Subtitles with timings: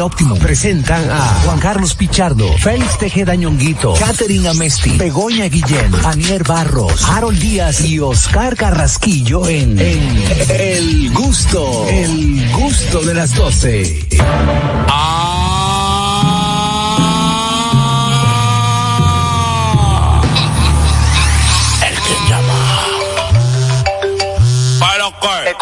[0.00, 7.04] Óptimo presentan a Juan Carlos Pichardo, Félix Tejeda Ñonguito, Catherine Amesti, Begoña Guillén, Anier Barros,
[7.10, 14.06] Harold Díaz y Oscar Carrasquillo en, El Gusto, El Gusto de las 12.
[14.12, 14.18] El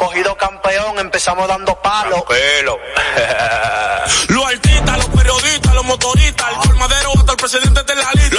[0.00, 0.20] Para qué?
[0.20, 2.22] He cogido campeón, empezamos dando palos.
[2.22, 2.78] Pelo.
[4.28, 8.29] los artistas, los periodistas, los motoristas, el colmadero hasta el presidente de la lista.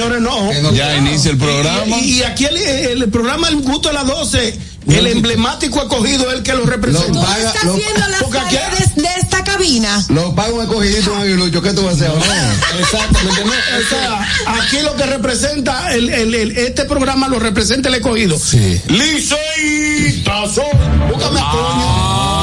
[0.00, 0.72] Señores, no.
[0.72, 1.96] Ya inicia el programa.
[1.98, 6.36] Y, y aquí el, el programa El Gusto de las 12, el emblemático escogido es
[6.38, 7.20] el que lo representa.
[7.20, 10.04] Las porque aquí- paredes de esta cabina.
[10.08, 11.60] Lo pago un escogidito, un aguilucho.
[11.62, 12.52] ¿Qué tú vas a hacer ahora?
[12.80, 13.44] Exactamente.
[13.44, 14.28] no, o sea,
[14.62, 18.38] aquí lo que representa el, el- el- este programa lo representa el escogido.
[18.38, 18.80] Sí.
[18.88, 20.64] Liceísta soy.
[21.12, 22.39] Búscame a Toño.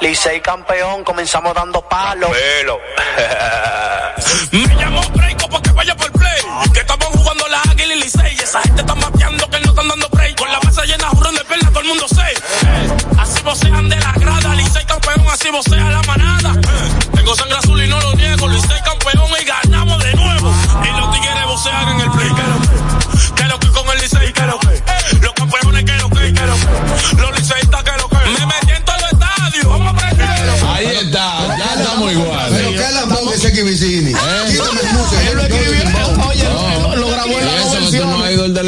[0.00, 2.30] Licey campeón, comenzamos dando palos.
[2.30, 2.78] Pelo.
[4.52, 6.40] Me llamó Breiko para que vaya por play.
[6.72, 8.34] Que estamos jugando la águila y Licey.
[8.36, 10.36] Y esa gente está mapeando que no están dando break.
[10.38, 12.22] Con la mesa llena, jurón de perla, todo el mundo sé.
[12.22, 14.54] Eh, Así vocean de la grada.
[14.54, 16.52] Licey campeón, así vocea la manada.
[16.54, 17.58] Eh, Tengo sangre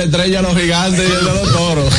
[0.01, 1.95] la estrella, los gigantes y el de los toros.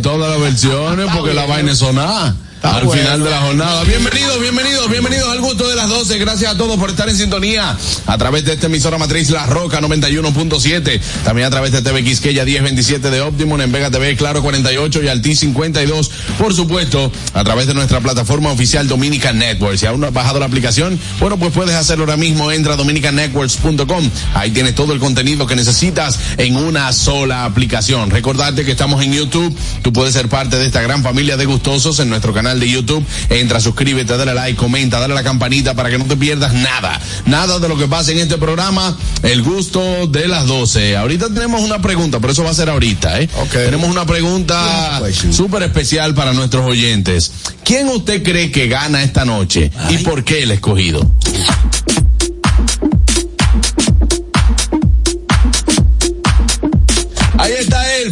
[0.00, 2.32] En todas las versiones, porque la vaina es sonar.
[2.62, 3.02] Al bueno.
[3.02, 3.84] final de la jornada.
[3.84, 6.18] Bienvenidos, bienvenidos, bienvenidos al gusto de las 12.
[6.18, 9.80] Gracias a todos por estar en sintonía a través de esta emisora matriz La Roca
[9.80, 11.00] 91.7.
[11.24, 15.08] También a través de TV Quisqueya 1027 de Optimum, en Vega TV Claro 48 y
[15.08, 16.10] Alti 52.
[16.38, 19.78] Por supuesto, a través de nuestra plataforma oficial Dominican Network.
[19.78, 22.52] Si aún no has bajado la aplicación, bueno, pues puedes hacerlo ahora mismo.
[22.52, 24.10] Entra a dominicannetworks.com.
[24.34, 28.10] Ahí tienes todo el contenido que necesitas en una sola aplicación.
[28.10, 29.56] Recordarte que estamos en YouTube.
[29.82, 33.04] Tú puedes ser parte de esta gran familia de gustosos en nuestro canal de YouTube.
[33.28, 37.00] Entra, suscríbete, dale like, comenta, dale a la campanita para que no te pierdas nada.
[37.26, 38.96] Nada de lo que pasa en este programa.
[39.22, 40.96] El gusto de las 12.
[40.96, 43.28] Ahorita tenemos una pregunta, pero eso va a ser ahorita, ¿eh?
[43.52, 45.00] Tenemos una pregunta
[45.32, 47.32] súper especial para nuestros oyentes.
[47.64, 49.70] ¿Quién usted cree que gana esta noche?
[49.90, 51.10] ¿Y por qué el escogido?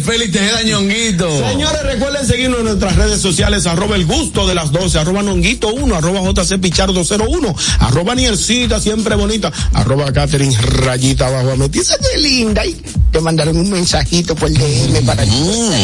[0.09, 1.29] Félix Tejeda Ñonguito.
[1.49, 5.71] Señores, recuerden seguirnos en nuestras redes sociales, arroba el gusto de las 12, arroba nonguito
[5.71, 11.81] 1, arroba jc pichardo 01, arroba niercita siempre bonita, arroba Catherine rayita abajo a meter.
[11.81, 12.65] Esa es linda.
[12.65, 12.73] Y
[13.11, 15.29] te mandaron un mensajito por DM para ti.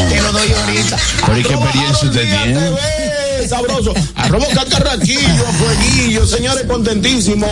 [0.09, 0.95] Te lo doy ahorita.
[0.95, 1.25] Mm.
[1.27, 2.71] Pero ¿y qué experiencia usted tiene?
[3.47, 3.93] Sabroso.
[4.15, 7.47] Arroba cacarraquillo, fueguillo, señores, contentísimo.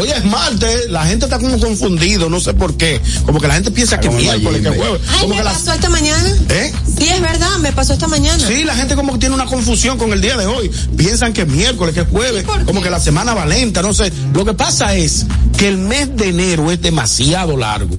[0.00, 3.00] Hoy es martes, la gente está como confundido, no sé por qué.
[3.24, 5.00] Como que la gente piensa que es miércoles, que es jueves.
[5.10, 6.32] Ay, Como me que la- pasó esta mañana.
[6.50, 6.72] ¿Eh?
[6.98, 8.46] Sí, es verdad, me pasó esta mañana.
[8.46, 10.70] Sí, la gente como que tiene una confusión con el día de hoy.
[10.96, 14.12] Piensan que es miércoles, que es jueves, como que la semana va lenta, no sé.
[14.34, 15.26] Lo que pasa es
[15.56, 17.96] que el mes de enero es demasiado largo.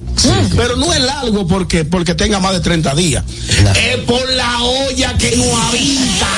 [0.56, 3.24] Pero no es largo porque, porque tenga más de 30 días.
[3.76, 6.28] Es por la olla que no habita.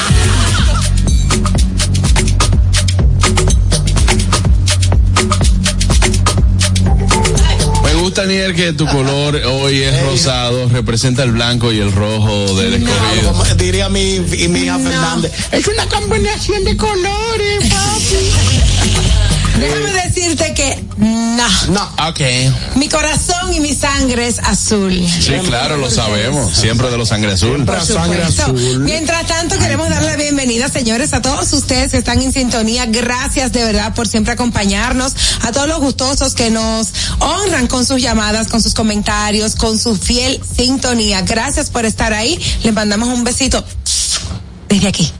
[8.12, 12.74] Gusta, Nier, que tu color hoy es rosado, representa el blanco y el rojo del
[12.74, 13.32] escogido.
[13.32, 14.90] Como diría mi, mi hija No.
[14.90, 15.32] Fernández.
[15.50, 18.52] Es una combinación de colores, papi.
[19.62, 21.48] Déjame decirte que no.
[21.68, 22.08] No.
[22.08, 22.20] Ok.
[22.76, 24.92] Mi corazón y mi sangre es azul.
[24.92, 26.56] Sí, claro, lo sabemos.
[26.56, 27.54] Siempre de los sangre azul.
[27.54, 27.76] Siempre.
[27.76, 28.80] Por sangre azul.
[28.80, 32.86] Mientras tanto, queremos darle la bienvenida, señores, a todos ustedes que están en sintonía.
[32.86, 35.14] Gracias de verdad por siempre acompañarnos.
[35.42, 36.88] A todos los gustosos que nos
[37.18, 41.22] honran con sus llamadas, con sus comentarios, con su fiel sintonía.
[41.22, 42.38] Gracias por estar ahí.
[42.62, 43.64] Les mandamos un besito
[44.68, 45.12] desde aquí.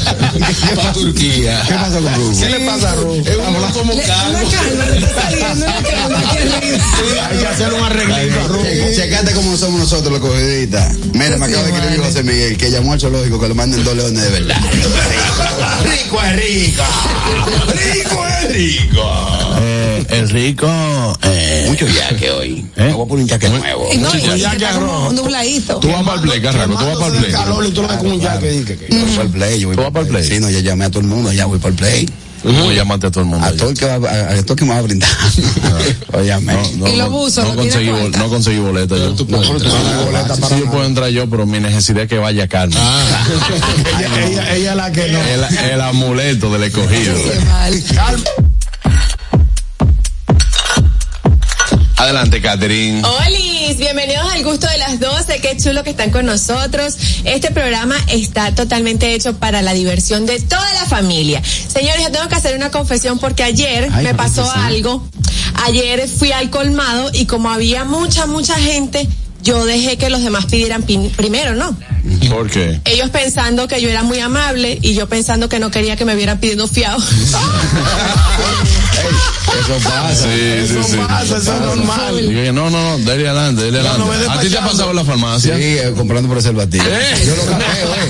[0.94, 1.64] Turquía.
[1.68, 2.40] ¿Qué pasó con Rufo?
[2.42, 3.30] ¿Qué le pasa a Rufo?
[3.30, 4.40] Es uno como calvo.
[7.30, 8.64] Hay que hacer un arreglito a Rufo.
[8.64, 10.94] Che- Checate cómo somos nosotros los cogiditas.
[11.14, 12.00] Mira, me Sí, acaba de escribir.
[12.06, 14.57] José Miguel que llamó al zoológico que le manden dos leones de verdad.
[15.83, 16.83] Rico es rico.
[17.74, 19.57] Rico es rico.
[19.62, 20.68] Eh, el rico.
[21.24, 22.66] Eh, Mucho yaque hoy.
[22.75, 22.83] ¿Eh?
[22.86, 23.89] Me voy a poner un yaque nuevo.
[24.00, 25.13] No, y Chico, que ya que está como arroz.
[25.13, 25.80] nubladito.
[25.80, 27.31] tú vas para el play, Carraco, tú vas para el play.
[27.31, 28.50] calor y tú lo ves con un jaque.
[28.50, 30.24] dije que- Yo voy para el play, yo voy ¿Tú vas para el play?
[30.24, 32.10] Sí, no, ya llamé a todo el mundo, ya voy para el play.
[32.44, 33.46] ¿Cómo llamaste a todo el mundo?
[33.46, 35.10] A todo el que va, a, a todo el que me va a brindar.
[36.14, 36.54] Óyame.
[36.78, 39.14] No, Y los no, buzos, no ¿no conseguí, bol- no conseguí boleta yo.
[39.14, 39.72] tú puedes entrar.
[40.36, 42.78] Sí, yo puedo entrar yo, pero mi necesidad es que vaya Carmen.
[44.00, 45.20] Ella, ella, ella es la que no.
[45.22, 47.14] El, el amuleto del escogido.
[47.16, 47.40] Qué
[52.00, 53.01] Adelante, Catherine.
[53.06, 56.96] Olis, bienvenidos al gusto de las 12, qué chulo que están con nosotros.
[57.25, 61.44] Este programa está totalmente hecho para la diversión de toda la familia.
[61.44, 65.06] Señores, yo tengo que hacer una confesión porque ayer Ay, me pasó algo.
[65.66, 69.06] Ayer fui al colmado y como había mucha, mucha gente,
[69.42, 71.76] yo dejé que los demás pidieran pin- primero, ¿no?
[72.30, 72.80] ¿Por qué?
[72.86, 76.16] Ellos pensando que yo era muy amable y yo pensando que no quería que me
[76.16, 76.98] vieran pidiendo fiado.
[79.60, 80.16] Eso pasa.
[80.16, 80.98] Sí, sí, sí.
[81.08, 82.18] Pasa, eso es normal.
[82.28, 84.28] Digo que no, no, no, dale adelante, dale no adelante.
[84.38, 85.56] ¿A ti te ha pasado en la farmacia?
[85.56, 86.88] Sí, eh, comprando preservativos.
[86.88, 87.24] ¿Eh?
[87.26, 88.08] Yo lo capeo, eh.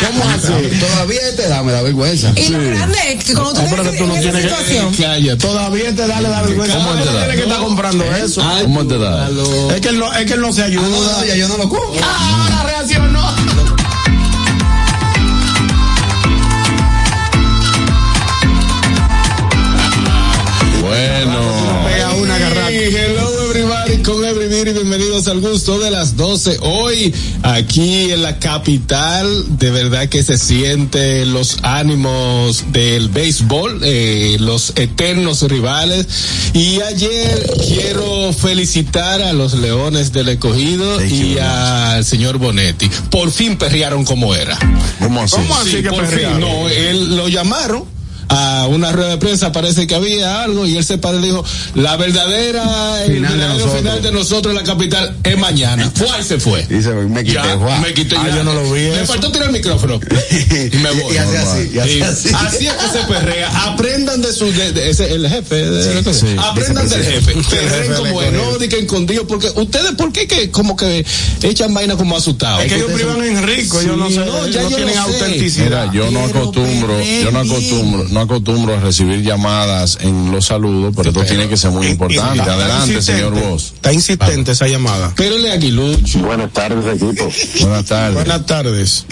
[0.10, 0.78] ¿Cómo así?
[0.78, 2.32] Todavía te da, me da vergüenza.
[2.36, 5.36] Y lo grande es que cuando tú No, que tú tienes que- situación, Cállate.
[5.36, 6.76] Todavía te da, le da vergüenza.
[6.78, 7.18] ¿Cómo te da?
[7.20, 8.42] Tiene que estar comprando eso.
[8.62, 9.28] ¿Cómo te da?
[9.74, 11.16] Es que él no, es que él no se Ah, no, ayuda.
[11.18, 11.92] no, ya yo no lo compro.
[12.02, 13.20] Ah, la reacción no.
[20.80, 21.39] Bueno.
[24.04, 26.58] Con everybody, bienvenidos al gusto de las 12.
[26.62, 27.12] Hoy,
[27.42, 34.72] aquí en la capital, de verdad que se siente los ánimos del béisbol, eh, los
[34.76, 36.06] eternos rivales.
[36.54, 42.88] Y ayer quiero felicitar a los Leones del Escogido Thank y al señor Bonetti.
[43.10, 44.58] Por fin perrearon como era.
[45.00, 45.36] ¿Cómo así?
[45.36, 45.70] ¿Cómo así?
[45.72, 46.40] Sí, que por perrearon?
[46.40, 46.48] fin.
[46.48, 47.99] No, él lo llamaron
[48.32, 51.44] a una rueda de prensa, parece que había algo, y él se paró y dijo,
[51.74, 55.90] la verdadera, el Final de final de nosotros en la capital es mañana.
[55.94, 56.60] Fue y se fue.
[56.70, 58.36] Y se me quité, Ya, me quité Ah, ya.
[58.36, 59.06] yo no lo vi Me eso.
[59.12, 59.98] faltó tirar el micrófono.
[60.72, 61.14] y me voy.
[61.14, 62.00] Y así, y hace Sí.
[62.02, 62.28] así.
[62.34, 63.48] Así es que se perrea.
[63.66, 65.56] Aprendan de su, de, de- ese, el jefe.
[65.56, 67.34] de- sí, Aprendan del jefe.
[67.50, 71.04] Perren como digan escondido, porque ustedes, ¿por qué que como que
[71.42, 72.62] echan vaina como asustados?
[72.62, 75.64] Es que ellos privan en rico, ellos no, sé, no, ya no yo tienen autenticidad.
[75.64, 80.92] Mira, yo no acostumbro, yo no acostumbro, no acostumbro a recibir llamadas en los saludos,
[80.94, 82.38] pero esto tiene que ser muy importante.
[82.40, 83.72] está- Adelante, señor Vos.
[83.76, 85.14] Está insistente esa llamada.
[85.14, 86.18] Pérele Aguilucho.
[86.20, 87.30] Buenas tardes, equipo.
[87.62, 88.14] Buenas tardes.
[88.14, 89.06] Buenas tardes.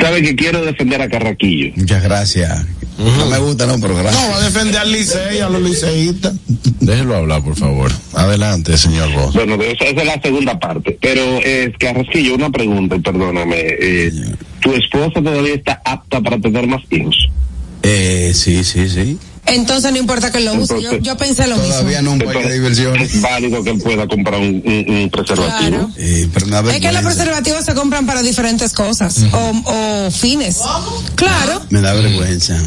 [0.00, 1.72] Sabe que quiero defender a Carraquillo.
[1.76, 2.64] Muchas gracias.
[2.96, 4.30] No me gusta, no, pero No, gracias.
[4.30, 6.32] va a defender al liceo y a los liceístas.
[6.80, 7.92] Déjelo hablar, por favor.
[8.14, 9.34] Adelante, señor Vos.
[9.34, 10.96] Bueno, esa, esa es la segunda parte.
[11.00, 13.56] Pero, eh, Carrasquillo, una pregunta, y perdóname.
[13.60, 14.12] Eh,
[14.60, 17.14] ¿Tu esposa todavía está apta para tener más hijos?
[17.82, 19.18] Eh, sí, sí, sí.
[19.46, 20.74] entonces no importa que lo use.
[20.74, 22.16] Yo, Entonces, yo pensé lo Todavía mismo.
[22.16, 23.14] no un parque de diversiones.
[23.14, 25.70] es válido que él pueda comprar un, un- un preservativo.
[25.70, 25.90] Claro.
[25.96, 30.58] Eh, pero Es que los preservativos se compran para diferentes cosas o, o fines.
[31.14, 31.62] Claro.
[31.70, 32.60] Me da vergüenza.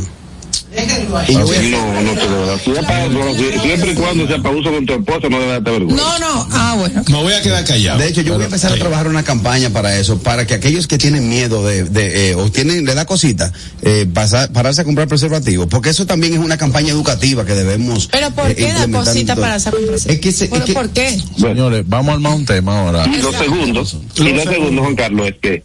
[0.72, 2.60] No, no te debe dar.
[2.60, 5.40] Si es para- bueno, si- siempre y cuando sea para uso con tu esposa, no
[5.40, 6.04] debe darte vergüenza.
[6.04, 6.48] No, no.
[6.52, 7.04] Ah, bueno.
[7.10, 8.00] Me voy a quedar callado.
[8.00, 10.88] De hecho, yo voy a empezar a trabajar una campaña para eso, para que aquellos
[10.88, 13.52] que tienen miedo de, de eh, o tienen, le da cosita,
[13.82, 18.08] eh, pasar- pararse a comprar preservativos, porque eso también es una campaña educativa que debemos.
[18.12, 19.44] Pero ¿por eh, qué da cosita todo.
[19.44, 20.14] para esa comprensión?
[20.16, 21.18] Es que, se- es Bueno, que- ¿Por qué?
[21.38, 21.56] Bueno.
[21.56, 23.06] Señores, vamos a armar un tema ahora.
[23.08, 23.86] Y lo segundo,
[24.16, 25.64] y lo segundo, Juan Carlos, es que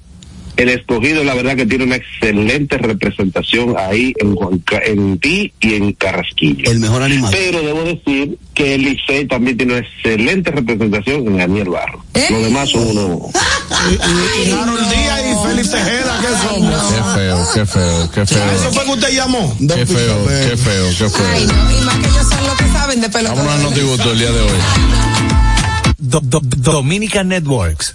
[0.56, 5.52] el escogido, la verdad que tiene una excelente representación ahí en, Juan Ca- en ti
[5.60, 6.70] y en Carrasquillo.
[6.70, 7.36] El mejor animador.
[7.38, 12.02] Pero debo decir que el Licey también tiene una excelente representación en Daniel Barro.
[12.14, 12.26] ¿Eh?
[12.30, 13.20] Los demás son unos
[13.90, 16.82] Y Harold Díaz y Félix Tejeda, ¿qué somos?
[16.94, 18.72] Qué feo, qué feo, qué Eso feo.
[18.72, 19.56] fue que usted llamó.
[19.58, 21.52] Qué feo, qué feo, qué Ay, feo.
[21.54, 23.34] no, y más que ellos son los que saben de pelota.
[23.34, 24.50] Vámonos al notigusto el día de hoy.
[25.98, 27.94] Do- do- Dominica Networks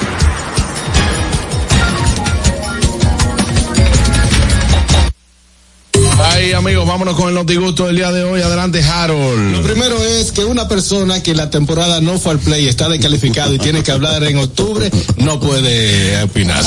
[6.43, 8.41] Ay, amigos, vámonos con el notigusto del día de hoy.
[8.41, 9.61] Adelante, Lo Harold.
[9.63, 13.59] primero es que una persona que la temporada no fue al play, está descalificado y
[13.59, 16.63] tiene que hablar en octubre, no puede opinar.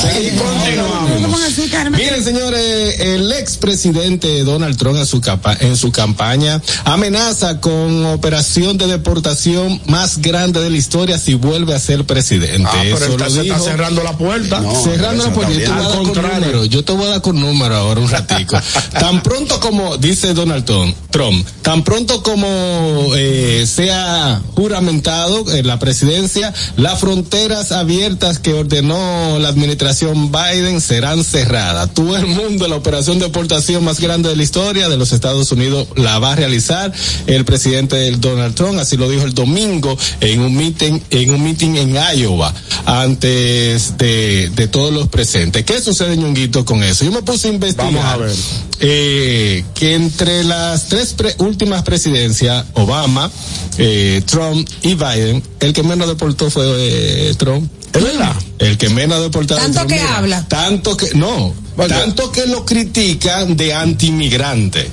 [1.91, 8.79] Miren, señores, el expresidente Donald Trump en su, capa- en su campaña amenaza con operación
[8.79, 12.63] de deportación más grande de la historia si vuelve a ser presidente.
[12.73, 14.61] Ah, pero Eso está, lo se está cerrando la puerta.
[14.61, 17.11] No, Cerrando la puerta, yo te voy a dar con número, yo te voy a
[17.11, 18.57] dar con número ahora un ratico.
[19.01, 20.67] tan pronto como, dice Donald
[21.11, 29.39] Trump, tan pronto como eh, sea juramentado en la presidencia, las fronteras abiertas que ordenó
[29.39, 31.95] la administración Biden serán cerradas.
[31.95, 35.51] Todo el mundo, la operación de deportación más grande de la historia de los Estados
[35.51, 36.93] Unidos la va a realizar
[37.27, 41.77] el presidente Donald Trump, así lo dijo el domingo en un meeting, en un meeting
[41.77, 42.53] en Iowa,
[42.85, 45.65] antes de, de todos los presentes.
[45.65, 47.07] ¿Qué sucede, ñonguito, con eso?
[47.07, 47.95] Yo me puse a investigar.
[47.95, 48.35] Vamos a ver.
[48.81, 53.31] eh, que entre las tres pre- últimas presidencias, Obama,
[53.79, 57.71] eh, Trump y Biden, el que menos deportó fue eh, Trump.
[57.93, 58.35] ¿Es verdad?
[58.59, 59.61] El que menos deportado.
[59.61, 60.49] Tanto Trump, que mira, habla.
[60.49, 61.55] Tanto que, no,
[61.87, 64.91] tanto que lo critican de antimigrante.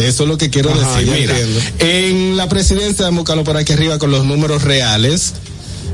[0.00, 1.12] Eso es lo que quiero Ajá, decir.
[1.12, 1.60] Mira, entiendo.
[1.80, 5.32] en la presidencia, a buscarlo por aquí arriba con los números reales.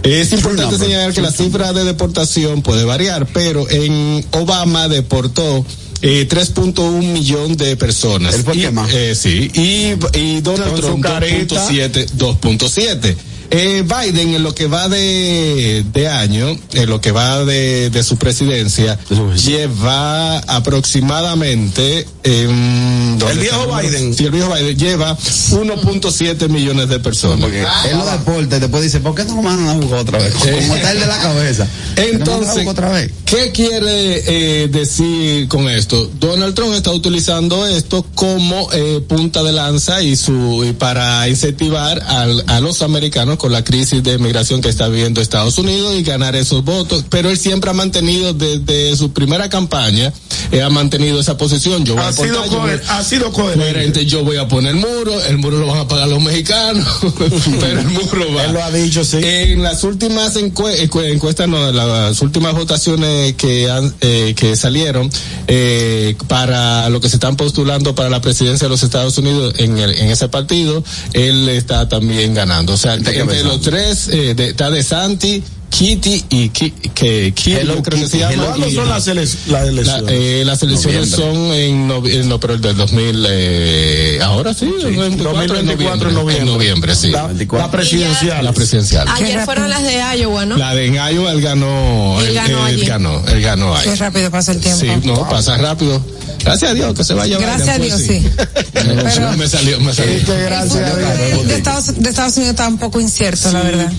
[0.03, 0.87] Es importante number.
[0.89, 5.65] señalar que la cifra de deportación puede variar, pero en Obama deportó
[6.02, 8.35] eh, 3.1 millón de personas.
[8.35, 11.69] El Y, eh, sí, y, y Donald Trump carita.
[11.69, 13.16] 2.7.
[13.50, 13.57] 2.7.
[13.57, 18.02] Eh, Biden en lo que va de, de año, en lo que va de, de
[18.04, 18.99] su presidencia,
[19.45, 22.07] lleva aproximadamente...
[22.23, 24.14] em, ¿dónde El viejo Biden.
[24.14, 27.40] Sí, el viejo Biden lleva 1.7 millones de personas.
[27.40, 30.35] Porque él los deportes después dice, ¿por qué no lo mandan a jugar otra vez?
[30.35, 31.66] Como está el de la cabeza.
[31.97, 33.11] Entonces, ¿No otra vez?
[33.25, 36.11] ¿qué quiere eh, decir con esto?
[36.19, 42.02] Donald Trump está utilizando esto como eh, punta de lanza y su y para incentivar
[42.07, 46.03] al- a los americanos con la crisis de migración que está viviendo Estados Unidos y
[46.03, 47.07] ganar esos votos.
[47.09, 50.13] Pero él siempre ha mantenido desde su primera campaña,
[50.53, 51.87] eh, ha mantenido esa posición.
[51.87, 53.61] Yo voy Ha a sido, aportar, yo voy- coher- ha sido coherente.
[53.73, 56.87] coherente, yo voy a poner el muro, el muro lo van a pagar los mexicanos,
[57.61, 58.45] pero el muro va.
[58.45, 59.17] Él lo ha dicho, sí.
[59.23, 60.77] En las últimas encue-
[61.11, 65.09] encuestas, no, las últimas votaciones que han, eh, que salieron
[65.49, 69.79] eh, para lo que se están postulando para la presidencia de los Estados Unidos en,
[69.79, 72.75] el- en ese partido, él está también ganando.
[72.75, 72.99] O sea,
[73.31, 77.83] ¿De los tres, eh, de, está de Santi, Kitty y Ki- que Kitty, Hello yo
[77.83, 78.33] creo que Kitty, se llama.
[78.35, 80.11] Hello ¿Cuándo y- son las, ele- las la- elecciones?
[80.12, 81.35] eh, las elecciones Noviembre.
[81.35, 85.49] son en, novi- en no, pero el del 2000, eh, ahora sí, el 24 de
[85.49, 86.39] 2024 en noviembre.
[86.39, 87.11] En noviembre, sí.
[87.11, 88.45] La, la presidencial.
[88.45, 89.09] La presidencial.
[89.09, 90.57] Ayer fueron las de Iowa, ¿no?
[90.57, 92.21] La de en Iowa, él ganó.
[92.21, 92.85] Él ganó allí.
[92.85, 93.85] ganó, él ganó ahí.
[93.89, 94.81] Qué rápido pasa el tiempo.
[94.81, 96.03] Sí, no, pasa rápido.
[96.43, 98.29] Gracias a Dios que se vaya Gracias a Biden, Dios, pues, sí.
[98.73, 100.19] Pero, Pero- me salió, me salió.
[100.19, 101.19] Sí, que El gracias a Dios.
[101.19, 103.93] de, de Estados, de Estados Unidos está un poco incierto, la verdad.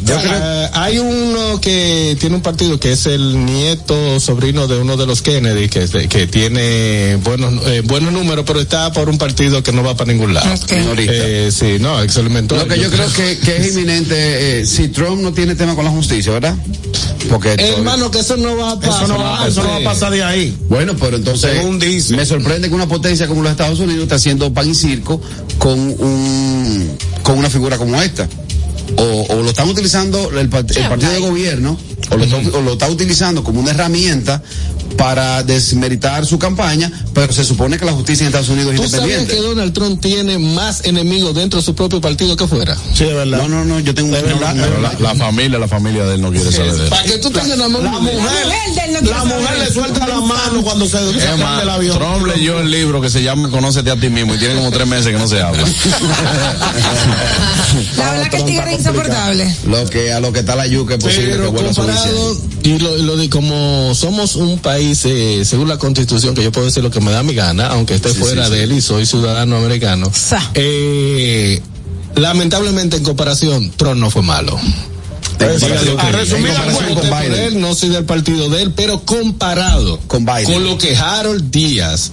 [0.73, 5.05] Ah, hay uno que tiene un partido que es el nieto sobrino de uno de
[5.05, 9.71] los Kennedy que, que tiene buenos eh, buenos números pero está por un partido que
[9.71, 10.49] no va para ningún lado.
[10.97, 15.21] Eh, sí no experimentó Lo que yo creo que, que es inminente, eh, si Trump
[15.21, 16.55] no tiene tema con la justicia, ¿verdad?
[17.29, 19.83] Porque hermano que eso no va a pasar Eso no, va, eso no va a
[19.83, 20.57] pasar de ahí.
[20.67, 22.15] Bueno, pero entonces Según dice.
[22.15, 25.21] me sorprende que una potencia como los Estados Unidos está haciendo pan y circo
[25.57, 28.27] con un con una figura como esta.
[28.97, 31.77] O, o lo están utilizando el, part- el partido de gobierno
[32.09, 34.41] o lo, está, o lo está utilizando como una herramienta
[34.97, 38.85] para desmeritar su campaña, pero se supone que la justicia en Estados Unidos es ¿Tú
[38.87, 39.33] independiente.
[39.33, 42.75] que Donald Trump tiene más enemigos dentro de su propio partido que fuera?
[42.93, 43.37] Sí, de verdad.
[43.37, 46.21] No, no, no, yo tengo un verdad, no, la, la familia, la familia de él
[46.21, 46.89] no quiere saber de él.
[46.89, 48.15] Para que tú tengas una La mujer.
[49.01, 51.97] no la mujer le suelta la mano cuando se, se Es más, el avión.
[51.97, 54.85] Trump leyó el libro que se llama Conócete a ti mismo y tiene como tres
[54.87, 55.63] meses que no se habla.
[57.97, 59.55] La verdad que el tigre es insoportable.
[59.67, 61.99] Lo que a lo que está la yuca es posible que Pero vuelva a subirse.
[62.09, 66.51] comparado, y lo, lo de como somos un país, eh, según la constitución, que yo
[66.51, 68.63] puedo decir lo que me da mi gana, aunque esté Sí, fuera sí, de sí.
[68.63, 70.41] él y soy ciudadano americano, Sa.
[70.53, 71.61] eh,
[72.15, 74.59] lamentablemente en comparación, Trump no fue malo.
[75.39, 75.97] Exacto.
[75.97, 79.01] A resumir la No cuenta, voté por él, no soy del partido de él, pero
[79.05, 80.63] comparado Con Biden.
[80.63, 82.11] lo que Harold Díaz,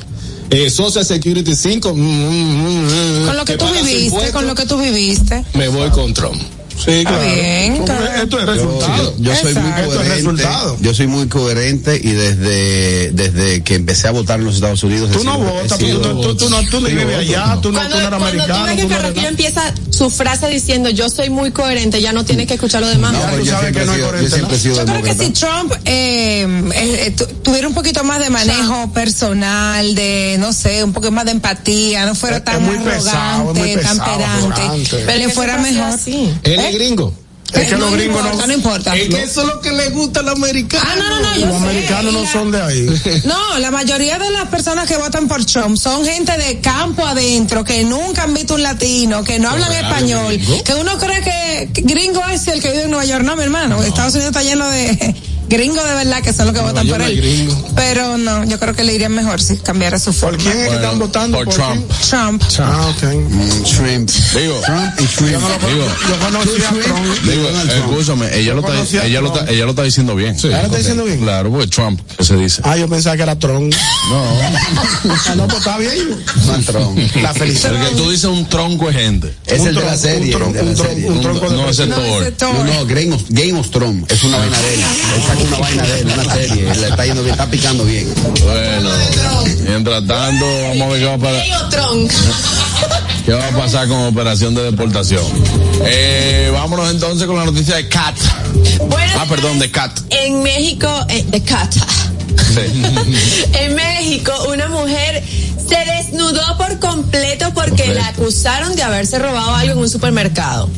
[0.48, 4.64] eh, Social Security 5, mm, mm, mm, Con lo que tú viviste, con lo que
[4.64, 5.44] tú viviste.
[5.54, 6.40] me voy con Trump.
[6.84, 7.22] Sí, claro.
[7.24, 8.04] bien, claro.
[8.22, 9.14] Esto es Yo, resultado.
[9.18, 10.14] yo soy muy es coherente.
[10.14, 10.76] resultado.
[10.80, 15.10] Yo soy muy coherente y desde, desde que empecé a votar en los Estados Unidos.
[15.10, 17.60] Tú no votas, tú, sido- tú, tú, tú no, tú no Sí, vives allá, no.
[17.60, 18.64] tú no, Cuando, tú no eres cuando tú americano.
[18.64, 22.54] ves que Carraquillo empieza su frase diciendo yo soy muy coherente, ya no tienes que
[22.54, 23.12] escuchar lo demás.
[23.12, 26.42] No, pero yo sabes que no yo coherente, sido Yo creo que si Trump eh,
[26.42, 31.10] eh, eh, tu- tuviera un poquito más de manejo personal, de, no sé, un poco
[31.10, 35.18] más de empatía, no fuera Es- tan es muy pesado, es muy arrogante, tan pedante,
[35.18, 35.82] le que fuera mejor.
[35.94, 36.32] así.
[36.44, 36.67] Él.
[36.68, 37.12] Es gringo.
[37.52, 38.46] Es que Eh, los no gringos importa, no.
[38.46, 38.94] no importa.
[38.96, 40.86] Es que eso es lo que le gusta a los americanos.
[40.86, 42.86] Ah, no, no, no, yo Los sé, americanos no la- son de ahí.
[43.24, 47.64] No, la mayoría de las personas que votan por Trump son gente de campo adentro,
[47.64, 51.80] que nunca han visto un latino, que no hablan español, que uno cree que que
[51.82, 53.24] gringo es el que vive en Nueva York.
[53.24, 55.14] No, mi hermano, Estados Unidos está lleno de
[55.48, 57.16] gringos de verdad que son los que votan York por él.
[57.20, 57.68] gringo.
[57.74, 60.38] Pero no, yo creo que le iría mejor si cambiara su ¿Por forma.
[60.38, 61.38] quién es que están votando?
[61.38, 61.86] por quién?
[62.08, 62.42] Trump.
[62.48, 62.68] Trump.
[62.68, 63.02] Ah, ok.
[63.14, 64.10] Mm, shrimp.
[64.10, 65.40] Digo, Trump y shrimp.
[65.68, 67.06] digo, Yo conocí a Trump.
[67.24, 67.70] digo, Trump.
[67.70, 69.36] escúchame, ella lo, está, ella, lo Trump.
[69.40, 70.36] está, ella lo está diciendo bien.
[70.44, 71.20] ¿Ahora está diciendo bien?
[71.20, 72.62] Claro, porque Trump, que se dice.
[72.64, 73.72] Ah, yo pensaba que era Trump.
[74.10, 76.16] No, no, pues está bien.
[76.46, 76.98] Donald Trump.
[77.22, 77.72] La felicidad.
[77.72, 79.34] porque tú dices un tronco de gente.
[79.46, 80.36] Es el de la serie.
[80.36, 80.74] un el
[81.20, 82.54] tronco de No, es No, Thor.
[82.54, 84.76] No, no, Game of, Thrones es una vaina de
[85.38, 86.74] saca una vaina de él, una serie.
[86.74, 88.14] Le está yendo bien, está picando bien.
[88.42, 88.90] Bueno,
[89.66, 92.08] mientras tanto, vamos a ver qué va a, Tron.
[93.24, 95.24] qué va a pasar con operación de deportación.
[95.84, 98.16] Eh, vámonos entonces con la noticia de Cat.
[98.88, 99.98] Bueno, Ah, perdón, de Cat.
[100.10, 101.86] En México, eh, de Cata.
[102.54, 102.82] Sí.
[103.54, 105.22] en México, una mujer
[105.68, 110.70] se desnudó por completo porque la acusaron de haberse robado algo en un supermercado.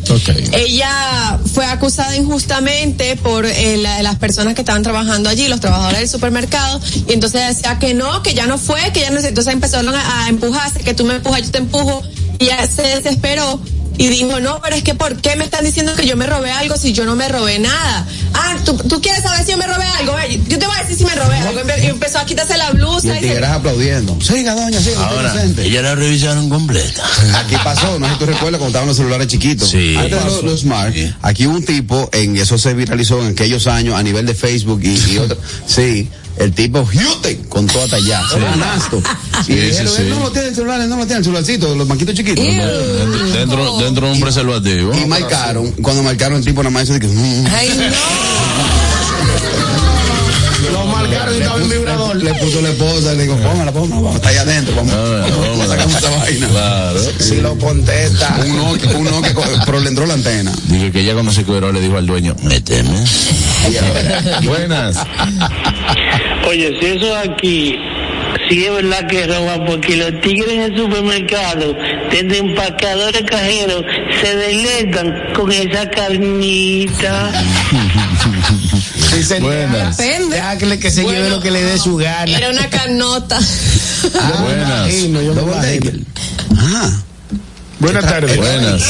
[0.52, 6.00] Ella fue acusada injustamente por eh, la- las personas que estaban trabajando allí, los trabajadores
[6.00, 9.28] del supermercado, y entonces decía que no, que ya no fue, que ya no sé.
[9.28, 12.02] Entonces empezaron a, a empujarse, que tú me empujas, yo te empujo,
[12.40, 13.60] y ella se desesperó.
[14.02, 16.50] Y dijo, no, pero es que ¿por qué me están diciendo que yo me robé
[16.50, 18.06] algo si yo no me robé nada?
[18.32, 20.14] Ah, ¿tú, tú quieres saber si yo me robé algo?
[20.48, 21.60] Yo te voy a decir si me robé algo.
[21.82, 23.08] Y empezó a quitarse la Y blusa.
[23.08, 24.18] el y se- tigrejas aplaudiendo.
[24.22, 27.04] Siga, doña, siga, Ahora, ella la revisaron completa.
[27.44, 29.68] Aquí pasó, no sé si tú recuerdas cuando estaban los celulares chiquitos.
[29.68, 29.94] Sí.
[29.96, 31.14] Antes de los, los smart, Sí.
[31.20, 34.80] aquí hubo un tipo, en eso se viralizó en aquellos años a nivel de Facebook
[34.82, 35.36] y, y otro.
[35.66, 36.08] Sí,
[36.40, 38.22] el tipo Houston con todo hasta allá.
[38.34, 39.02] Era un asco.
[39.44, 40.02] Sí, y dijeron, sí, sí.
[40.02, 42.44] él no lo tiene el celular, él no lo tiene el celularcito, los banquitos chiquitos.
[42.44, 44.94] Dentro, dentro, dentro de un preservativo.
[44.94, 48.39] Y marcaron, cuando marcaron el tipo nada más de que, mm, Ay, no.
[52.22, 55.66] Le puso la esposa, le digo, póngala, póngala, vamos, está allá adentro, vamos, Ah, vamos,
[55.68, 56.48] sacar esa vaina.
[56.48, 57.00] Claro.
[57.18, 58.36] Si lo contesta.
[58.46, 60.52] Uno, uno que, co- pero le entró la antena.
[60.64, 63.04] Dije que ella cuando se quebró le dijo al dueño, méteme.
[64.44, 64.96] Buenas.
[66.48, 67.76] Oye, si eso aquí,
[68.48, 71.76] si es verdad que roban, porque los tigres en el supermercado,
[72.10, 73.84] desde empacadores cajeros,
[74.20, 77.30] se deleitan con esa carnita.
[79.20, 79.98] Dice, Buenas.
[79.98, 80.36] Depende.
[80.36, 82.36] Déjale que se lleve lo que le dé su gana.
[82.36, 83.38] Era una canota.
[84.40, 84.92] Buenas.
[84.92, 86.04] Imagino, yo me.
[86.56, 86.90] Ah.
[87.78, 88.36] Buenas tardes.
[88.36, 88.82] Buenas.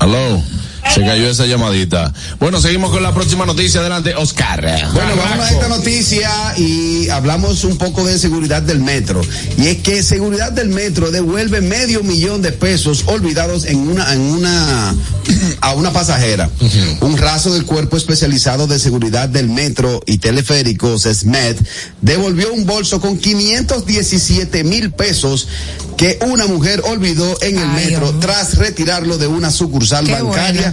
[0.00, 0.42] Aló.
[0.90, 2.12] Se cayó esa llamadita.
[2.38, 3.80] Bueno, seguimos con la próxima noticia.
[3.80, 4.60] Adelante, Oscar.
[4.92, 9.22] Bueno, vamos a esta noticia y hablamos un poco de seguridad del metro.
[9.56, 14.20] Y es que seguridad del metro devuelve medio millón de pesos olvidados en una, en
[14.20, 14.94] una,
[15.62, 16.50] a una pasajera.
[17.00, 21.58] Un raso del cuerpo especializado de seguridad del metro y teleféricos, SMET,
[22.02, 25.48] devolvió un bolso con 517 mil pesos
[25.96, 30.62] que una mujer olvidó en el Ay, metro tras retirarlo de una sucursal Qué bancaria.
[30.62, 30.71] buena.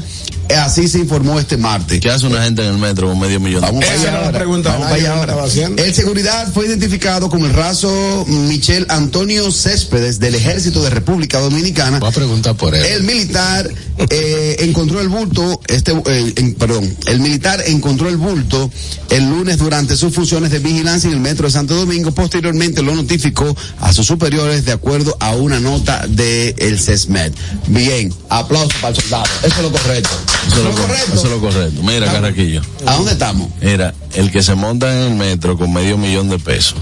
[0.58, 2.00] Así se informó este martes.
[2.00, 4.38] ¿Qué hace una gente en el metro con medio millón de Vamos para allá ahora.
[4.40, 5.70] pregunta Vamos de para allá.
[5.78, 12.00] El seguridad fue identificado como el raso Michel Antonio Céspedes del Ejército de República Dominicana.
[12.00, 12.84] Voy a preguntar por él.
[12.84, 13.70] El militar
[14.10, 18.72] eh, encontró el bulto, este, eh, en- perdón, el militar encontró el bulto
[19.12, 22.12] el lunes durante sus funciones de vigilancia en el metro de Santo Domingo.
[22.12, 27.34] Posteriormente lo notificó a sus superiores de acuerdo a una nota del el CESMED.
[27.68, 29.26] Bien, aplauso para el soldado.
[29.44, 29.89] Eso es lo correcto.
[29.98, 31.14] Eso es lo lo, cor- correcto.
[31.14, 31.82] eso es lo correcto.
[31.84, 32.62] Mira, Carraquillo.
[32.86, 33.50] ¿A dónde estamos?
[33.62, 36.76] Mira, el que se monta en el metro con medio millón de pesos.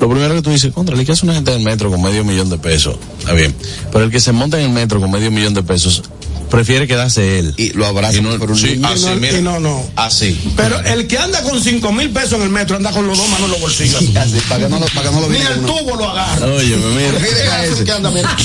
[0.00, 2.24] Lo primero que tú dices, contra, ¿qué hace una gente en el metro con medio
[2.24, 2.96] millón de pesos?
[3.18, 3.54] Está bien.
[3.92, 6.02] Pero el que se monta en el metro con medio millón de pesos,
[6.50, 7.54] prefiere quedarse él.
[7.56, 8.88] Y lo abraza Y no- por un sí, niño.
[8.88, 9.38] así, Y no- mira.
[9.38, 9.84] y no, no.
[9.96, 10.38] Así.
[10.56, 13.28] Pero el que anda con cinco mil pesos en el metro anda con los dos
[13.28, 14.02] manos en los bolsillos.
[14.16, 15.66] Así, para que no lo, para que no lo Ni el uno.
[15.74, 16.46] tubo lo agarra.
[16.46, 17.18] Oye, mira.
[17.18, 17.84] Mire a ese.
[17.84, 18.36] Que anda, mira.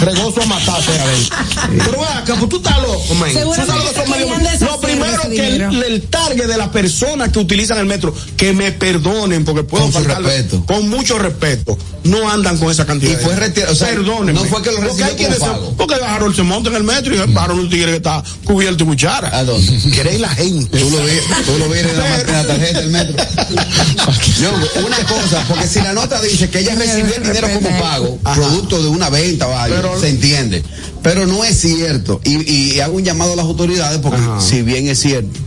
[0.00, 1.28] regozo a matarse a él.
[1.84, 3.30] Pero vea, acá, pues tú estás loco, man.
[3.32, 8.52] Medio- Lo primero que el, el target de las personas que utilizan el metro, que
[8.52, 10.64] me perdonen, porque puedo Con faltarle- respeto.
[10.66, 11.78] Con mucho respeto.
[12.04, 13.18] No andan con esa cantidad.
[13.18, 14.34] Y fue retirado, o sea, Perdónenme.
[14.40, 15.38] no fue que lo Porque recibió hay quienes.
[15.76, 18.86] Porque Harold se monta en el metro y Harold un tigre que está cubierto y
[18.86, 19.36] cuchara.
[19.36, 19.90] ¿A dónde?
[19.90, 20.78] Queréis la gente.
[20.78, 21.12] Tú lo vi,
[21.46, 23.16] tú lo viste en la, en la tarjeta del metro.
[24.40, 24.50] Yo,
[24.86, 28.40] una cosa, porque si la nota dice que ella recibió el dinero como pago, Ajá.
[28.40, 30.62] producto de una venta o algo, Pero- se entiende.
[31.02, 32.20] Pero no es cierto.
[32.24, 34.40] Y, y hago un llamado a las autoridades porque Ajá.
[34.40, 35.38] si bien es cierto,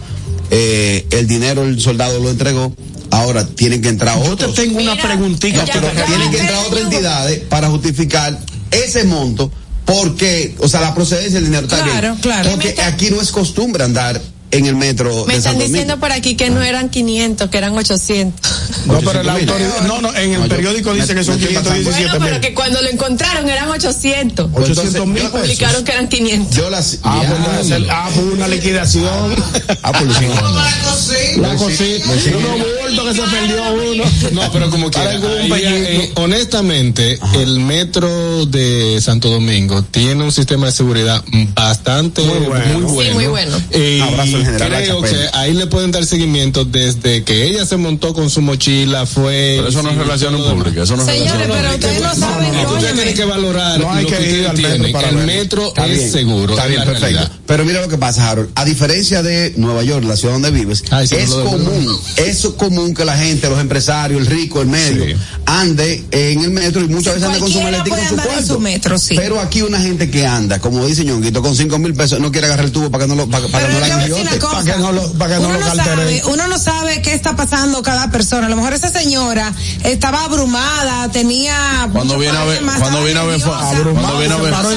[0.52, 2.74] eh, el dinero el soldado lo entregó,
[3.12, 4.56] ahora tienen que entrar Yo te otros.
[4.56, 5.66] tengo una preguntita.
[5.66, 8.40] ya- pero tienen que entrar otras entidades para justificar
[8.72, 9.52] ese monto
[9.94, 12.22] porque, o sea, la procedencia del dinero está Claro, bien.
[12.22, 12.50] claro.
[12.52, 14.22] Porque Me está- aquí no es costumbre andar
[14.52, 16.00] en el metro Me de están Santo diciendo Domingo.
[16.00, 18.52] por aquí que no eran 500, que eran 800.
[18.88, 19.50] No, pero la 800 mil.
[19.50, 21.76] autoridad, no, no, en el No, yo- periódico dice me- que son me estoy pasando.
[21.80, 24.50] 517 Bueno, pero que cuando lo encontraron eran 800.
[24.54, 25.24] 800 mil.
[25.24, 26.56] Publicaron que eran 500.
[26.56, 26.98] Yo las.
[27.04, 29.36] Ah, ya, pues ah, pues una liquidación.
[29.84, 31.38] ah, pues lo hicimos.
[31.38, 32.06] La cosita.
[32.38, 34.04] Unos bultos que se perdió uno.
[34.32, 40.72] No, pero como quiera, eh, honestamente, el metro de Santo Domingo tiene un sistema de
[40.72, 42.80] seguridad bastante Muy bueno.
[42.88, 43.58] muy Sí, muy bueno.
[43.72, 47.78] Eh, Abrazo al general creo que ahí le pueden dar seguimiento desde que ella se
[47.78, 49.56] montó con su mochila, fue.
[49.58, 52.50] Pero eso no es relaciones públicas, eso no es Señores, relaciones pero ustedes no saben,
[52.50, 52.94] ustedes óyeme.
[52.94, 54.92] tienen que valorar No hay lo que que, ir al metro tienen.
[54.92, 56.54] para El metro Está es bien, seguro.
[56.54, 57.00] Está es bien, perfecto.
[57.08, 57.32] realidad.
[57.46, 58.50] Pero mira lo que pasa, Harold.
[58.56, 62.94] A diferencia de Nueva York, la ciudad donde vives, Ay, sí, es común, es común
[62.94, 65.16] que la gente, los empresarios, el rico, el medio, Sí.
[65.46, 68.34] ande en el metro y muchas veces ande con su maletín con su andar en
[68.34, 68.54] cuarto.
[68.54, 69.16] su metro, sí.
[69.16, 72.48] Pero aquí una gente que anda, como dice Ñonguito, con cinco mil pesos, no quiere
[72.48, 74.56] agarrar el tubo para que no lo, para, para no yo una cosa.
[74.64, 75.98] Para que no lo- para que no uno, lo no calteren.
[76.20, 78.48] sabe, uno no sabe qué está pasando cada persona.
[78.48, 81.90] A lo mejor esa señora estaba abrumada, tenía.
[81.92, 84.76] Cuando viene a ver, cuando viene a ver, cuando viene a ver, ¿Sabe?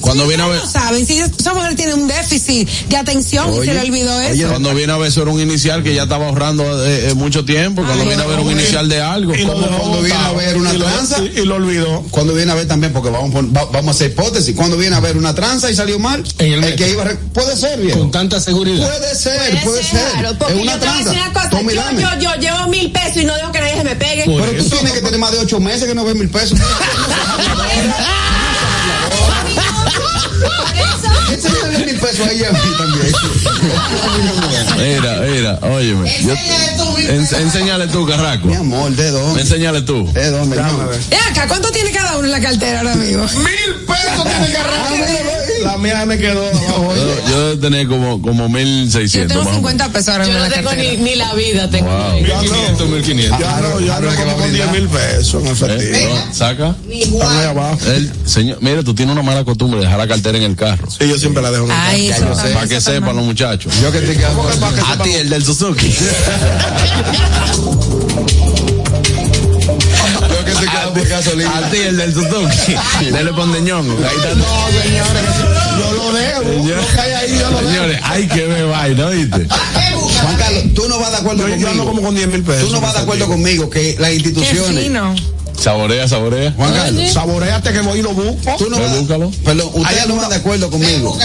[0.00, 3.48] cuando Sí, viene a ver, no saben si esa mujer tiene un déficit de atención
[3.54, 4.48] y Oye, se le olvidó oye, eso.
[4.48, 7.44] cuando viene a ver eso era un inicial que ya estaba ahorrando eh, eh, mucho
[7.44, 9.34] tiempo, cuando Ay, viene a ver un inicial de algo.
[9.34, 11.18] Y lo cuando viene a ver una Y lo- tranza.
[11.22, 12.02] Y, y lo olvidó.
[12.10, 15.18] Cuando viene a ver también, porque vamos, vamos a hacer hipótesis, cuando viene a ver
[15.18, 17.98] una tranza y salió mal, En el el que iba a puede ser, viejo.
[17.98, 18.79] Con tanta seguridad.
[18.86, 20.10] Puede ser, puede, ser.
[20.10, 22.02] claro, porque es yo una te voy a decir una cosa, yo, dame.
[22.02, 24.24] yo, yo llevo mil pesos y no dejo que nadie se me pegue.
[24.24, 26.58] Por Pero tú tienes que tener más de ocho meses que no ves mil pesos.
[31.86, 33.12] Mil pesos a ella a mí también.
[34.78, 36.10] Mira, mira, óyeme.
[36.22, 36.34] yo-
[37.12, 38.46] ens- enséñale tú, Carraco.
[38.46, 39.40] Mi amor, ¿de dónde?
[39.42, 40.10] Enséñale tú.
[40.12, 40.56] ¿De dónde?
[40.56, 40.66] Ver.
[41.10, 43.24] Ven acá, ¿cuánto tiene cada uno en la cartera ahora mismo?
[43.34, 44.80] Mil pesos tiene que agarrar.
[45.62, 46.94] La mía me quedó abajo.
[46.96, 49.70] Yo, yo debo tener como, como Yo 1600 tengo más o menos.
[49.72, 51.90] 50 pesos ahora Yo no en la tengo ni, ni la vida, tengo.
[51.90, 52.14] Wow.
[52.20, 53.38] 1500, 1500.
[53.38, 54.72] Ya no, ya no que va como a con 10 brindar.
[54.72, 55.50] mil pesos en ¿Eh?
[55.52, 56.14] efectivo.
[56.14, 56.34] ¿No?
[56.34, 56.76] ¿Saca?
[56.88, 57.78] Ahí abajo.
[57.86, 60.90] El, señor, mira, tú tienes una mala costumbre de dejar la cartera en el carro.
[60.90, 62.36] Sí, yo siempre la dejo en el Ay, Ya eso yo sé.
[62.36, 63.72] también Para que sepan los muchachos.
[63.82, 65.94] Yo que te quedo ¿Cómo que para que A ti, el del Suzuki.
[70.30, 71.56] Yo que te quedo por gasolina.
[71.58, 72.74] A ti, el del Suzuki.
[73.12, 73.86] Dele pondeñón.
[73.90, 74.34] Ahí está.
[75.78, 76.42] Yo lo dejo.
[76.42, 77.68] Lo que hay ahí, yo lo dejo.
[77.70, 79.46] Señores, hay que ver vaina, ¿oíste?
[80.22, 82.06] Juan Carlos, tú no vas de acuerdo Yo, yo ando como conmigo.
[82.06, 82.66] con 10 mil pesos.
[82.68, 83.64] Tú no vas de acuerdo conmigo.
[83.68, 84.90] conmigo que las Qué instituciones.
[85.60, 86.52] Saborea, saborea.
[86.52, 88.56] Juan Carlos, Saboreate que voy y lo busco.
[88.58, 89.30] tú no vas, búscalo.
[89.44, 91.16] perdón, ustedes no van de acuerdo conmigo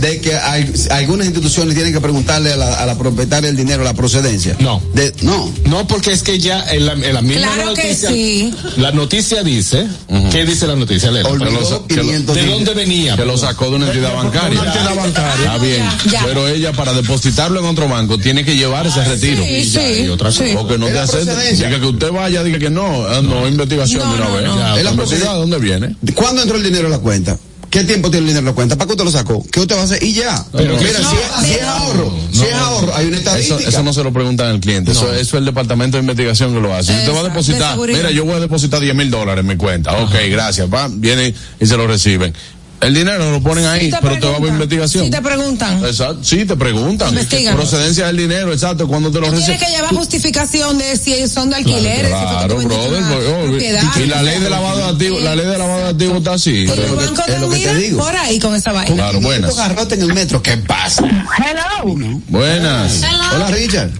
[0.00, 3.84] de que hay, algunas instituciones tienen que preguntarle a la, a la propietaria del dinero
[3.84, 4.56] la procedencia.
[4.60, 4.82] No.
[4.94, 5.52] De, no.
[5.66, 8.08] No, porque es que ya en la, en la misma Claro que noticia.
[8.10, 8.54] sí.
[8.76, 9.86] La noticia dice.
[10.30, 11.10] ¿Qué dice la noticia?
[11.10, 11.28] Léela.
[11.28, 13.16] Olvidó que lo- que lo- 500 ¿De dónde venía?
[13.16, 14.60] Que lo sacó de una entidad bancaria.
[14.60, 15.44] Una entidad bancaria.
[15.44, 15.82] Está bien.
[16.10, 16.22] Ya.
[16.24, 19.42] Pero ella, para depositarlo en otro banco, tiene que llevar ese retiro.
[19.44, 20.44] Sí, Ya, sí, y otra cosa.
[20.44, 20.52] sí.
[20.54, 20.92] Porque no te.
[20.92, 23.06] Diga que usted vaya, diga que no.
[23.06, 23.46] Ah, No,
[23.86, 24.44] No, de una no, vez.
[24.44, 24.58] no.
[24.58, 25.32] Ya, Es la investiga procedencia.
[25.32, 25.96] de dónde viene.
[26.14, 27.38] ¿Cuándo entró el dinero en la cuenta?
[27.70, 28.76] ¿Qué tiempo tiene el dinero en la cuenta?
[28.76, 29.42] ¿Para qué usted lo sacó?
[29.50, 30.02] ¿Qué usted va a hacer?
[30.02, 30.44] Y ya.
[30.52, 33.66] Pero Mira, si, es, si es ahorro, si es ahorro, hay una estadística.
[33.66, 34.90] eso no se lo preguntan al cliente.
[34.92, 36.92] Eso, eso es el departamento de investigación que lo hace.
[36.92, 39.56] Usted va a de depositar, mira, yo voy a depositar 10 mil dólares en mi
[39.56, 39.96] cuenta.
[40.02, 40.68] Ok, gracias.
[40.70, 42.34] Va, viene y se lo reciben.
[42.82, 44.54] El dinero lo ponen ahí, Sí te pero te va a preguntan.
[44.54, 45.04] investigación.
[45.04, 45.84] Sí te preguntan.
[45.84, 46.18] Exacto.
[46.24, 47.08] Sí, te preguntan.
[47.10, 47.54] Investigan.
[47.56, 48.88] Procedencia del dinero, exacto.
[48.88, 49.44] Cuando te lo reciben.
[49.46, 53.04] tienes que llevar justificación de si son de alquileres, si Claro, vendiste brother.
[53.08, 53.82] pues, oh, propiedad.
[54.02, 56.50] y la ley de lavado de activos, la ley de lavado de activos está así.
[56.62, 57.98] El lo que- banco es lo que te digo.
[58.02, 58.94] por ahí con esa vaina.
[58.96, 59.50] Claro, buenas.
[59.50, 61.04] Estos garrotes en el metro, ¿qué pasa?
[61.06, 61.94] Hello.
[62.28, 63.00] Buenas.
[63.34, 63.90] Hola, Richard.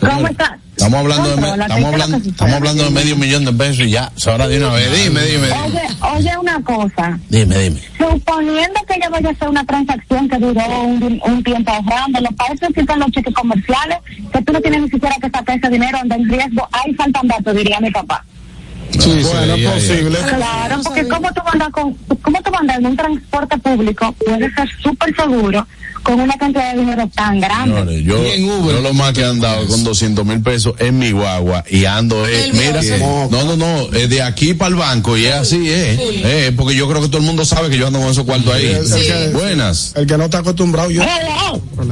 [0.00, 0.50] ¿Cómo estás?
[0.76, 3.90] Estamos hablando de, estamos ¿qué hablando, que estamos hablando de medio millón de pesos y
[3.90, 4.10] ya.
[4.26, 5.04] Ahora de una vez.
[5.04, 5.60] Dime, dime, dime.
[5.64, 7.18] Oye, oye una cosa.
[7.28, 7.80] Dime, dime.
[7.96, 12.54] Suponiendo que ella vaya a hacer una transacción que duró un, un tiempo ahorrándolo, para
[12.54, 13.98] eso existen los cheques comerciales,
[14.32, 17.28] que tú no tienes ni siquiera que sacar ese dinero, anda en riesgo, ahí faltan
[17.28, 18.24] datos, diría mi papá.
[18.98, 20.18] Sí, Bueno, posible.
[20.18, 24.68] Claro, porque ¿cómo tú andas con, cómo tú andas en un transporte público puede ser
[24.82, 25.66] súper seguro
[26.04, 27.80] con una cantidad de dinero tan grande?
[27.80, 28.76] Señores, yo, Y en Uber.
[28.76, 32.26] yo lo más que he andado con 200 mil pesos en mi guagua y ando,
[32.28, 35.68] eh, mira, mío, no, no, no, eh, de aquí para el banco y es así,
[35.68, 38.24] eh, eh, porque yo creo que todo el mundo sabe que yo ando con esos
[38.24, 38.78] cuartos ahí.
[38.84, 39.08] Sí.
[39.32, 39.92] Buenas.
[39.96, 41.02] El que no está acostumbrado, yo.
[41.02, 41.60] Hello.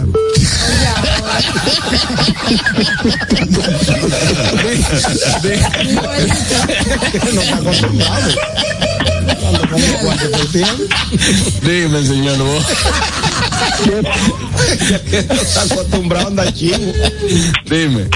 [7.32, 8.28] no está acostumbrado.
[11.62, 12.66] Dime, señor, vos.
[15.10, 16.92] Que no está acostumbrado a andar chivo.
[17.68, 18.08] Dime.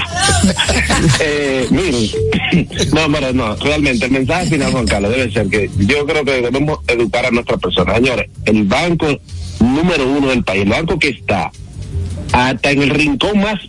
[1.19, 2.09] Eh, miren,
[2.93, 6.41] no, pero no, realmente el mensaje final, Juan Carlos, debe ser que yo creo que
[6.41, 7.95] debemos educar a nuestras personas.
[7.95, 9.07] Señores, el banco
[9.59, 11.51] número uno del país, el banco que está
[12.31, 13.59] hasta en el rincón más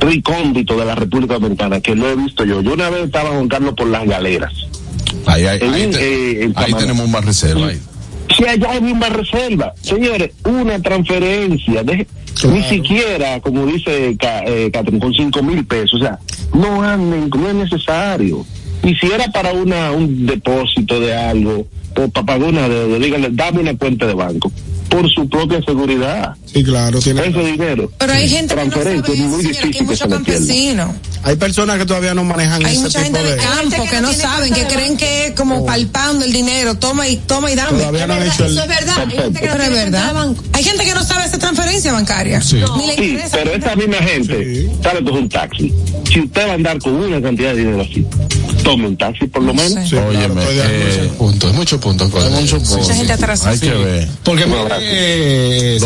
[0.00, 2.60] recóndito de la República Dominicana, que lo he visto yo.
[2.60, 4.52] Yo una vez estaba Juan Carlos por las galeras.
[5.26, 7.68] Ahí, ahí, En ahí un, te- eh, ahí tenemos más reserva.
[7.68, 7.80] Ahí.
[8.36, 12.06] Si allá hay misma reserva, señores, una transferencia, de,
[12.50, 16.18] ni siquiera, como dice Ca- eh, Catherine, con cinco mil pesos, o sea,
[16.52, 18.44] no anden, no es necesario.
[18.82, 23.28] Y si era para una un depósito de algo, o para pagar una deuda, díganle,
[23.32, 24.52] dame una cuenta de banco,
[24.90, 26.34] por su propia seguridad.
[26.56, 27.20] Sí, claro, tiene.
[27.26, 27.90] Ese dinero.
[27.98, 30.90] Pero hay gente que no sabe es muy señora, que hay muchos campesinos.
[31.22, 33.36] Hay personas que todavía no manejan Hay ese mucha tipo gente de.
[33.36, 37.50] campo que no saben, que creen que es como palpando el dinero, toma y toma
[37.50, 37.78] y dame.
[37.78, 38.52] Todavía no han hecho el.
[38.52, 38.94] Eso es verdad.
[38.98, 40.26] Hay gente que no Pero es verdad.
[40.52, 42.40] Hay gente que no sabe hacer transferencia bancaria.
[42.40, 42.56] Sí.
[42.78, 43.36] Ni le Sí, interesa.
[43.36, 45.74] pero esa misma gente sale con un taxi.
[46.10, 48.06] Si usted va a andar con una cantidad de dinero así,
[48.62, 49.84] tome un taxi por lo No menos.
[49.88, 50.50] Sí, claro, acuerdo.
[50.64, 52.08] eh, puntos, muchos puntos.
[52.10, 52.60] con mucho.
[52.60, 53.50] Mucha gente atrasada.
[53.50, 54.08] Hay que ver.
[54.22, 55.80] Porque No, mire,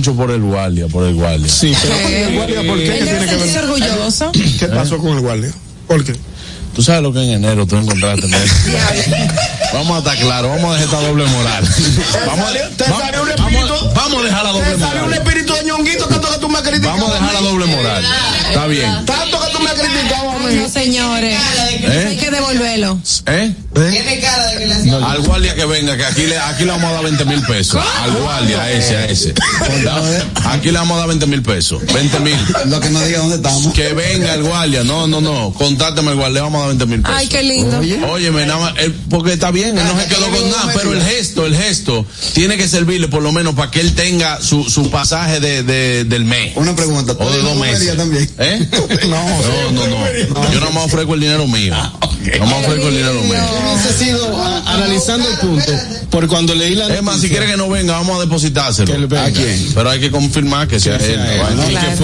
[0.00, 1.46] mucho por el guardia, por el guardia.
[1.46, 2.84] Sí, pero Eh, guardia, ¿por qué?
[2.84, 3.64] ¿Qué debe tiene que sentirse ver?
[3.70, 4.32] orgulloso.
[4.58, 5.50] ¿Qué pasó con el guardia?
[5.86, 6.14] ¿Por qué?
[6.74, 8.28] Tú sabes lo que en enero tú encontraste.
[8.28, 8.38] ¿no?
[9.74, 11.64] vamos a estar claros, vamos a dejar esta doble moral.
[12.26, 13.94] Vamos, a- Te va- salió un vamos, espíritu.
[13.94, 15.22] vamos a dejar la doble Te salió un moral.
[15.26, 16.92] espíritu de ñonguito tanto que tú me has criticado.
[16.96, 18.04] Vamos a dejar la doble moral.
[18.48, 19.04] Está bien.
[19.04, 20.54] Tanto que tú me has criticado a mí.
[20.56, 21.38] no, señores.
[21.82, 22.06] ¿Eh?
[22.10, 22.98] Hay que devolverlo.
[23.26, 23.54] ¿Eh?
[25.04, 27.82] Al guardia que venga, que aquí le, aquí le vamos a dar 20 mil pesos.
[28.02, 29.34] Al guardia, a ese, a ese.
[30.46, 31.80] Aquí le vamos a dar 20 mil pesos.
[31.92, 32.36] 20 mil.
[32.66, 33.72] Lo que no diga dónde estamos.
[33.74, 34.82] Que venga el guardia.
[34.84, 35.52] No, no, no.
[35.52, 37.16] Contáctame el guardia, le vamos a dar 20 mil pesos.
[37.18, 37.80] Ay, qué lindo.
[38.08, 41.02] Óyeme, nada más, él- porque está bien, él no se quedó con nada, pero el
[41.02, 44.90] gesto, el gesto, tiene que servirle por lo menos para que él tenga su, su
[44.90, 46.52] pasaje de, de- del mes.
[46.56, 47.12] Una pregunta.
[47.18, 47.96] O de dos ¿tú meses.
[47.96, 48.30] también?
[48.38, 48.68] ¿Eh?
[49.08, 50.52] No, no, no.
[50.52, 51.74] Yo no me ofrezco el dinero mío.
[52.20, 53.34] Ofrezco el dinero mío.
[53.72, 55.72] hubiese sido a- analizando el punto,
[56.10, 58.92] por cuando leí la Es más, si quiere que no venga, vamos a depositárselo.
[59.18, 59.72] ¿A quién?
[59.74, 61.20] Pero hay que confirmar que sea él.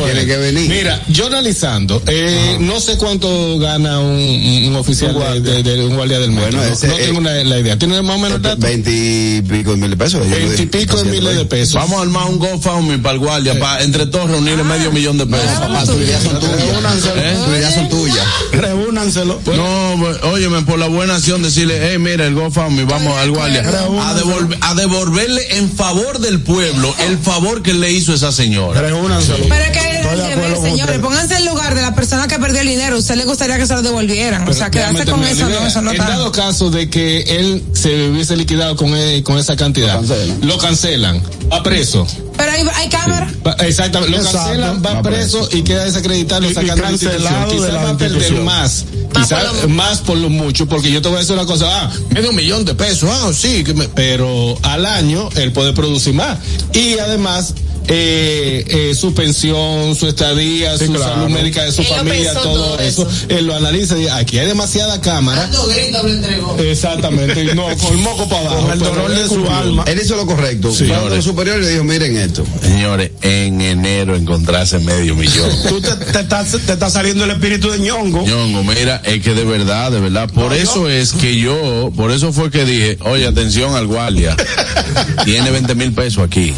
[0.05, 0.70] Tiene que venir.
[0.70, 6.59] Mira, yo analizando, eh, no sé cuánto gana un, oficial de, un guardia del metro.
[6.59, 6.76] No, eh,
[7.07, 7.79] tengo la idea.
[7.79, 8.61] ¿Tiene más o menos datos?
[8.61, 10.29] Veinti y pico de mil de pesos.
[10.29, 11.74] Veinte y pico de miles de pesos.
[11.74, 15.26] Vamos a armar un GoFundMe para el guardia, para entre todos reunirle medio millón de
[15.26, 15.59] pesos.
[15.61, 16.57] Papá, tus ideas son tuyas.
[17.16, 17.37] ¿Eh?
[17.44, 18.26] Tus ideas son tuyas.
[18.52, 19.40] Reúnanselo.
[19.57, 23.61] No, óyeme, por la buena acción decirle, hey, mira, el GoFundMe, vamos al guardia.
[23.61, 28.81] A, devolver- a devolverle en favor del pueblo el favor que le hizo esa señora.
[28.81, 32.99] Pero es que, con señores, pónganse en lugar de la persona que perdió el dinero.
[32.99, 34.49] ¿Usted le gustaría que se lo devolvieran?
[34.49, 36.11] o sea, quedarse con eso, no, eso no En está.
[36.11, 40.38] dado caso de que él se hubiese liquidado con, eh, con esa cantidad, Lo cancelan.
[40.49, 42.07] lo cancelan, va preso.
[42.37, 43.31] Pero hay, hay cámara.
[43.61, 44.38] Exactamente, lo Exacto.
[44.38, 47.46] cancelan, va Va preso y queda desacreditado, Y- y sacan la institución.
[47.49, 51.01] Quizás va a perder más, Más quizás por lo- más por lo mucho, porque yo
[51.01, 53.88] te voy a decir una cosa, ah, medio millón de pesos, ah, sí, que me-
[53.88, 56.38] pero al año él puede producir más.
[56.75, 57.55] Y además,
[57.88, 61.14] eh, eh, su pensión, su estadía, Sí, su claro.
[61.14, 62.42] salud médica de su lo familia, todo,
[62.75, 63.27] todo eso, eso.
[63.29, 65.49] él lo analiza y dice, aquí hay demasiada cámara.
[66.59, 68.62] Exactamente, y no, con el moco para abajo.
[68.62, 69.85] Con el dolor de su alma.
[69.87, 70.72] Él hizo lo correcto.
[71.22, 72.44] Superiores y le dijo, miren esto.
[72.62, 75.51] Señores, en enero encontrarse medio millón.
[75.68, 78.27] Tú te, te estás, te está saliendo el espíritu de ñongo.
[78.27, 82.33] Ñongo, mira, es que de verdad, de verdad, por eso es que yo, por eso
[82.33, 84.37] fue que dije, oye, atención al guardia,
[85.25, 86.53] tiene 20 mil pesos aquí.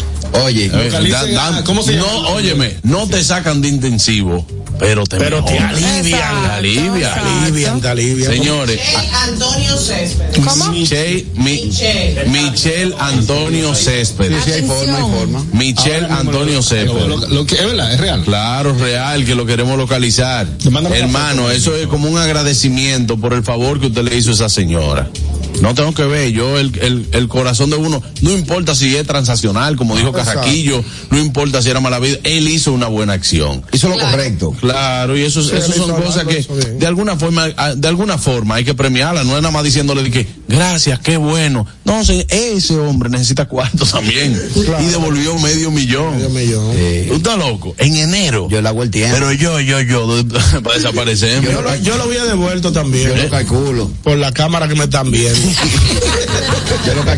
[0.44, 0.90] Oye, Eh,
[1.26, 2.06] Dan- ¿cómo se llama?
[2.06, 4.46] No, óyeme, no te sacan de intensivo,
[4.78, 6.02] pero te, Pero te alivian.
[6.02, 7.18] Te alivian.
[7.18, 8.32] Alivian, te alivian.
[8.32, 8.80] Señores,
[9.24, 10.44] Antonio Céspedes.
[10.46, 10.72] ¿Cómo?
[10.72, 12.24] Michelle, mi- Michelle.
[12.26, 14.44] Michelle Antonio Céspedes.
[14.44, 15.44] sí hay forma, hay forma.
[15.52, 17.06] Michelle Antonio Céspedes.
[17.08, 18.22] lo- lo que es verdad, es real.
[18.24, 20.46] Claro, real, que lo queremos localizar.
[20.94, 24.48] Hermano, eso es como un agradecimiento por el favor que usted le hizo a esa
[24.48, 25.10] señora.
[25.60, 29.06] No tengo que ver, yo el, el, el corazón de uno, no importa si es
[29.06, 30.32] transaccional, como dijo Exacto.
[30.40, 33.62] Carraquillo, no importa si era mala vida, él hizo una buena acción.
[33.72, 34.52] Hizo lo correcto.
[34.60, 36.42] Claro, y eso, Sí, eso son hizo cosas algo, que
[36.78, 40.02] de alguna forma, ah, de alguna forma hay que premiarla, no es nada más diciéndole
[40.02, 41.66] de que gracias, qué bueno.
[41.84, 44.40] No, se- ese hombre necesita cuarto también.
[44.64, 44.82] Claro.
[44.84, 46.16] Y devolvió medio millón.
[46.32, 47.08] Medio millón.
[47.08, 47.74] ¿Tú estás loco?
[47.78, 48.48] En enero.
[48.50, 49.14] Yo le hago el tiempo.
[49.18, 50.06] Pero yo, yo, yo,
[50.62, 51.42] para desaparecer.
[51.42, 53.08] Yo lo, yo lo había devuelto también.
[53.08, 53.90] yo lo calculo.
[54.02, 55.38] Por la cámara que me están viendo.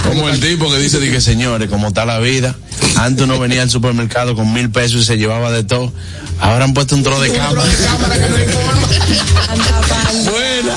[0.03, 2.55] Como el tipo que dice, dije, señores, como está la vida.
[2.97, 5.93] Antes uno venía al supermercado con mil pesos y se llevaba de todo.
[6.41, 7.63] Ahora han puesto un tro de cámara.
[10.31, 10.77] Buena.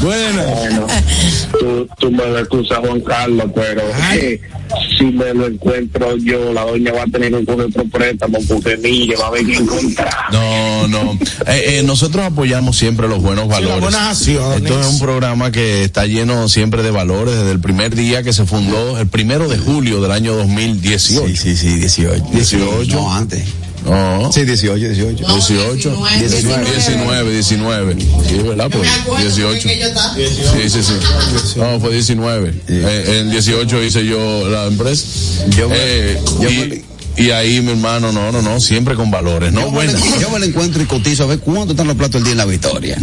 [0.00, 0.86] Buena.
[1.52, 3.82] Tú, tú me lo excusas, Juan Carlos, pero
[4.14, 4.40] eh,
[4.98, 8.76] si me lo encuentro yo, la doña va a tener que coger otro préstamo porque
[8.76, 10.14] mire, va a haber que encontrar.
[10.32, 11.18] No, no.
[11.46, 13.80] Eh, eh, nosotros apoyamos siempre los buenos valores.
[13.80, 14.62] buenas acciones.
[14.62, 18.32] Esto es un programa que está lleno siempre de valores desde el primer día que
[18.32, 21.26] se fundó, el primero de julio del año 2018.
[21.28, 22.24] Sí, sí, sí, 18.
[22.32, 22.94] 18.
[22.94, 23.44] No, antes.
[23.90, 24.32] No.
[24.32, 25.26] Sí, 18, 18.
[25.26, 27.96] 18, 19, 19, 19.
[28.28, 28.68] Sí, ¿verdad?
[28.70, 28.88] Pues
[29.22, 29.68] 18.
[29.68, 31.56] Sí, sí, sí.
[31.56, 32.52] No, fue 19.
[32.68, 35.04] Eh, en 18 hice yo la empresa.
[35.56, 36.82] Yo me- Eh, yo y, me-
[37.16, 39.60] y ahí, mi hermano, no, no, no, siempre con valores, ¿no?
[39.62, 39.92] Yo me, Buena.
[39.92, 42.32] lo- yo me lo encuentro y cotizo a ver cuánto están los platos el día
[42.32, 42.96] en la victoria.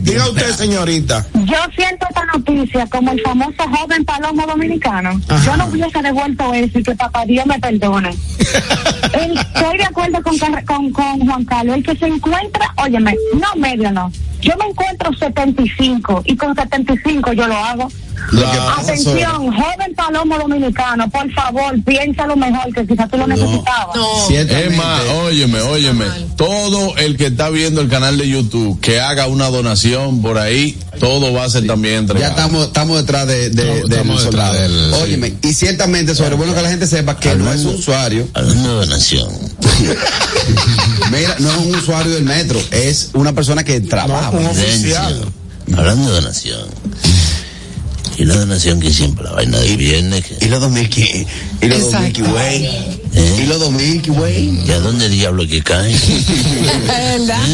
[0.00, 1.26] Diga usted, señorita.
[1.34, 5.20] yo siento esta noticia como el famoso joven palomo dominicano.
[5.28, 5.44] Ajá.
[5.44, 8.10] Yo no hubiese devuelto eso y que papá Dios me perdone.
[9.12, 11.76] El- estoy de acuerdo con, con, con Juan Carlos.
[11.76, 14.10] El que se encuentra, óyeme, no medio no.
[14.40, 17.88] Yo me encuentro 75 y con 75 yo lo hago.
[18.30, 23.16] Lo que pasa, Atención, joven palomo dominicano, por favor, piensa lo mejor que quizás tú
[23.18, 23.94] lo necesitabas.
[23.94, 24.30] No.
[24.30, 26.04] Es más, óyeme, óyeme,
[26.36, 30.78] todo el que está viendo el canal de YouTube que haga una donación por ahí,
[30.98, 34.52] todo va a ser también Ya estamos, estamos detrás de, de, Estamos- del estamos detrás
[34.52, 35.00] del- sí.
[35.02, 38.68] Óyeme, y ciertamente, sobre bueno que la gente sepa que no es un usuario, Una
[38.68, 39.28] donación.
[41.10, 44.30] mira, no es un usuario del metro, es una persona que trabaja.
[44.30, 45.24] un oficial.
[45.76, 46.60] Hablando de donación.
[48.16, 50.24] Y una donación que siempre la vaina de viernes.
[50.24, 51.26] Que, Y los 2000 que,
[51.62, 51.96] y los Exacto.
[51.98, 53.40] 2000 que, güey, ¿eh?
[53.42, 54.66] y los 2000 que, güey.
[54.66, 55.94] ¿Y a dónde diablo que cae?
[56.86, 57.48] ¿Verdad?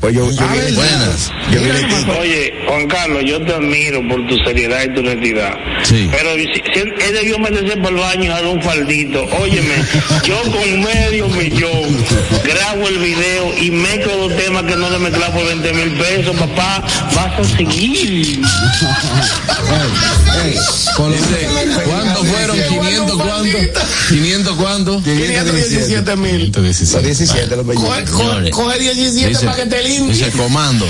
[0.00, 1.32] Pues yo, yo Buenas.
[1.52, 2.12] yo vi el tipo.
[2.20, 5.54] Oye, Juan Carlos, yo te admiro por tu seriedad y tu honestidad.
[5.82, 6.08] Sí.
[6.10, 9.24] Pero si, si él, él debió meterse por el baño y dar un faldito.
[9.40, 9.74] Óyeme,
[10.22, 12.06] yo con medio millón
[12.44, 16.36] grabo el video y mezclo los temas que no le mezclaba por 20 mil pesos,
[16.36, 16.84] papá.
[17.16, 18.40] Vas a seguir.
[20.96, 22.56] ¿Cuántos fueron?
[22.56, 22.97] ¿500
[23.42, 23.82] cuántos?
[24.10, 25.02] ¿500 cuántos?
[25.04, 26.52] 517 mil.
[26.54, 27.84] Los 17, los 20.
[27.86, 30.14] Coge, coge, coge 17 Dice, para que te limpie.
[30.14, 30.86] dice comando.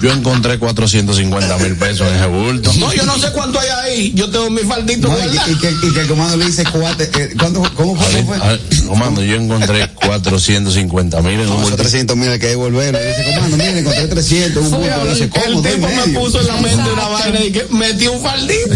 [0.00, 2.72] Yo encontré 450 mil pesos en ese bulto.
[2.78, 4.12] No, yo no sé cuánto hay ahí.
[4.14, 6.64] Yo tengo mi faldito No, y, que, y, que, y que el comando le dice,
[6.64, 8.20] cuate, eh, ¿cuánto, ¿cómo fue?
[8.20, 8.36] ¿Cómo fue?
[8.36, 11.76] A ver, comando, yo encontré 450 mil en un bulto.
[11.76, 12.98] 300 mil hay que devolverlo.
[12.98, 15.04] Dice, comando, mire, encontré 300, un bulto.
[15.04, 15.62] Le dice, El ¿cómo?
[15.62, 18.74] Tipo me puso en la mente una vaina y que metí un faldito.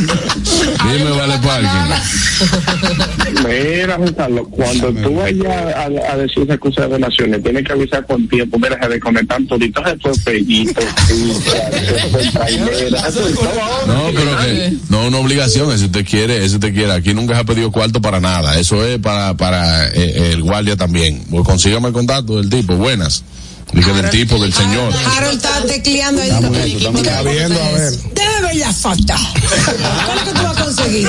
[0.90, 1.94] Dime, vale parking.
[3.46, 7.72] Mira, Juan Carlos, cuando tú vayas a, a decir esa cosa de donaciones, tienes que
[7.72, 8.58] avisar con tiempo.
[8.58, 10.18] Mira, se desconectan toditos estos
[13.86, 16.92] No, pero que no es una obligación, si usted quiere, eso usted quiere.
[16.92, 18.58] Aquí nunca se ha pedido cuarto para nada.
[18.58, 21.24] Eso es para para eh, el guardia también.
[21.30, 22.76] Pues consígame el contacto del tipo.
[22.76, 23.24] Buenas.
[23.72, 24.92] Dije del tipo, del señor.
[25.16, 26.30] Harold está tecleando ahí.
[26.30, 27.92] Está viendo, a ver.
[28.14, 29.14] Ver la foto.
[30.06, 31.08] ¿Cuál es que tú vas a conseguir?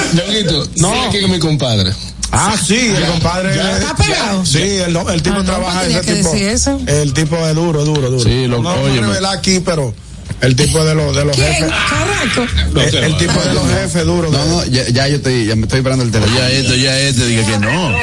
[0.78, 0.94] No.
[0.94, 1.04] no.
[1.04, 1.91] aquí con mi compadre.
[2.32, 3.52] Ah, sí, el compadre.
[3.52, 4.46] ¿Está pegado?
[4.46, 6.32] Sí, el, el tipo Ah, no, trabaja ese que tipo.
[6.32, 6.80] decir eso.
[6.88, 8.24] El tipo es duro, duro, duro.
[8.24, 9.94] Sí, lo- no revelar aquí, pero
[10.39, 11.54] el tipo de los de los ¿Quién?
[11.54, 11.72] jefes.
[11.89, 12.80] Carraco.
[12.80, 14.32] El, el tipo de los jefes duro.
[14.32, 16.38] No, no, ya, ya yo estoy, ya me estoy esperando el teléfono.
[16.38, 17.96] Oye a este, oye a este, diga que no.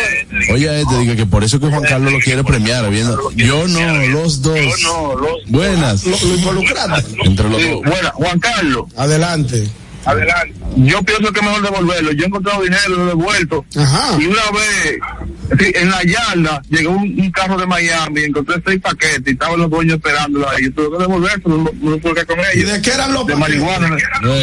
[0.52, 2.88] Oye a este, diga que por eso que Juan Carlos lo quiere premiar.
[2.90, 3.30] Viendo.
[3.34, 4.58] Yo no, los dos.
[4.82, 5.30] No, los...
[5.46, 6.04] Buenas.
[6.04, 7.16] Lo, lo involucraste.
[7.24, 7.80] Entre los dos.
[7.82, 9.68] Bueno, Juan Carlos, Adelante.
[10.08, 10.54] Adelante.
[10.76, 12.12] Yo pienso que es mejor devolverlo.
[12.12, 13.64] Yo he encontrado dinero, lo he devuelto.
[13.76, 14.16] Ajá.
[14.18, 14.98] Y una vez,
[15.58, 19.58] sí, en la yarda, llegó un, un carro de Miami, encontré seis paquetes y estaban
[19.60, 20.64] los dueños esperándolo ahí.
[20.64, 22.72] Yo tuve que devolverlo, no, no lo pude con ¿Y ellos.
[22.72, 23.60] de qué eran los De paquetes?
[23.62, 23.96] marihuana.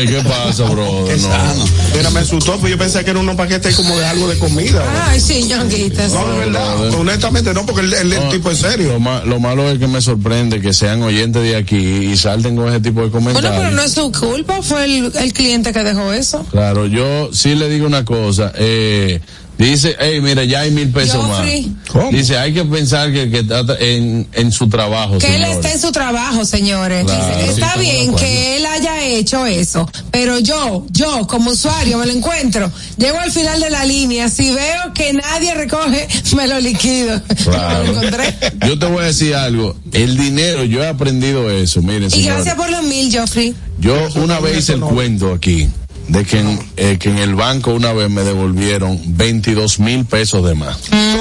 [0.06, 1.06] ¿Qué pasa, bro?
[1.08, 1.66] Qué No.
[1.96, 4.84] Mira, me asustó, pues yo pensé que eran unos paquetes como de algo de comida.
[5.10, 6.08] Ay, sí, ñonguita.
[6.10, 6.16] sí.
[6.16, 6.76] No, de verdad.
[6.78, 9.00] no, de- Honestamente, no, porque el, el- el No, tipo es Lo, serio.
[9.00, 12.68] ma- lo malo es que me sorprende que sean oyentes de aquí y salten con
[12.70, 13.52] ese tipo de comentarios.
[13.52, 16.46] Bueno, pero no es su culpa, fue el, el cliente que dejó eso.
[16.52, 19.20] Claro, yo sí le digo una cosa, eh,
[19.58, 21.74] Dice, hey, mira, ya hay mil pesos Joffrey.
[21.94, 22.12] más.
[22.12, 25.18] Dice, hay que pensar que, que está en, en su trabajo.
[25.18, 25.56] Que él señores.
[25.56, 27.06] está en su trabajo, señores.
[27.06, 31.98] Claro, Dice, sí, está bien que él haya hecho eso, pero yo, yo como usuario
[31.98, 36.48] me lo encuentro, llego al final de la línea, si veo que nadie recoge, me
[36.48, 37.22] lo liquido.
[37.46, 37.84] Claro.
[37.86, 38.36] Me lo encontré.
[38.68, 39.76] Yo te voy a decir algo.
[39.94, 41.82] El dinero, yo he aprendido eso.
[41.82, 42.34] Miren, Y señores.
[42.46, 43.54] gracias por los mil, Joffrey.
[43.80, 45.70] Yo una vez hice el cuento aquí
[46.08, 50.46] de que en, eh, que en el banco una vez me devolvieron 22 mil pesos
[50.46, 50.78] de más.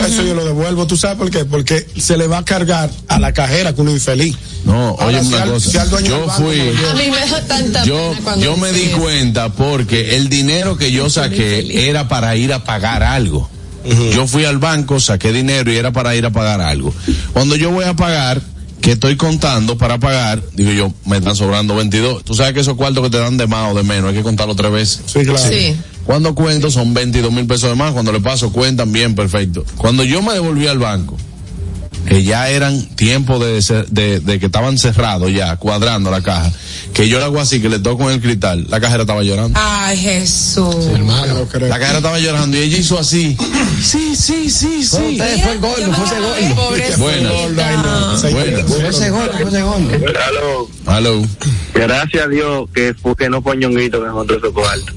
[0.06, 0.86] Eso yo lo devuelvo.
[0.86, 1.44] ¿Tú sabes por qué?
[1.46, 4.36] Porque se le va a cargar a la cajera que uno es infeliz.
[4.64, 5.70] No, Ahora, oye si una al- cosa.
[5.70, 6.60] si al dueño del yo banco fui.
[6.60, 11.08] A mí me da tanta yo, yo me di cuenta porque el dinero que yo
[11.10, 13.48] saqué era para ir a pagar algo.
[14.14, 16.94] Yo fui al banco, saqué dinero y era para ir a pagar algo.
[17.34, 18.40] Cuando yo voy a pagar,
[18.84, 22.22] que estoy contando para pagar, digo yo, me están sobrando 22.
[22.22, 24.22] Tú sabes que esos cuartos que te dan de más o de menos, hay que
[24.22, 25.00] contarlo tres veces.
[25.06, 25.38] Sí, claro.
[25.38, 25.74] Sí.
[26.04, 29.64] Cuando cuento son 22 mil pesos de más, cuando le paso cuentan bien, perfecto.
[29.78, 31.16] Cuando yo me devolví al banco,
[32.06, 36.52] que ya eran tiempos de, de, de que estaban cerrados ya, cuadrando la caja,
[36.92, 39.58] que yo le hago así, que le toco en el cristal, la cajera estaba llorando.
[39.60, 40.86] Ay, Jesús.
[40.92, 41.68] Hermano, creo.
[41.68, 43.36] La cajera estaba llorando y ella hizo así.
[43.82, 45.18] Sí, sí, sí, sí.
[45.18, 46.54] Fue el gordo, fue ese gordo.
[46.54, 46.96] Pobrecita.
[46.98, 47.30] Buena.
[48.30, 48.64] Buena.
[48.66, 49.64] Fue ese gordo, fue ese.
[50.86, 51.22] Hello.
[51.74, 54.92] Gracias a Dios que, fue, que no fue Ñonguito que encontró ese cuarto.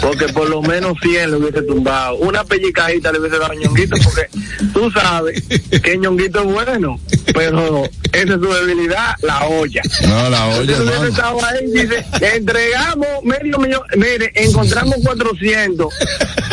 [0.00, 2.16] Porque por lo menos 100 le hubiese tumbado.
[2.16, 4.28] Una pellicadita le hubiese dado a Ñonguito porque
[4.72, 5.42] tú sabes
[5.82, 7.00] que Ñonguito es bueno,
[7.32, 9.82] pero esa es su debilidad, la olla.
[10.06, 12.04] No, la olla, Entonces, estado ahí, dice,
[12.34, 15.94] entregamos medio millón, mire, encontramos 400,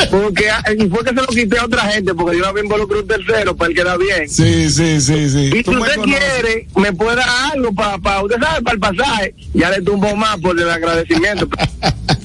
[0.09, 3.07] porque, y fue que se lo quité a otra gente, porque yo había involucrado un
[3.07, 4.30] tercero para el que da bien.
[4.30, 5.51] Sí, sí, sí, sí.
[5.53, 9.36] Y si me usted quiere, me puede dar algo para, usted sabe, para el pasaje.
[9.53, 11.47] Ya le tumbo más por el agradecimiento.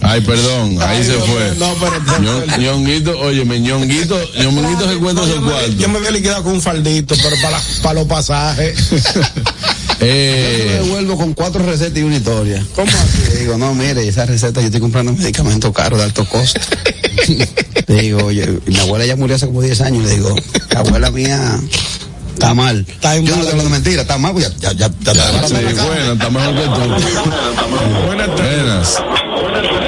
[0.03, 1.55] Ay, perdón, ahí Ay, se no, fue.
[1.59, 2.01] No, pero.
[2.21, 5.89] Ñon- Ñonguito, oye, mi Ñonguito, Ñonguito se cuenta No, su yo, me, yo cuarto.
[5.89, 8.79] me había liquidado con un faldito, pero para, para los pasajes.
[8.91, 12.63] Yo Eh, devuelvo con cuatro recetas y una historia.
[12.75, 13.33] ¿Cómo así?
[13.33, 16.61] Le digo, no, mire, esa receta yo estoy comprando medicamentos caros de alto costo.
[17.87, 20.05] le digo, oye, mi abuela ya murió hace como 10 años.
[20.05, 20.35] Le digo,
[20.71, 21.59] la abuela mía
[22.35, 22.85] está mal.
[22.87, 25.55] Está yo no mala- estoy hablando mentira, está mal, pues ya, ya, ya, ya, sí,
[25.55, 28.07] bueno, está mejor que tú.
[28.07, 28.63] Buenas tardes.
[28.63, 28.97] Buenas.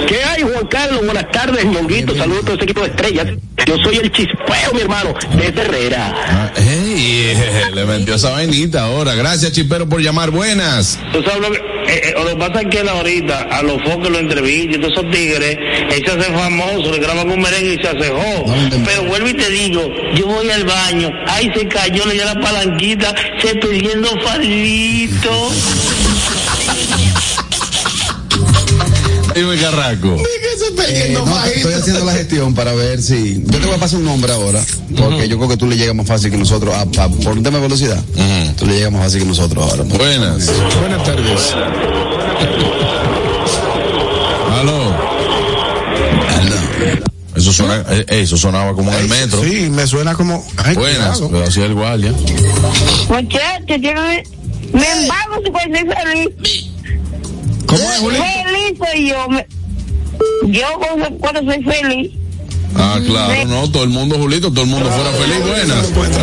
[0.07, 1.05] ¿Qué hay, Juan Carlos?
[1.05, 2.14] Buenas tardes, Ñonguito.
[2.16, 3.26] Saludos a todo ese equipo de estrellas.
[3.66, 6.14] Yo soy el chispeo, mi hermano, de Herrera.
[6.14, 6.53] Ah,
[7.74, 9.14] le metió esa vainita ahora.
[9.14, 10.30] Gracias, Chipero, por llamar.
[10.30, 10.99] Buenas.
[11.12, 13.82] Tú sabes lo que, eh, eh, lo que pasa es que él ahorita, a los
[13.82, 15.59] focos lo entrevista, todos esos tigres,
[15.90, 18.44] él se hace famoso, le graban un merengue y se hace jo.
[18.84, 19.82] Pero vuelvo y te digo,
[20.14, 25.51] yo voy al baño, ahí se cayó, le dio la palanquita, se pidiendo faldito.
[29.39, 30.16] Dime, Carraco.
[30.89, 33.43] Eh, no, estoy haciendo la gestión para ver si.
[33.47, 34.61] Yo te voy a pasar un nombre ahora,
[34.97, 36.74] porque yo creo que tú le llegas más fácil que nosotros.
[36.74, 38.03] a- a- por un tema de velocidad,
[38.57, 39.84] tú le llegas más fácil que nosotros ahora.
[39.84, 40.51] Buenas.
[40.80, 41.55] Buenas tardes.
[44.61, 45.18] Aló.
[47.36, 49.41] Eso, suena, eh, eh, eso sonaba como en el metro.
[49.45, 50.45] Sí, me suena como.
[50.57, 52.12] Ay, Buenas, pero así el guardia.
[53.09, 54.24] Muchachos, yo me,
[54.72, 56.66] me embargo si puede ser feliz.
[57.68, 58.22] ¿Cómo es, Julito?
[58.24, 59.28] Feliz soy yo.
[59.28, 59.46] me-
[60.50, 60.66] yo
[61.20, 62.10] cuando, soy feliz.
[62.74, 65.40] Ah, claro, no, todo el mundo, Julito, todo el mundo fuera feliz.
[65.94, 66.18] Buenas.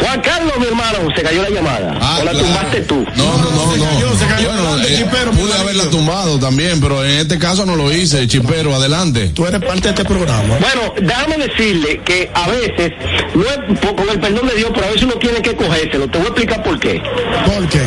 [0.00, 1.98] Juan Carlos, mi hermano, se cayó la llamada.
[2.00, 2.46] Ah, o la claro.
[2.46, 3.04] tumbaste tú.
[3.16, 3.84] No, no, no, no.
[3.84, 4.48] cayó, se cayó.
[4.52, 8.26] Bueno, eh, Chipero, pude haberla tumbado también, pero en este caso no lo hice.
[8.28, 9.28] Chipero, adelante.
[9.34, 10.58] Tú eres parte de este programa.
[10.60, 12.92] Bueno, déjame decirle que a veces,
[13.34, 16.08] no es, con el perdón de Dios, pero a veces uno tiene que cogérselo.
[16.08, 17.02] Te voy a explicar por qué.
[17.46, 17.82] ¿Por qué?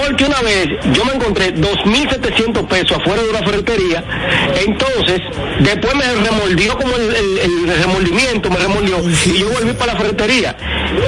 [0.00, 4.04] Porque una vez yo me encontré 2.700 pesos afuera de una ferretería,
[4.64, 5.20] entonces
[5.60, 7.38] después me remoldió como el, el-
[7.68, 10.56] el remordimiento, me remoldió, y yo volví para la ferretería.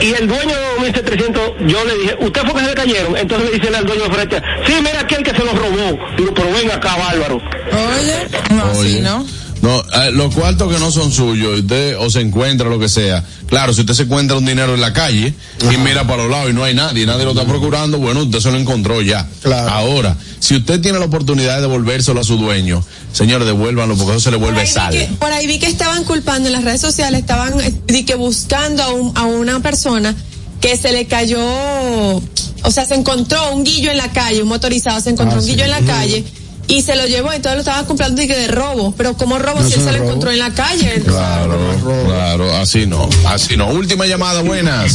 [0.01, 3.17] Y el dueño de 2.700, yo le dije, ¿usted fue que se le cayeron?
[3.17, 5.99] Entonces le dice al dueño de la ferretería, sí, mira aquel que se los robó.
[6.17, 7.37] Digo, pero venga acá, bárbaro.
[7.37, 9.01] Oye, no, así, Oye.
[9.03, 9.27] ¿no?
[9.63, 13.23] No, eh, los cuartos que no son suyos, usted o se encuentra lo que sea.
[13.47, 15.35] Claro, si usted se encuentra un dinero en la calle
[15.71, 18.41] y mira para los lados y no hay nadie, nadie lo está procurando, bueno, usted
[18.41, 19.29] se lo encontró ya.
[19.43, 19.69] Claro.
[19.71, 22.83] Ahora, si usted tiene la oportunidad de devolvérselo a su dueño,
[23.13, 24.93] señores, devuélvanlo porque eso se le vuelve sal.
[24.93, 28.15] que, por ahí vi que estaban culpando en las redes sociales, estaban eh, di que
[28.15, 30.15] buscando a, un- a una persona
[30.63, 35.01] que se le cayó, o sea, se encontró un guillo en la calle, un motorizado,
[35.01, 35.51] se encontró Ah, un sí.
[35.53, 36.25] guillo en la calle
[36.71, 39.75] y se lo llevó, entonces lo estaban comprando de robo, pero como robo No, si
[39.75, 41.03] él se no lo encontró en la calle.
[41.05, 41.59] Claro,
[42.07, 43.69] claro, así no, así no.
[43.69, 44.95] Última llamada, buenas.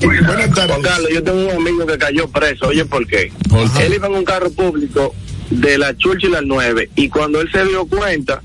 [0.00, 0.66] Buenas tardes.
[0.66, 2.68] Juan Carlos, yo tengo un amigo que cayó preso.
[2.68, 3.32] Oye, ¿por qué?
[3.48, 3.86] ¿Por qué?
[3.86, 5.14] Él iba en un carro público
[5.50, 8.42] de la Churchill al 9 y cuando él se dio cuenta,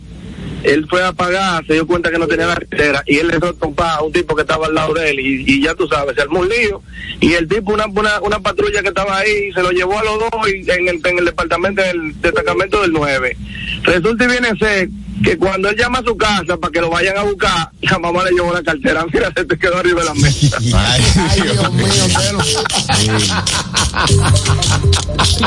[0.64, 3.38] él fue a pagar, se dio cuenta que no tenía la cartera y él le
[3.38, 6.16] dio a un tipo que estaba al lado de él y, y ya tú sabes,
[6.16, 6.82] se armó un lío
[7.20, 10.20] y el tipo, una, una, una patrulla que estaba ahí, se lo llevó a los
[10.20, 13.38] dos y en el, en el departamento, del destacamento del 9.
[13.84, 14.90] Resulta y viene ser
[15.24, 18.24] que cuando él llama a su casa para que lo vayan a buscar, la mamá
[18.24, 20.58] le llevó la cartera, mira, se te quedó arriba de la mesa.
[20.76, 21.86] Ay, Dios mío,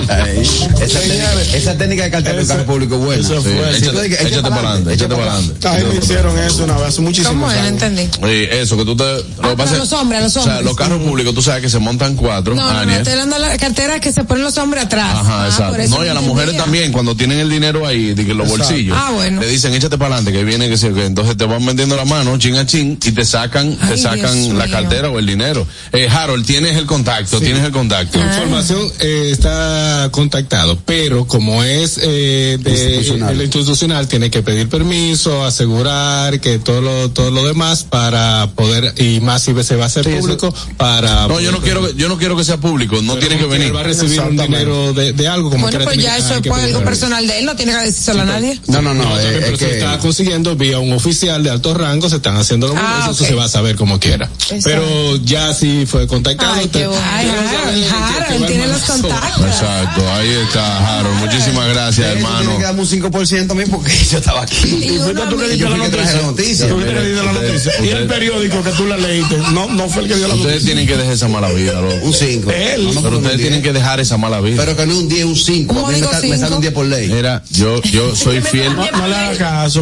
[0.09, 0.41] Ay,
[0.81, 3.23] esa, técnica, esa técnica de cartera de carro público es buena.
[3.23, 3.49] eso Sí.
[3.49, 3.71] fue.
[3.79, 5.69] Échate- Échate, échate para adelante, échate para adelante.
[5.69, 8.09] A mí me hicieron eso una vez hace muchísimos entendí.
[8.23, 9.05] Oye, eso, que tú te.
[9.43, 10.65] Lo pasa los hombres, a los O sea, hombres.
[10.67, 13.43] los carros públicos, tú sabes que se montan cuatro, No, no, no, estoy hablando de
[13.43, 15.15] la cartera que se ponen los hombres atrás.
[15.15, 15.83] Ajá, Ah, exacto.
[15.89, 18.65] No, y a las mujeres también, cuando tienen el dinero ahí, de que los Exacto.
[18.69, 19.41] bolsillos, Ah, bueno.
[19.41, 22.39] le dicen, échate para adelante, que viene, que que entonces te van vendiendo la mano,
[22.39, 24.73] chin a chin, y te sacan, Ay, te sacan Dios la mío.
[24.75, 25.67] cartera o el dinero.
[25.93, 28.19] Eh, Harold, tienes el contacto, tienes el contacto.
[28.21, 28.27] Ah.
[28.27, 33.35] información eh, está contactado, pero como es eh, de Institucional.
[33.35, 38.95] el institucional, tiene que pedir permiso, asegurar que todo lo todo lo demás para poder
[39.01, 41.27] y más si se va a hacer público para.
[41.27, 43.75] No, yo no quiero, que- yo no quiero que sea público, no tiene que venir.
[43.75, 46.51] Va a recibir un dinero de, de algo como Bueno, quiera, pues ya eso es
[46.51, 48.61] algo personal de él, no tiene que decírselo a nadie.
[48.69, 49.05] No, no, no.
[49.07, 52.09] No, eh, también, es pero se que- está consiguiendo vía un oficial de alto rango,
[52.09, 54.29] se están haciendo los Ah, eso se va a saber como quiera.
[54.65, 56.53] Pero ya sí fue contactado.
[56.55, 57.03] Ay, qué te- bueno.
[57.11, 57.85] Ay, Harold,
[58.27, 59.47] Harold, tiene los contactos.
[59.47, 61.19] Exacto, ahí está, Harold.
[61.21, 62.57] Muchísimas gracias, Tiene hermano.
[62.59, 64.57] que darme un 5% a mí porque yo estaba aquí.
[64.69, 66.69] Y Fuiste tú que diste Yo la noticia.
[66.69, 67.73] Tú que diste la Ustedes- noticia.
[67.81, 70.35] Y el ustedes- periódico que tú la leíste, no, no fue el que dio la
[70.35, 70.67] Ustedes noticia.
[70.75, 71.95] tienen que dejar esa mala vida, loco.
[72.03, 72.51] Un 5.
[72.51, 72.91] Él.
[73.03, 74.57] Pero ustedes tienen que dejar esa mala vida.
[74.65, 75.75] Pero que no un 10, un 5.
[75.75, 77.09] ¿Cómo A mí me, sale un 10 por ley.
[77.09, 78.73] Mira, yo, yo soy fiel.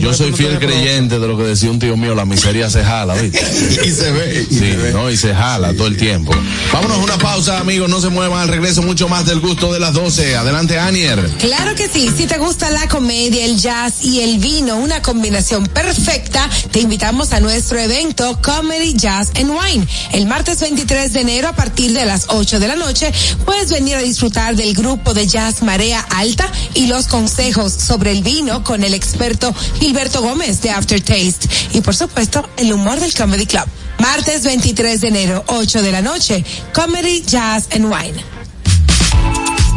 [0.01, 3.15] Yo soy fiel creyente de lo que decía un tío mío, la miseria se jala,
[3.23, 3.41] ¿viste?
[3.85, 4.47] y se ve.
[4.51, 4.93] Y Sí, se ve.
[4.93, 5.11] ¿no?
[5.11, 6.33] Y se jala todo el tiempo.
[6.73, 9.81] Vámonos a una pausa, amigos, no se muevan al regreso mucho más del gusto de
[9.81, 10.37] las 12.
[10.37, 11.21] Adelante, Anier.
[11.39, 15.67] Claro que sí, si te gusta la comedia, el jazz y el vino, una combinación
[15.67, 19.87] perfecta, te invitamos a nuestro evento Comedy Jazz and Wine.
[20.13, 23.13] El martes 23 de enero a partir de las 8 de la noche
[23.45, 28.23] puedes venir a disfrutar del grupo de jazz Marea Alta y los consejos sobre el
[28.23, 33.47] vino con el experto Gilberto Gómez de Aftertaste y por supuesto el humor del Comedy
[33.47, 33.65] Club.
[33.99, 38.35] Martes 23 de enero, 8 de la noche, Comedy Jazz and Wine.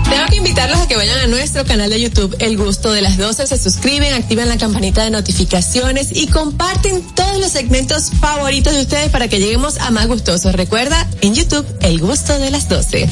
[0.09, 3.17] Tengo que invitarlos a que vayan a nuestro canal de YouTube El Gusto de las
[3.17, 8.81] 12, se suscriben, activan la campanita de notificaciones y comparten todos los segmentos favoritos de
[8.81, 10.53] ustedes para que lleguemos a más gustosos.
[10.53, 13.09] Recuerda, en YouTube El Gusto de las 12.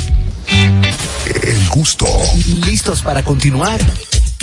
[1.44, 2.08] El gusto.
[2.66, 3.82] ¿Listos para continuar?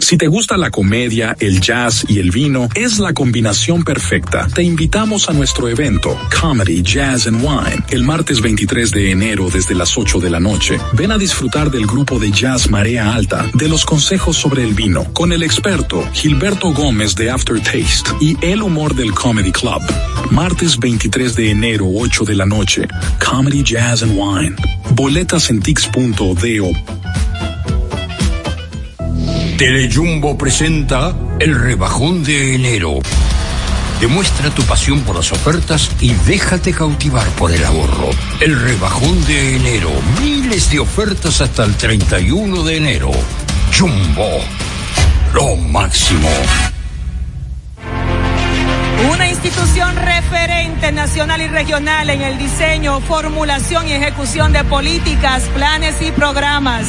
[0.00, 4.46] Si te gusta la comedia, el jazz y el vino, es la combinación perfecta.
[4.54, 9.74] Te invitamos a nuestro evento Comedy, Jazz and Wine el martes 23 de enero desde
[9.74, 10.78] las 8 de la noche.
[10.92, 15.04] Ven a disfrutar del grupo de jazz Marea Alta, de los consejos sobre el vino,
[15.12, 19.82] con el experto Gilberto Gómez de Aftertaste y el humor del Comedy Club.
[20.30, 22.86] Martes 23 de enero, 8 de la noche.
[23.24, 24.56] Comedy, Jazz and Wine.
[24.94, 25.64] Boletas en.
[29.56, 32.98] Telejumbo presenta el rebajón de enero.
[34.00, 38.10] Demuestra tu pasión por las ofertas y déjate cautivar por el ahorro.
[38.40, 39.90] El rebajón de enero.
[40.20, 43.12] Miles de ofertas hasta el 31 de enero.
[43.78, 44.40] Jumbo.
[45.32, 46.28] Lo máximo.
[49.12, 56.02] Una institución referente nacional y regional en el diseño, formulación y ejecución de políticas, planes
[56.02, 56.88] y programas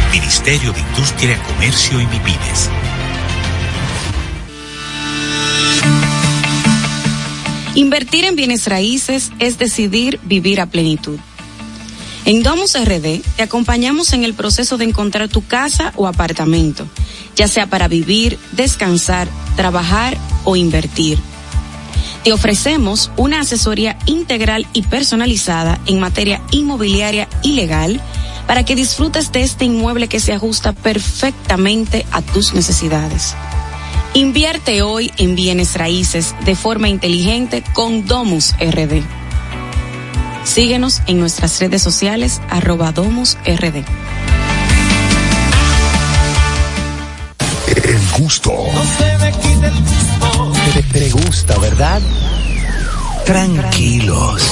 [0.11, 2.69] Ministerio de Industria, Comercio y MIPIMES.
[7.75, 11.17] Invertir en bienes raíces es decidir vivir a plenitud.
[12.25, 16.85] En Domus RD te acompañamos en el proceso de encontrar tu casa o apartamento,
[17.37, 21.19] ya sea para vivir, descansar, trabajar o invertir.
[22.25, 28.01] Te ofrecemos una asesoría integral y personalizada en materia inmobiliaria y legal
[28.47, 33.35] para que disfrutes de este inmueble que se ajusta perfectamente a tus necesidades.
[34.13, 39.03] Invierte hoy en bienes raíces de forma inteligente con Domus RD.
[40.43, 43.85] Síguenos en nuestras redes sociales arroba Domus RD.
[47.67, 48.51] El gusto.
[50.73, 52.01] Te, te gusta, ¿verdad?
[53.25, 54.51] Tranquilos.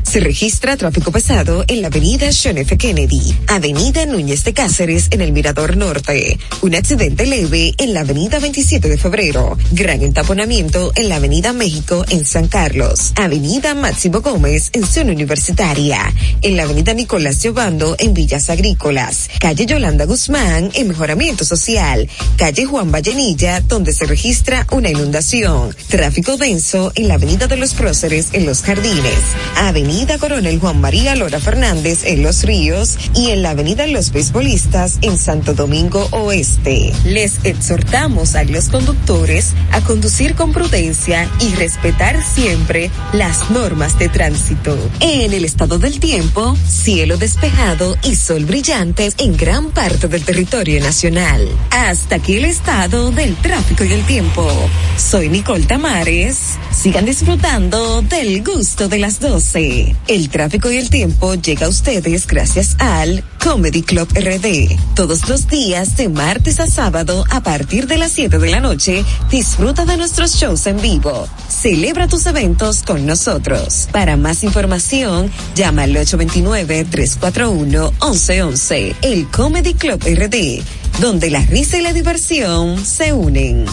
[0.11, 2.77] Se registra tráfico pesado en la avenida John F.
[2.77, 8.39] Kennedy, avenida Núñez de Cáceres en el Mirador Norte, un accidente leve en la avenida
[8.39, 14.71] 27 de febrero, gran entaponamiento en la avenida México en San Carlos, avenida Máximo Gómez
[14.73, 20.89] en zona universitaria, en la avenida Nicolás Giobando en Villas Agrícolas, calle Yolanda Guzmán en
[20.89, 27.47] Mejoramiento Social, calle Juan Vallenilla donde se registra una inundación, tráfico denso en la avenida
[27.47, 29.21] de los Próceres en Los Jardines,
[29.55, 34.97] avenida Coronel Juan María Lora Fernández en Los Ríos y en la Avenida Los Beisbolistas
[35.01, 36.91] en Santo Domingo Oeste.
[37.05, 44.09] Les exhortamos a los conductores a conducir con prudencia y respetar siempre las normas de
[44.09, 44.77] tránsito.
[44.99, 50.81] En el estado del tiempo, cielo despejado y sol brillante en gran parte del territorio
[50.81, 51.47] nacional.
[51.69, 54.51] Hasta aquí el estado del tráfico y el tiempo.
[54.97, 56.57] Soy Nicole Tamares.
[56.71, 59.90] Sigan disfrutando del gusto de las 12.
[60.07, 64.77] El tráfico y el tiempo llega a ustedes gracias al Comedy Club RD.
[64.95, 69.05] Todos los días de martes a sábado a partir de las 7 de la noche,
[69.29, 71.27] disfruta de nuestros shows en vivo.
[71.49, 73.87] Celebra tus eventos con nosotros.
[73.91, 78.95] Para más información, llama al 829-341-1111.
[79.01, 80.61] El Comedy Club RD,
[80.99, 83.65] donde la risa y la diversión se unen.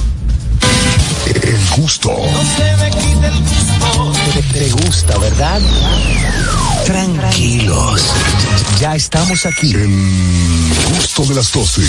[1.27, 2.11] El gusto.
[4.35, 5.61] Te, te gusta, ¿verdad?
[6.85, 8.03] Tranquilos.
[8.81, 9.73] Ya estamos aquí.
[9.73, 9.89] El
[10.97, 11.83] gusto de las 12.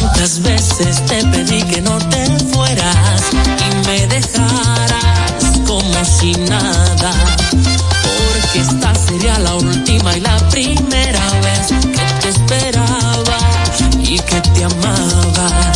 [0.00, 7.12] Muchas veces te pedí que no te fueras y me dejaras como si nada.
[7.50, 13.38] Porque esta sería la última y la primera vez que te esperaba
[14.00, 15.71] y que te amaba.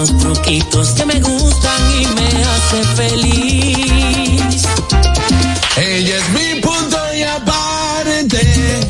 [0.00, 4.62] Unos truquitos que me gustan y me hace feliz.
[5.76, 8.40] Ella es mi punto y aparte.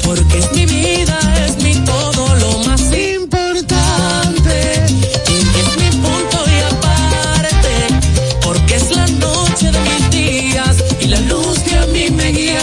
[0.04, 4.84] Porque es mi vida, es mi todo lo más importante.
[5.26, 7.74] Ella es mi punto y aparte.
[8.42, 12.62] Porque es la noche de mis días y la luz que a mí me guía.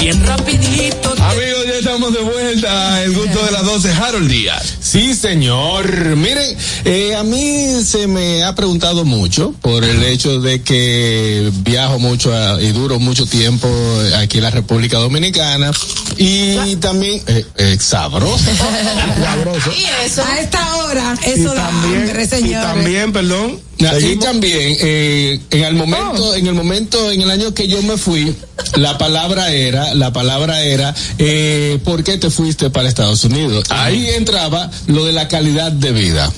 [0.00, 1.12] Bien rapidito.
[1.22, 3.02] Amigos, ya estamos de vuelta.
[3.04, 4.74] El gusto de las 12, Harold Díaz.
[4.96, 6.16] Sí, señor.
[6.16, 11.98] Miren, eh, a mí se me ha preguntado mucho por el hecho de que viajo
[11.98, 13.68] mucho a- y duro mucho tiempo
[14.16, 15.70] aquí en la República Dominicana
[16.16, 18.42] y también eh, eh, sabroso.
[19.22, 19.70] Sabroso.
[19.76, 20.22] Y eso.
[20.24, 22.62] A esta hora, eso da hambre, Y señores.
[22.72, 23.60] también, perdón.
[23.84, 27.82] Ah, Y también, eh, en el momento, en el momento, en el año que yo
[27.82, 28.34] me fui,
[28.76, 33.66] la palabra era, la palabra era, eh, ¿por qué te fuiste para Estados Unidos?
[33.68, 36.32] Ahí entraba lo de la calidad de vida.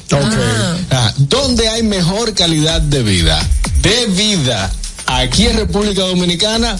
[0.90, 3.40] Ah, ¿Dónde hay mejor calidad de vida?
[3.82, 4.72] De vida,
[5.06, 6.76] aquí en República Dominicana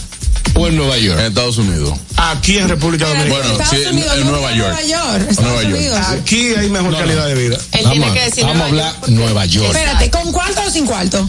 [0.58, 1.20] o en Nueva York.
[1.20, 1.98] En Estados Unidos.
[2.16, 3.48] Aquí en República Dominicana.
[3.48, 4.72] Bueno, sí, en, en Nueva York.
[4.72, 5.74] Nueva York, Nueva York.
[5.76, 5.98] Unidos.
[6.08, 7.58] Aquí hay mejor calidad de vida.
[7.72, 9.74] Él Vamos, tiene que decir vamos a hablar Nueva York.
[9.74, 11.28] Espérate, ¿con cuarto o sin cuarto?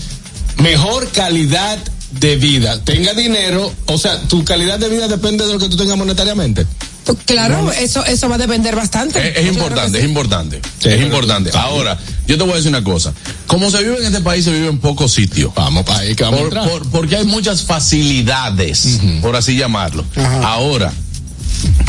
[0.57, 1.77] Mejor calidad
[2.11, 2.83] de vida.
[2.83, 6.65] Tenga dinero, o sea, tu calidad de vida depende de lo que tú tengas monetariamente.
[7.13, 9.19] Pues claro, eso, eso va a depender bastante.
[9.31, 10.61] Es, es importante, es importante.
[10.83, 11.49] es importante.
[11.53, 11.97] Ahora,
[12.27, 13.13] yo te voy a decir una cosa.
[13.47, 15.51] Como se vive en este país, se vive en pocos sitios.
[15.55, 16.69] Vamos para ahí que vamos a Por- entrar.
[16.69, 20.03] por- porque hay muchas facilidades, por así llamarlo.
[20.43, 20.91] Ahora,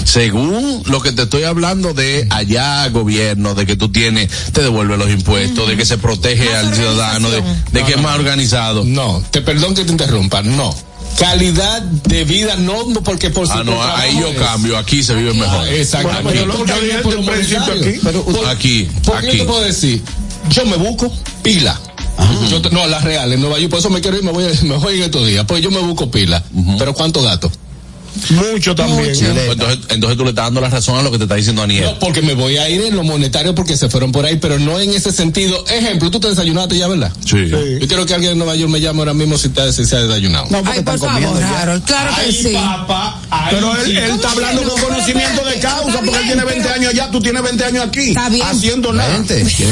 [0.05, 4.97] Según lo que te estoy hablando de allá gobierno, de que tú tienes, te devuelve
[4.97, 7.43] los impuestos, de que se protege al ciudadano, de,
[7.73, 8.85] de que es más organizado.
[8.85, 10.75] No, te perdón que te interrumpa, no.
[11.19, 15.35] Calidad de vida, no no porque por Ah, no, ahí yo cambio, aquí se vive
[15.35, 15.69] mejor.
[15.69, 16.39] Exactamente.
[16.73, 17.03] Aquí.
[17.03, 17.83] Por monetario.
[18.25, 19.39] Por- Aquí, yo aquí.
[19.39, 20.03] te puedo decir,
[20.51, 21.79] yo me busco pila.
[22.51, 24.77] Yo no, las reales, en Nueva York, por eso me quiero ir, me voy, me
[24.77, 25.45] voy en estos días.
[25.47, 26.43] Pues yo me busco pila.
[26.79, 27.51] Pero ¿cuánto gato?
[28.31, 29.11] Mucho también.
[29.11, 31.85] Entonces, entonces tú le estás dando la razón a lo que te está diciendo Aniel.
[31.85, 34.59] No, porque me voy a ir en lo monetario porque se fueron por ahí, pero
[34.59, 35.65] no en ese sentido.
[35.69, 37.13] Ejemplo, tú te desayunaste ya, ¿verdad?
[37.25, 37.49] Sí.
[37.49, 39.97] Yo quiero que alguien de Nueva York me llame ahora mismo si, te, si se
[39.97, 40.47] ha desayunado.
[40.65, 42.53] Ay, por favor, Harold, claro que Ay, sí.
[42.53, 44.15] papá, ay, Pero él, él sí.
[44.17, 47.65] está hablando con conocimiento de causa porque él tiene 20 años allá, tú tienes 20
[47.65, 48.09] años aquí.
[48.09, 48.47] Está bien.
[48.47, 49.13] Haciendo nada.
[49.15, 49.65] Gente, Sí,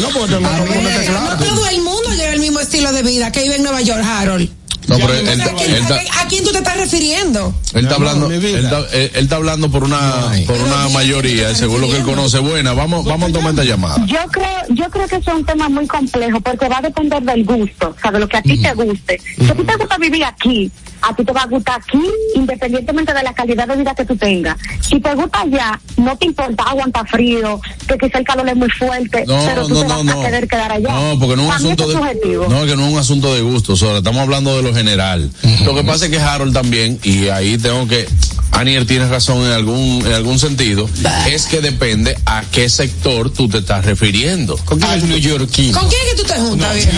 [0.00, 1.44] no, porque tengo No claro.
[1.44, 4.48] todo el mundo lleva el mismo estilo de vida que vive en Nueva York, Harold.
[4.88, 7.54] No, pero él, O él- sea, ¿quién- él está- ¿A quién tú te estás refiriendo?
[7.74, 11.80] él está hablando, él está, él- él está hablando por una, por una mayoría, según
[11.82, 12.38] lo que él conoce.
[12.40, 14.04] Buena, vamos, vamos a tomar esta llamada.
[14.06, 17.44] Yo creo, yo creo que es un tema muy complejo porque va a depender del
[17.44, 19.20] gusto, o sea, de lo que a ti te guste.
[19.38, 20.70] Si a ti te gusta vivir aquí,
[21.02, 22.02] a ti te va a gustar aquí,
[22.34, 24.56] independientemente de la calidad de vida que tú tengas.
[24.80, 28.70] Si te gusta allá, no te importa aguantar frío, que quizá el calor es muy
[28.70, 30.20] fuerte, No, pero tú no, te no, vas no.
[30.20, 30.92] a querer quedar allá.
[30.92, 31.94] No, porque no es un asunto es de.
[31.94, 32.46] subjetivo.
[32.48, 35.30] No, que no es un asunto de gusto, solo estamos hablando de lo general.
[35.64, 38.06] Lo que pasa es que Harold también, y ahí tengo que.
[38.52, 40.88] Aniel tiene razón en algún, en algún sentido,
[41.28, 44.58] es que depende a qué sector tú te estás refiriendo.
[44.82, 45.78] Al neoyorquino.
[45.78, 46.90] ¿Con quién es que tú te juntas, viejo?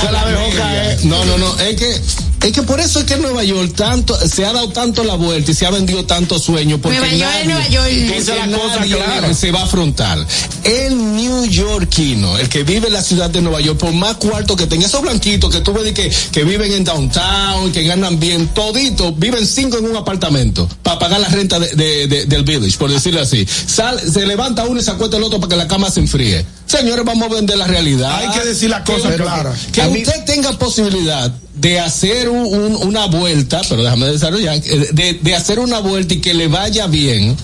[0.00, 1.04] Se la dejó caer.
[1.04, 2.00] No, no, no, es que
[2.46, 5.14] es que por eso es que en Nueva York tanto se ha dado tanto la
[5.14, 8.12] vuelta y se ha vendido tanto sueño porque Nueva York es nadie, Nueva York.
[8.16, 9.34] Esa es la cosa nadie clara.
[9.34, 10.24] se va a afrontar.
[10.62, 14.66] El neoyorquino, el que vive en la ciudad de Nueva York, por más cuarto que
[14.66, 18.48] tenga, esos blanquitos que tú ves de que, que viven en downtown, que ganan bien,
[18.48, 22.76] toditos, viven cinco en un apartamento para pagar la renta de- de- de- del village,
[22.78, 23.46] por decirlo así.
[23.66, 26.44] Sal- se levanta uno y se acuesta el otro para que la cama se enfríe.
[26.66, 28.16] Señores, vamos a vender la realidad.
[28.16, 29.58] Hay que decir las cosas Que- claras.
[29.72, 34.56] Que A mí- usted tenga posibilidad de hacer un- un- una vuelta, pero déjame desarrollar,
[34.56, 37.36] eh, de, de hacer una vuelta y que le vaya bien.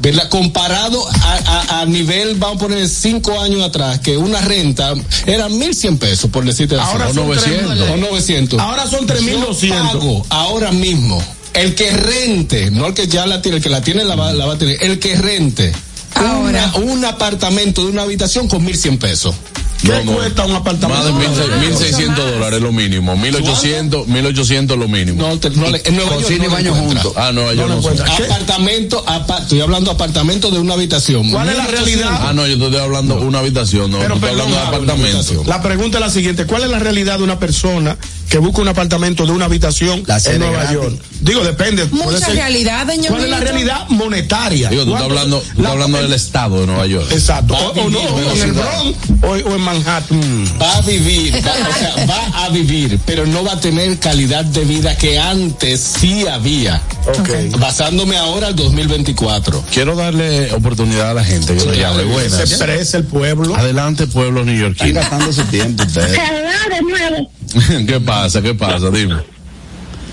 [0.00, 0.28] ¿verdad?
[0.28, 4.94] Comparado a, a- a nivel, vamos a poner cinco años atrás, que una renta
[5.26, 6.88] era mil cien pesos, por decirte así.
[6.92, 7.76] Ahora o son 900.
[7.76, 8.60] tres- O 900.
[8.60, 9.92] Ahora son 3.200.
[9.94, 11.20] Yo pago ahora mismo.
[11.52, 14.32] El que rente, no el que ya la tiene, el que la tiene la va,
[14.32, 15.72] la va a tener, el que rente.
[16.18, 16.72] Ahora.
[16.74, 19.34] una- un apartamento de una habitación con mil cien pesos.
[19.80, 20.12] ¿Qué No, no.
[20.16, 21.04] cuesta un Más apartamento?
[21.06, 21.28] de mil
[21.76, 23.14] se- 1.600 dólares lo mínimo.
[23.14, 25.22] 1.800, 1.800 lo mínimo.
[25.22, 27.12] No, te- no le- en Nueva York y baño juntos.
[27.14, 27.88] Ah, no, yo No lo no.
[27.88, 31.30] Apartamento, apa- estoy hablando apartamento de una habitación.
[31.30, 32.00] ¿Cuál es la 1800.
[32.02, 32.28] realidad?
[32.28, 33.98] Ah, no, yo te estoy hablando una habitación, no.
[34.00, 35.44] Pero perdón, hablando de apartamento.
[35.46, 37.96] La pregunta es la siguiente: ¿Cuál es la realidad de una persona
[38.28, 40.72] que busca un apartamento de una habitación La en Nueva gratis.
[40.74, 41.02] York?
[41.20, 41.86] Digo, depende.
[41.86, 44.68] Mucha ser- realidad, doña ¿Cuál es la realidad monetaria?
[44.68, 47.06] Digo, tú estás ¿Cuánto- hablando, tú la- hablando del estado de Nueva York.
[47.10, 47.54] Exacto.
[47.54, 48.52] O, o no, o en el.
[48.52, 50.44] Bronx o, o en Manhattan.
[50.60, 54.44] Va a vivir, va, o sea, va a vivir, pero no va a tener calidad
[54.44, 56.80] de vida que antes sí había.
[57.06, 57.58] Ok.
[57.58, 59.64] Basándome ahora al 2024.
[59.72, 62.02] Quiero darle oportunidad a la gente que lo llame.
[62.02, 62.94] Se Buenas.
[62.94, 63.56] el pueblo.
[63.56, 65.00] Adelante, pueblo Están neoyorquino.
[65.00, 66.12] gastando su tiempo ustedes.
[66.12, 67.30] de nuevo.
[67.86, 68.17] ¿Qué pasa?
[68.42, 68.90] ¿Qué pasa?
[68.90, 69.16] Dime.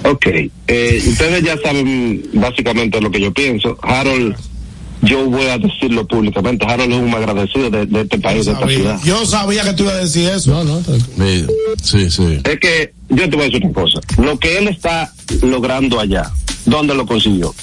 [0.03, 0.25] Ok,
[0.67, 3.75] eh, ustedes ya saben básicamente lo que yo pienso.
[3.81, 4.35] Harold,
[5.01, 8.61] yo voy a decirlo públicamente, Harold es un agradecido de, de este país, de esta
[8.61, 8.77] Sabía.
[8.77, 8.99] ciudad.
[9.03, 10.51] Yo sabía que tú ibas a decir eso.
[10.51, 11.45] No, no, Sí,
[11.83, 12.39] Sí, sí.
[12.43, 16.31] Es que yo te voy a decir una cosa, lo que él está logrando allá,
[16.65, 17.55] ¿dónde lo consiguió?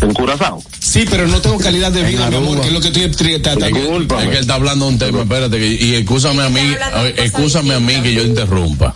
[0.00, 0.62] En Curazao.
[0.78, 3.66] Sí, pero no tengo calidad de vida, mi amor, que es lo que estoy tratando.
[3.66, 6.60] Es que él está hablando de un tema, espérate, que- y excúsame a mí,
[7.18, 8.94] excúsame a mí que yo interrumpa.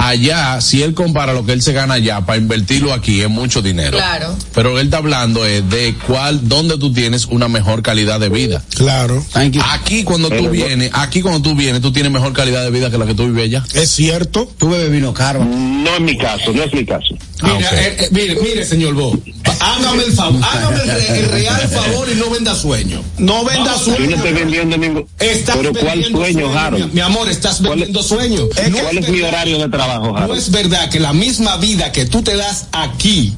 [0.00, 3.62] Allá, si él compara lo que él se gana allá para invertirlo aquí, es mucho
[3.62, 3.98] dinero.
[3.98, 4.36] Claro.
[4.54, 8.62] Pero él está hablando es de cuál, dónde tú tienes una mejor calidad de vida.
[8.76, 9.24] Claro.
[9.34, 12.98] Aquí cuando tú vienes, aquí cuando tú vienes, tú tienes mejor calidad de vida que
[12.98, 13.64] la que tú vives allá.
[13.74, 14.48] Es cierto.
[14.56, 15.44] Tú bebes vino caro.
[15.44, 17.16] No es mi caso, no es mi caso.
[17.40, 17.74] Ah, Mira, ok.
[17.76, 19.16] eh, eh, mire, mire, señor Bo,
[19.60, 23.00] hágame el favor, hágame el, re- el real favor y no venda sueño.
[23.18, 24.16] No venda Vamos, Yo no sueño.
[24.16, 25.06] estoy vendiendo ningún...
[25.20, 26.92] Estás Pero ¿cuál vendiendo sueño, mi, Harold?
[26.94, 28.42] mi amor, estás ¿Cuál es- vendiendo sueño.
[28.56, 30.38] Es No ¿Cuál es mi horario de trabajo, No Harold?
[30.38, 33.36] es verdad que la misma vida que tú te das aquí,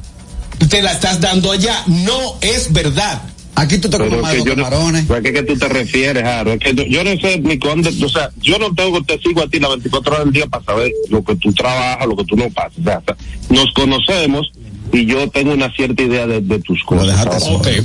[0.69, 1.83] te la estás dando allá.
[1.85, 3.21] No es verdad.
[3.55, 5.09] Aquí tú te comes más que los no, camarones.
[5.11, 6.23] ¿a qué que tú te refieres?
[6.47, 9.41] Es que yo- yo no sé ni cuándo, o sea, yo no tengo, te sigo
[9.43, 12.23] a ti las 24 horas del día para saber lo que tú trabajas, lo que
[12.25, 12.79] tú no pasas.
[12.79, 13.01] O sea,
[13.49, 14.51] nos conocemos
[14.93, 17.25] y yo tengo una cierta idea de, de tus cosas.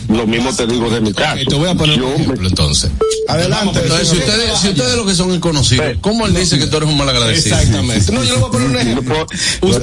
[0.08, 1.44] Lo mismo te digo de mi caso.
[1.48, 2.90] te voy a poner Yo un ejemplo entonces.
[3.28, 3.80] Adelante.
[3.82, 6.88] Entonces, si ustedes, si ustedes lo que son conocidos, ¿cómo él dice que tú eres
[6.88, 7.56] un mal agradecido?
[7.56, 8.12] Exactamente.
[8.12, 9.26] No, yo le voy a poner un ejemplo.
[9.60, 9.78] Pero,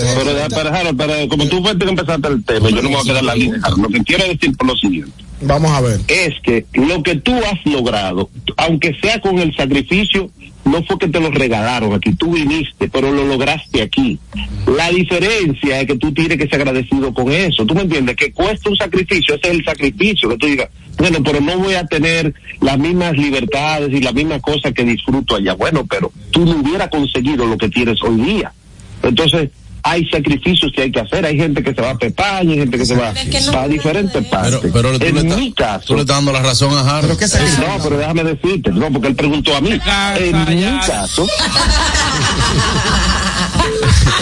[0.50, 3.24] pero, pero, como tú fuiste que empezaste el tema, yo no me voy a quedar
[3.24, 3.60] la línea.
[3.78, 6.00] Lo que quiero decir por lo siguiente Vamos a ver.
[6.08, 10.30] es que lo que tú has logrado, aunque sea con el sacrificio,
[10.66, 14.18] no fue que te lo regalaron aquí, tú viniste, pero lo lograste aquí.
[14.66, 17.66] La diferencia es que tú tienes que ser agradecido con eso.
[17.66, 18.16] ¿Tú me entiendes?
[18.16, 21.74] Que cuesta un sacrificio, ese es el sacrificio, que tú digas, bueno, pero no voy
[21.74, 25.54] a tener las mismas libertades y las mismas cosas que disfruto allá.
[25.54, 28.54] Bueno, pero tú no hubieras conseguido lo que tienes hoy día.
[29.02, 29.50] Entonces,
[29.84, 31.26] hay sacrificios que hay que hacer.
[31.26, 34.60] Hay gente que se va a Pepaña, hay gente que se va a diferentes partes.
[34.62, 37.20] Pero, pero tú, le en mi caso, tú le estás dando la razón a Harold.
[37.60, 39.80] no, pero déjame decirte, no, porque él preguntó a mí.
[40.18, 41.28] En mi caso.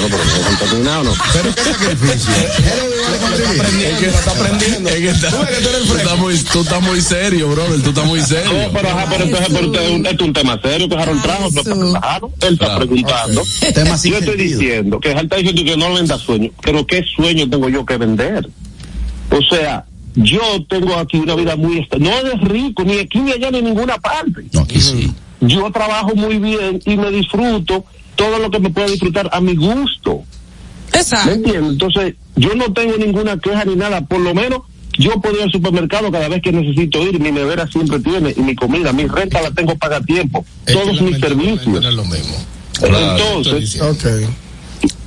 [0.02, 1.14] no, pero no han terminado, no.
[1.34, 2.34] Pero qué sacrificio.
[3.90, 4.90] Es que está aprendiendo.
[4.90, 7.82] Es que está- Tú eres estás muy, tú estás muy serio, brother.
[7.82, 8.52] Tú estás muy serio.
[8.54, 10.96] No, pero, ajá, pero, entonces, pero esto es un, esto es un tema serio que
[10.96, 12.32] Harold trajo, relajado.
[12.42, 12.80] Él está Claro.
[12.88, 13.44] preguntando.
[14.04, 17.70] Yo estoy diciendo que él está diciendo que no venda sueños, pero ¿qué sueño tengo
[17.70, 18.50] yo que vender?
[19.32, 19.86] O sea,
[20.16, 23.66] yo tengo aquí una vida muy no es rico, ni aquí ni allá ni en
[23.66, 24.44] ninguna parte.
[24.52, 25.12] No, aquí sí.
[25.42, 27.86] Yo trabajo muy bien y me disfruto
[28.22, 30.22] todo lo que me puedo disfrutar a mi gusto.
[30.94, 31.32] ¿Me Exacto.
[31.32, 31.72] entiendes?
[31.72, 34.62] Entonces, yo no tengo ninguna queja ni nada, por lo menos
[35.00, 38.42] yo puedo ir al supermercado cada vez que necesito ir, mi nevera siempre tiene, y
[38.42, 41.84] mi comida, mi renta la tengo paga a tiempo, Es todos mis servicios.
[41.84, 42.36] es lo mismo.
[42.84, 43.80] Entonces,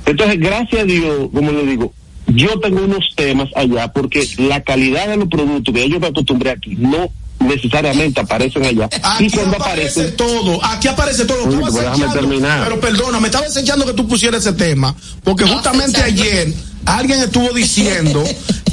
[0.05, 1.93] entonces, gracias a Dios, como le digo,
[2.27, 6.49] yo tengo unos temas allá porque la calidad de los productos que yo me acostumbré
[6.51, 7.09] aquí no
[7.39, 8.89] necesariamente aparecen allá.
[9.03, 11.45] Aquí y cuando aparece aparecen, todo, aquí aparece todo.
[11.59, 12.63] Pues déjame terminar.
[12.63, 16.53] Pero perdona, me estaba desechando que tú pusieras ese tema, porque justamente ayer
[16.85, 18.23] alguien estuvo diciendo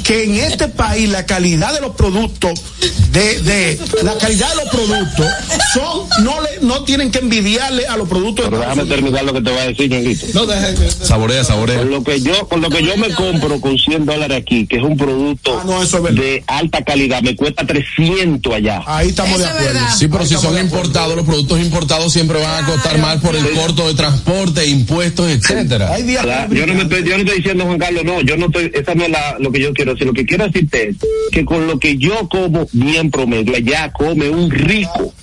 [0.03, 2.59] que en este país la calidad de los productos,
[3.11, 5.25] de, de la calidad de los productos,
[5.73, 9.33] son, no le, no tienen que envidiarle a los productos de pero déjame terminar lo
[9.33, 10.25] que te voy a decir, Ñonguito.
[10.33, 10.75] No, deje.
[10.91, 11.77] Saborea, saborea.
[11.77, 14.75] Con lo que yo, con lo que yo me compro con 100 dólares aquí, que
[14.77, 16.21] es un producto Ah, no, eso es verdad.
[16.21, 18.81] de alta calidad, me cuesta 300 allá.
[18.85, 19.67] Ahí estamos Eso de acuerdo.
[19.73, 19.95] verdad.
[19.97, 23.35] Sí, pero Ahí si son importados, los productos importados siempre van a costar más por
[23.37, 25.93] el corto de transporte, impuestos, etcétera.
[25.93, 28.37] Hay días Claro, yo no me estoy, yo no estoy diciendo Juan Carlos, no, yo
[28.37, 30.89] no estoy, esa no es la, lo que yo quiero decir, lo que quiero decirte
[30.89, 30.95] es
[31.31, 35.13] que con lo que yo como bien promedio, allá come un rico.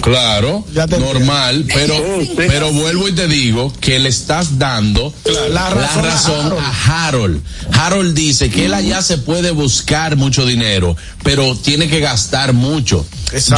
[0.00, 0.64] Claro,
[0.98, 2.32] normal, pero, Sí, sí.
[2.36, 7.06] pero vuelvo y te digo que le estás dando La la razón razón, a a
[7.06, 7.40] Harold.
[7.72, 13.06] Harold dice que él allá se puede buscar mucho dinero, pero tiene que gastar mucho.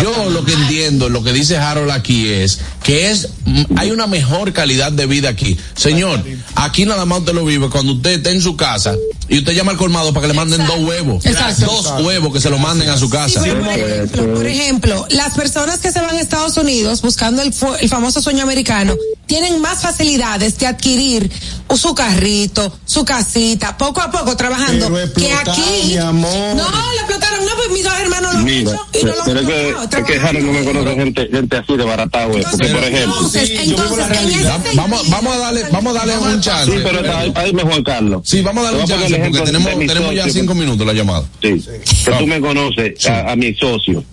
[0.00, 4.06] Yo lo que entiendo, lo que dice Harold aquí es que es mm, hay una
[4.06, 5.56] mejor calidad de vida aquí.
[5.74, 6.24] Señor,
[6.54, 8.94] aquí nada más usted lo vive cuando usted está en su casa
[9.28, 11.24] y usted llama al colmado para que le manden dos huevos.
[11.26, 11.66] Exacto.
[11.66, 13.40] Dos huevos que se lo manden a su Sí, casa.
[13.42, 17.52] pero por ejemplo, por ejemplo, las personas que se van a Estados Unidos buscando el,
[17.88, 18.94] famoso sueño americano
[19.26, 21.30] tienen más facilidades de adquirir
[21.76, 25.62] su carrito, su casita, poco a poco trabajando, Pero que aquí.
[25.86, 26.56] mi amor.
[26.56, 29.24] No, lo explotaron, no, pues mis dos hermanos lo han hecho y no lo
[29.68, 31.84] han pero es que, explotado, es que Harold no me conoce gente, gente así de
[31.84, 36.18] barata, güey, porque por ejemplo, Entonces, Sí, entonces, Vamos, vamos a darle, vamos a darle
[36.18, 36.72] un chance.
[36.72, 38.22] sí, pero está, está dime Juan Carlos.
[38.24, 41.24] Sí, vamos a darle un chance porque tenemos, tenemos ya cinco minutos la llamada.
[41.42, 41.62] Sí,
[42.04, 44.04] que tú me conoces, a, mi socio.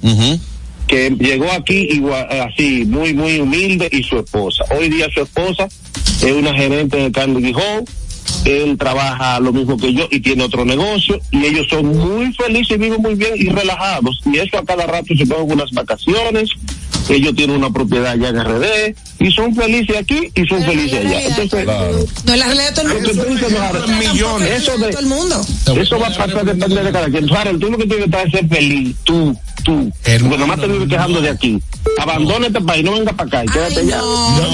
[0.88, 4.66] Que llegó aquí igual, así, muy, muy humilde, y su esposa.
[4.78, 5.68] Hoy día su esposa
[6.22, 7.86] es una gerente de Carnegie Hall,
[8.46, 12.78] él trabaja lo mismo que yo y tiene otro negocio, y ellos son muy felices
[12.78, 16.50] y viven muy bien y relajados, y eso a cada rato se toman unas vacaciones,
[17.10, 18.96] ellos tienen una propiedad allá en RD,
[19.26, 21.22] y son felices aquí y son felices allá.
[21.28, 21.66] Entonces,
[22.26, 23.10] No es la realidad de todo el mundo.
[23.24, 24.50] tú dices, Harold, millones.
[24.62, 25.46] eso de- todo el mundo.
[25.76, 27.34] eso va a pasar depende de cada quien.
[27.34, 29.92] Harold, tú lo que tienes que estar es ser feliz, tú, tú.
[30.04, 31.62] Hermano, Porque nomás te vives quejando de aquí.
[32.00, 33.98] Abandona este país, no venga para acá y quédate Ay, allá.
[33.98, 34.30] no.
[34.30, 34.52] No,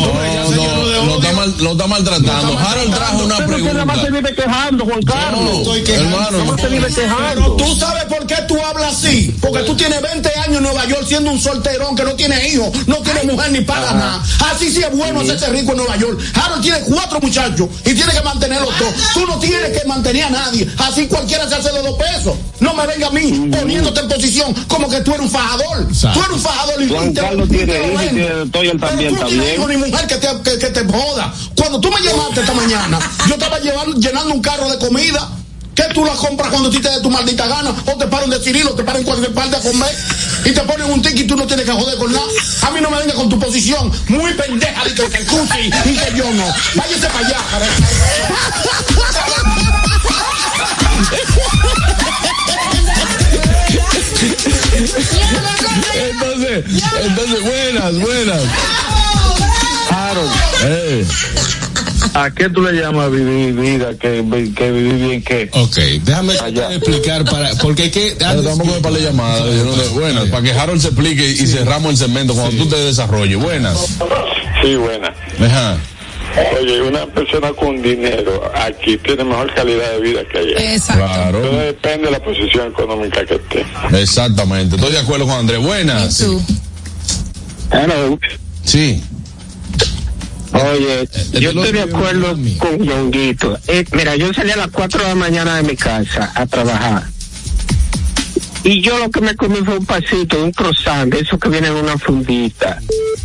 [0.56, 2.58] no, lo está, mal- lo está maltratando.
[2.60, 3.42] Harold trajo una que
[3.74, 4.30] nada más te pregunta.
[4.30, 5.42] vive quejando, Juan Carlos.
[5.44, 6.10] No, estoy quejando.
[6.10, 7.56] Nada hermano, más te vive Pero quejando.
[7.56, 9.36] tú sabes por qué tú hablas así.
[9.42, 12.70] Porque tú tienes 20 años en Nueva York siendo un solterón que no tiene hijos,
[12.88, 14.24] no tiene mujer ni paga nada.
[14.60, 16.20] Así sí es bueno hacerse rico en Nueva York.
[16.34, 18.94] Harold tiene cuatro muchachos y tiene que mantenerlos todos.
[19.14, 20.68] Tú no tienes que mantener a nadie.
[20.80, 22.36] Así cualquiera se hace de dos pesos.
[22.60, 25.88] No me venga a mí poniéndote en posición como que tú eres un fajador.
[25.88, 28.26] Tú eres un fajador y Juan te- Carlos te tiene lo hijos y tiene y
[28.26, 29.54] él Pero también tú no tienes también.
[29.56, 31.34] hijo ni mujer que te, que, que te joda.
[31.56, 33.00] Cuando tú me llamaste esta mañana,
[33.30, 35.30] yo estaba llevando, llenando un carro de comida
[35.80, 38.30] que tú la compras cuando a ti te dé tu maldita gana, o te paran
[38.30, 39.96] de Cirilo, te paran cualquier parte a comer,
[40.44, 42.28] y te ponen un tiki y tú no tienes que joder con nada.
[42.64, 45.96] A mí no me venga con tu posición muy pendeja de que el cusi y
[45.96, 46.46] que yo no.
[46.76, 47.38] Váyase para allá.
[55.94, 56.66] Entonces,
[57.04, 58.42] entonces, buenas, buenas.
[59.92, 60.30] Aaron.
[60.64, 61.06] Eh.
[62.14, 63.92] ¿A qué tú le llamas vivir vida?
[64.00, 64.24] Que,
[64.56, 65.50] que vivir bien qué?
[65.54, 69.46] Ok, déjame explicar para, porque hay que, pero para la llamada.
[69.46, 72.78] no sé, buenas, para que Harold se explique y cerramos el segmento cuando tú te
[72.78, 73.38] desarrolles.
[73.38, 73.98] Buenas.
[74.62, 75.14] Sí, buena.
[75.40, 75.78] Ajá.
[76.60, 80.74] Oye, una persona con dinero aquí tiene mejor calidad de vida que allá.
[80.74, 81.04] Exacto.
[81.06, 81.42] Claro.
[81.42, 83.66] Todo depende de la posición económica que esté.
[84.00, 84.76] Exactamente.
[84.76, 85.60] Estoy de acuerdo con Andrés.
[85.60, 86.26] Buenas.
[88.64, 89.04] Sí.
[90.64, 91.08] Oye,
[91.40, 93.58] yo estoy de acuerdo con Yonguito.
[93.68, 97.04] Eh, mira, yo salí a las 4 de la mañana de mi casa a trabajar.
[98.64, 101.72] Y yo lo que me comí fue un pasito, un croissant, de esos que vienen
[101.72, 102.80] en una fundita.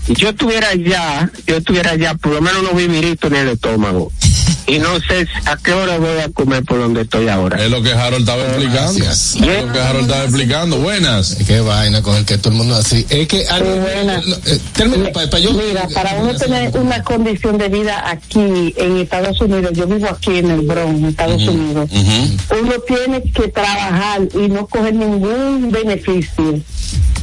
[0.07, 4.13] Y yo estuviera allá, yo estuviera allá, por lo menos unos viviritos en el estómago.
[4.67, 7.63] Y no sé a qué hora voy a comer por donde estoy ahora.
[7.63, 9.05] Es lo que Harold estaba explicando.
[9.11, 10.79] Es lo que Harold estaba explicando.
[10.79, 11.35] Buenas.
[11.47, 13.05] Qué vaina con el que todo el mundo así.
[13.11, 17.69] Es que no, eh, termina, pa- pa- yo- Mira, para uno tener una condición de
[17.69, 22.73] vida aquí en Estados Unidos, yo vivo aquí en el Bronx, en Estados Unidos, uno
[22.87, 26.61] tiene que trabajar y no coger ningún beneficio.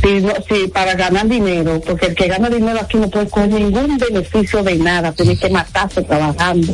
[0.03, 3.49] Si, no- si para ganar dinero, porque el que gana dinero aquí no puede coger
[3.49, 6.73] ningún beneficio de nada, tiene que matarse trabajando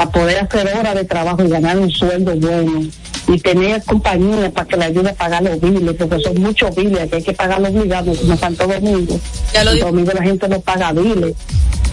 [0.00, 2.84] para poder hacer horas de trabajo y ganar un sueldo bueno
[3.28, 7.10] y tener compañía para que le ayude a pagar los biles, porque son muchos biles
[7.10, 9.20] que hay que pagar obligados como Santo Domingo.
[9.52, 11.34] El domingo la gente no paga biles.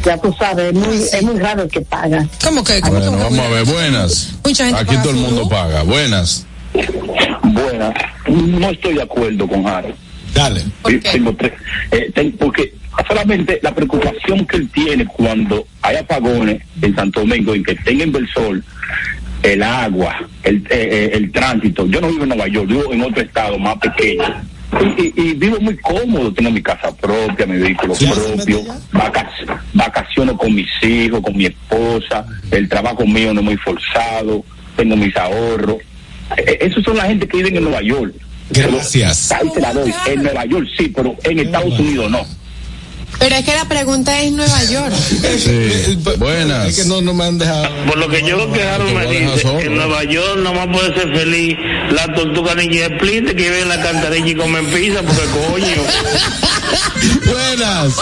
[0.06, 2.26] Ya tú sabes, es muy, es muy raro el que paga.
[2.42, 2.80] ¿Cómo que?
[2.80, 3.66] Bueno, vamos a ver.
[3.66, 4.30] Buenas.
[4.46, 5.84] Mucha gente Aquí paga todo el mundo paga.
[5.84, 6.46] Buenas.
[7.44, 7.94] Buena,
[8.28, 9.96] no estoy de acuerdo con Harold.
[10.34, 10.64] Dale.
[11.12, 11.52] Tengo tres.
[11.92, 12.74] Eh, ten- porque
[13.06, 18.04] solamente la preocupación que él tiene cuando hay apagones en Santo Domingo, en que tenga
[18.04, 18.62] inversor,
[19.44, 21.86] el agua, el, eh, eh, el tránsito.
[21.88, 24.24] Yo no vivo en Nueva York, vivo en otro estado más pequeño.
[24.98, 30.36] Y, y- y vivo muy cómodo, tengo mi casa propia, mi vehículo propio, vacac- vacaciono
[30.38, 34.44] con mis hijos, con mi esposa, el trabajo mío no es muy forzado,
[34.76, 35.78] tengo mis ahorros.
[36.36, 38.14] Eh, esos son la gente que viven en Nueva York.
[38.50, 39.32] Gracias.
[39.32, 39.94] Ahí te la doy.
[40.08, 42.26] En Nueva York sí, pero en Estados Unidos no.
[43.20, 44.94] Pero es que la pregunta es Nueva York.
[45.38, 45.98] Sí.
[46.18, 46.68] Buenas.
[46.68, 47.68] Es que no, no me han dejado.
[47.88, 51.58] Por lo que yo lo me dice, en Nueva York nomás puede ser feliz
[51.92, 55.84] la tortuga ninja split que vive en la cantarilla y comen pizza porque coño.
[57.26, 57.94] Buenas.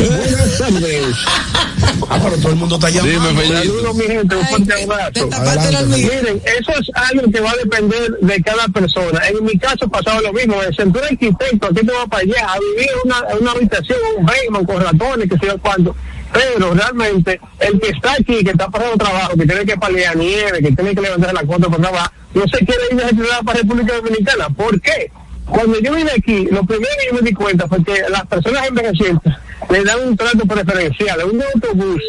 [0.00, 1.16] Buenas tardes.
[2.08, 3.42] Ah, pero todo el mundo está llamando.
[3.42, 5.28] Saludos, mi gente, un fuerte abrazo.
[5.86, 9.20] Miren, eso es algo que va a depender de cada persona.
[9.28, 10.56] En mi caso pasaba lo mismo.
[10.76, 14.26] Senté un arquitecto, aquí te va para allá, a vivir en una, una habitación, un
[14.26, 15.94] basement con ratones, que sé yo cuánto.
[16.32, 20.60] Pero realmente, el que está aquí, que está pasando trabajo, que tiene que paliar nieve,
[20.62, 23.58] que tiene que levantar la cuota para trabajar, no se quiere ir de retirada para
[23.58, 24.48] República Dominicana.
[24.50, 25.10] ¿Por qué?
[25.50, 28.66] Cuando yo vine aquí, lo primero que yo me di cuenta fue que las personas
[28.68, 29.34] envejecientes
[29.68, 31.20] le dan un trato preferencial.
[31.20, 32.02] En un autobús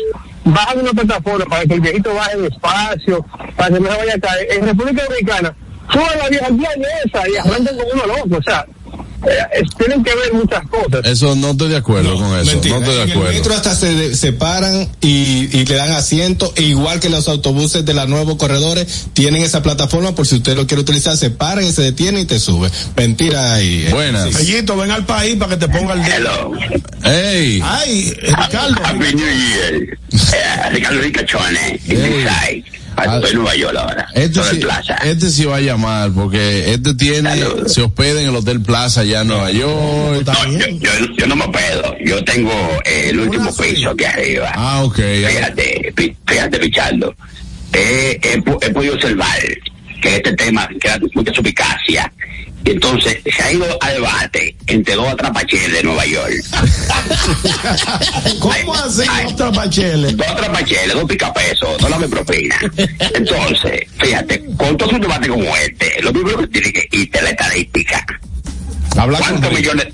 [0.45, 3.25] bajan una plataforma para que el viejito baje despacio,
[3.55, 4.47] para que no se vaya a caer.
[4.51, 5.55] En República Dominicana,
[5.91, 8.37] suban la vieja día de esa y arrancan con uno loco.
[8.37, 8.65] O sea,
[9.27, 11.05] eh, tienen que ver muchas cosas.
[11.05, 12.51] Eso no estoy de acuerdo con eso.
[12.51, 13.33] Mentira, no estoy de en el acuerdo.
[13.37, 17.85] metro hasta se de- separan y, y le dan asiento, e igual que los autobuses
[17.85, 21.65] de los nuevos corredores tienen esa plataforma por si usted lo quiere utilizar, se paran
[21.65, 22.69] y se detiene y te sube.
[22.95, 23.85] Mentira ahí.
[23.87, 23.91] eh.
[23.91, 24.29] Buenas.
[24.35, 26.51] Fellito, ven al país para que te ponga el dedo.
[27.03, 27.61] Ey.
[27.63, 28.75] Ay, Ricardo.
[28.83, 29.97] Happy New Year.
[30.11, 31.79] Eh, Ricardo Ricachone.
[32.97, 33.15] Ey.
[33.15, 34.07] Estoy en Nueva York ahora.
[34.13, 34.95] Este sí, Plaza.
[35.03, 37.31] este sí va a llamar porque este tiene,
[37.67, 40.25] se hospeda en el Hotel Plaza allá en Nueva York.
[40.25, 41.95] No, yo, yo, yo no me pedo.
[42.05, 42.51] Yo tengo
[42.85, 44.51] eh, el último piso aquí arriba.
[44.55, 44.95] Ah, ok.
[44.95, 45.93] Fíjate,
[46.27, 47.15] fíjate, Richardo.
[47.73, 48.33] Eh, he,
[48.65, 49.39] he podido observar
[50.01, 52.11] que este tema queda mucha suspicacia.
[52.63, 56.33] Y entonces se ha ido a debate entre dos atrapacheles de Nueva York.
[58.39, 59.03] ¿Cómo así?
[59.27, 60.13] Otra pachele.
[60.13, 62.55] Dos atrapacheles, dos picapesos, dos la propina.
[63.15, 67.23] Entonces, fíjate, con todo un debate como este, lo primero que tiene que irte es
[67.23, 68.05] la estadística.
[68.97, 69.87] Habla ¿Cuántos millones?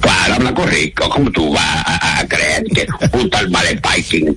[0.00, 4.36] Para hablar con rico, ¿cómo tú vas a, a creer que un tal Vale Piking?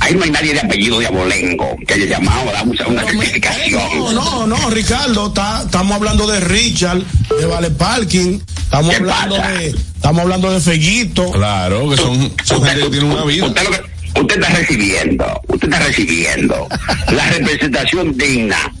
[0.00, 3.02] Ahí no hay nadie de apellido de Abolengo que haya llamado a dar una, una
[3.04, 3.82] certificación.
[4.14, 7.02] No, no, no, Ricardo, está- estamos hablando de Richard,
[7.38, 11.30] de Vale Parking, estamos hablando de, estamos hablando de Fellito.
[11.32, 13.46] Claro, que son, son gente que tiene una vida.
[13.46, 16.68] Usted, lo que- usted está recibiendo, usted está recibiendo
[17.12, 18.72] la representación digna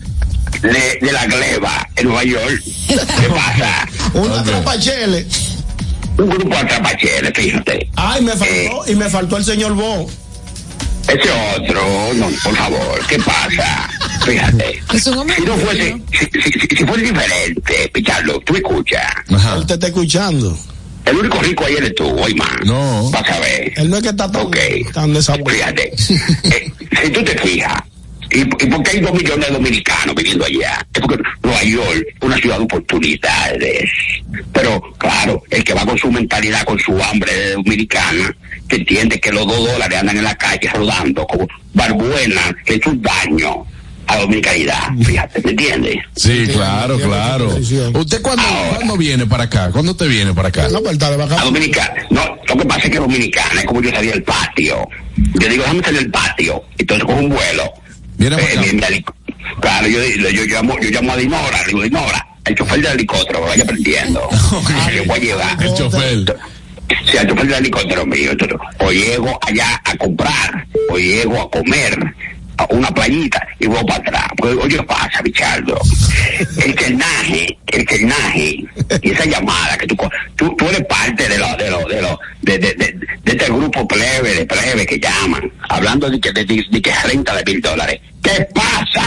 [0.62, 2.62] de, de la gleba en Nueva York.
[2.88, 2.96] ¿Qué
[3.28, 3.88] pasa?
[4.14, 5.26] Una trapachele.
[6.16, 7.88] Un grupo de atrapacheles, fíjate.
[7.94, 10.10] Ay, me faltó, y me faltó el señor Bo.
[11.08, 13.88] Ese otro, no, por favor, ¿qué pasa?
[14.24, 14.82] fíjate.
[14.92, 18.58] Es un hombre Si no fuese, si, si, si, si fuese diferente, Pichardo, tú me
[18.58, 19.06] escuchas.
[19.28, 20.58] Él te está escuchando.
[21.06, 22.56] El único rico ahí eres tú, hoy más.
[22.66, 23.10] No.
[23.10, 23.72] Vas a ver.
[23.76, 24.50] Él no es que está tan,
[24.92, 25.58] tan desabuelo.
[25.58, 25.92] Fíjate,
[26.44, 27.82] eh, si tú te fijas,
[28.30, 30.86] ¿y, ¿y por qué hay dos millones de dominicanos viviendo allá?
[30.92, 33.90] Es porque Nueva York es una ciudad de oportunidades.
[34.52, 38.36] Pero, claro, el que va con su mentalidad, con su hambre de dominicana,
[38.68, 42.86] que entiende que los dos dólares andan en la calle rodando como barbuena, que es
[42.86, 43.64] un daño
[44.06, 44.88] a la dominicanidad.
[45.04, 45.96] Fíjate, ¿me entiendes?
[46.16, 47.54] Sí, claro, claro.
[47.94, 48.42] ¿Usted cuándo,
[48.74, 49.70] cuándo viene para acá?
[49.70, 50.68] ¿Cuándo te viene para acá?
[50.70, 50.90] No, de
[51.36, 51.44] A.
[51.44, 54.86] Dominicana, no, lo que pasa es que Dominicana es como yo salía del patio.
[55.40, 56.62] Yo digo, déjame salir del patio.
[56.78, 57.64] Entonces cojo un vuelo.
[58.16, 58.62] Viene para Eh, acá.
[58.62, 59.14] viene helic-
[59.60, 63.40] Claro, yo, yo, yo llamo, yo llamo a Dinora, digo, Dinora, el chofer del helicóptero,
[63.42, 64.20] vaya aprendiendo.
[64.96, 65.62] Yo voy a llevar.
[65.62, 66.36] El chofer.
[67.10, 68.30] Sí, el chofer del helicóptero mío.
[68.32, 71.98] Entonces, o llego allá a comprar, o llego a comer
[72.56, 74.26] a una playita y voy para atrás.
[74.36, 75.78] Porque, oye, pasa, Bichardo.
[76.64, 78.64] El quernaje, el quernaje,
[79.02, 79.96] y esa llamada que tú,
[80.34, 83.44] tú, tú eres parte de lo, de lo, de lo, de, de, de, de este
[83.46, 87.60] grupo plebe, de plebe que llaman, hablando de que, de- de que renta de mil
[87.60, 88.00] dólares.
[88.22, 89.02] ¿Qué pasa?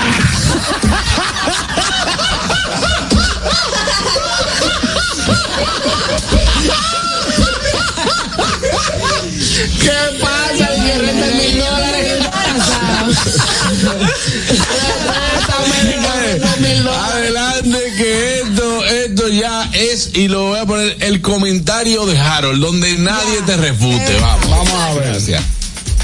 [9.79, 10.67] ¿Qué pasa?
[10.75, 12.21] Que renta mil dólares.
[17.13, 22.61] Adelante que esto, esto ya es, y lo voy a poner el comentario de Harold,
[22.61, 24.17] donde nadie te refute.
[24.19, 24.49] Vamos.
[24.49, 25.03] Vamos a ver.
[25.09, 25.43] Gracias.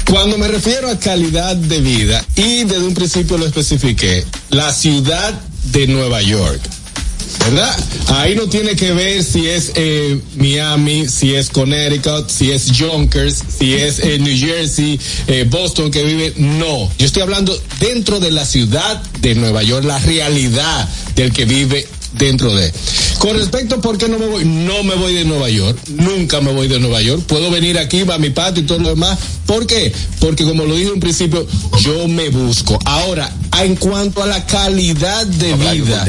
[0.08, 5.34] Cuando me refiero a calidad de vida, y desde un principio lo especifiqué, la ciudad
[5.64, 6.60] de Nueva York.
[7.40, 7.76] ¿Verdad?
[8.08, 13.42] Ahí no tiene que ver si es eh, Miami, si es Connecticut, si es Yonkers,
[13.58, 16.34] si es eh, New Jersey, eh, Boston que vive.
[16.36, 21.44] No, yo estoy hablando dentro de la ciudad de Nueva York, la realidad del que
[21.44, 22.72] vive dentro de.
[23.18, 26.40] Con respecto a por qué no me voy, no me voy de Nueva York, nunca
[26.40, 27.22] me voy de Nueva York.
[27.26, 29.18] Puedo venir aquí, va a mi patio y todo lo demás.
[29.46, 29.92] ¿Por qué?
[30.20, 31.46] Porque como lo dije en principio,
[31.80, 32.78] yo me busco.
[32.84, 36.06] Ahora, en cuanto a la calidad de vida,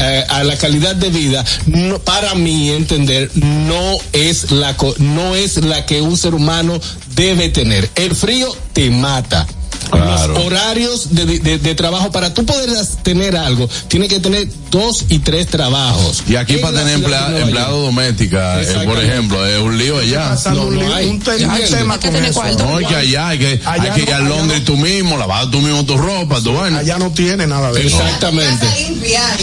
[0.00, 5.58] eh, a la calidad de vida, no, para mí entender, no es la no es
[5.58, 6.80] la que un ser humano
[7.14, 7.90] debe tener.
[7.94, 9.46] El frío te mata.
[9.90, 10.34] Claro.
[10.34, 12.68] Los horarios de, de- de trabajo para tú poder
[13.02, 16.22] tener algo, tiene que tener dos y tres trabajos.
[16.28, 20.36] Y aquí En para tener emplea- empleado doméstica, eh, por ejemplo, es un lío allá.
[20.52, 21.06] No, un, no li- hay.
[21.08, 21.70] un te- hay ¿Entiendes?
[21.70, 22.40] tema Hay que con tener eso.
[22.40, 22.64] cuarto.
[22.66, 24.64] No, es que allá hay que, Allá hay que ir al Londres no.
[24.66, 26.78] tú mismo, lavar tú mismo tu ropa, tu vaina.
[26.78, 27.96] Allá no tiene nada de eso.
[28.00, 28.66] Exactamente.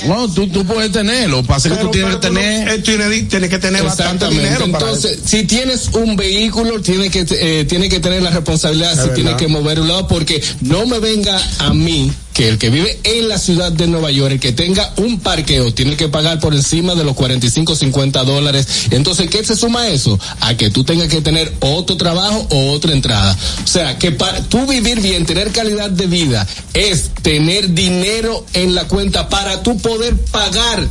[0.07, 2.69] No, tú, tú puedes tenerlo, pasa que tú tienes que pero tú no- tener.
[2.69, 4.43] eh, tiene, tiene que tener bastante Exactamente.
[4.59, 8.93] dinero para Entonces, si tienes un vehículo, tiene que eh, tiene que tener la responsabilidad,
[8.93, 9.37] Es si tiene verdad.
[9.39, 13.71] que moverlo, porque no me venga a mí que el que vive en la ciudad
[13.71, 17.15] de Nueva York, el que tenga un parqueo, tiene que pagar por encima de los
[17.15, 18.67] 45, 50 dólares.
[18.91, 20.19] Entonces, ¿qué se suma a eso?
[20.41, 23.37] A que tú tengas que tener otro trabajo o otra entrada.
[23.63, 28.75] O sea, que para tú vivir bien, tener calidad de vida, es tener dinero en
[28.75, 30.85] la cuenta para tú poder pagar,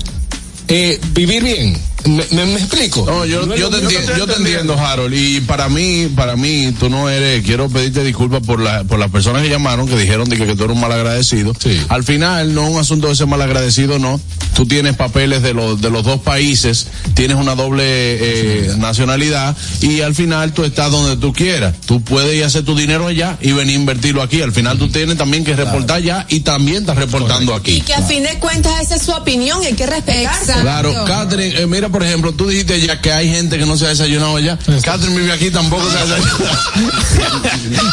[0.68, 1.93] eh, vivir bien.
[2.06, 3.04] ¿Me, me- me explico?
[3.06, 6.90] No, yo, yo, te entiendo, yo te entiendo, Harold, y para mí, para mí, tú
[6.90, 10.36] no eres, quiero pedirte disculpas por, la, por las personas que llamaron, que dijeron de
[10.36, 11.52] que, que tú eres un malagradecido.
[11.58, 11.80] Sí.
[11.88, 14.20] Al final, no es un asunto de ser malagradecido, no.
[14.54, 20.00] Tú tienes papeles de los, de los dos países, tienes una doble eh, nacionalidad, y
[20.02, 21.74] al final tú estás donde tú quieras.
[21.86, 24.42] Tú puedes ir a hacer tu dinero allá y venir a invertirlo aquí.
[24.42, 27.76] Al final tú tienes también que reportar allá y también estás reportando aquí.
[27.76, 30.60] Y que a fin de cuentas esa es su opinión y hay que respetarla.
[30.60, 33.86] Claro, Catherine, eh, mira, por ejemplo, tú dijiste ya que hay gente que no se
[33.86, 34.58] ha desayunado allá.
[34.82, 36.44] Catherine vive aquí, tampoco se ha desayunado.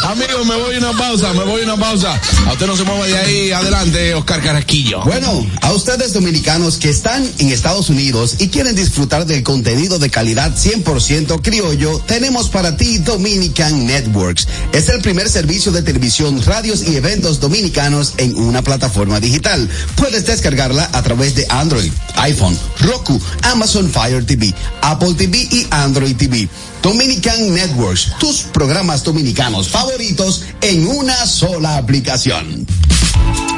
[0.10, 2.20] Amigos, me voy a una pausa, me voy a una pausa.
[2.48, 5.02] A usted no se mueva de ahí, adelante, Oscar Carasquillo.
[5.04, 10.10] Bueno, a ustedes dominicanos que están en Estados Unidos y quieren disfrutar del contenido de
[10.10, 14.48] calidad 100% criollo, tenemos para ti Dominican Networks.
[14.72, 19.68] Es el primer servicio de televisión, radios y eventos dominicanos en una plataforma digital.
[19.94, 26.16] Puedes descargarla a través de Android, iPhone, Roku, Amazon Fire TV, Apple TV y Android
[26.16, 26.48] TV.
[26.82, 32.66] Dominican Networks, tus programas dominicanos favoritos en una sola aplicación.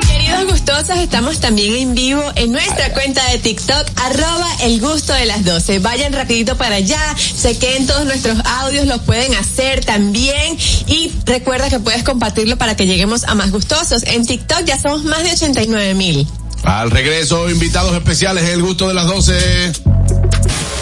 [0.06, 5.26] Queridos gustosos, estamos también en vivo en nuestra cuenta de TikTok, arroba el gusto de
[5.26, 5.78] las 12.
[5.78, 10.56] Vayan rapidito para allá, chequen todos nuestros audios, los pueden hacer también
[10.86, 14.02] y recuerda que puedes compartirlo para que lleguemos a más gustosos.
[14.04, 16.26] En TikTok ya somos más de 89 mil.
[16.64, 19.72] Al regreso, invitados especiales, el gusto de las 12.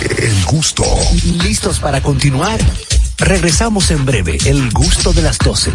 [0.03, 0.83] El gusto.
[1.45, 2.59] ¿Listos para continuar?
[3.19, 5.71] Regresamos en breve, el gusto de las 12.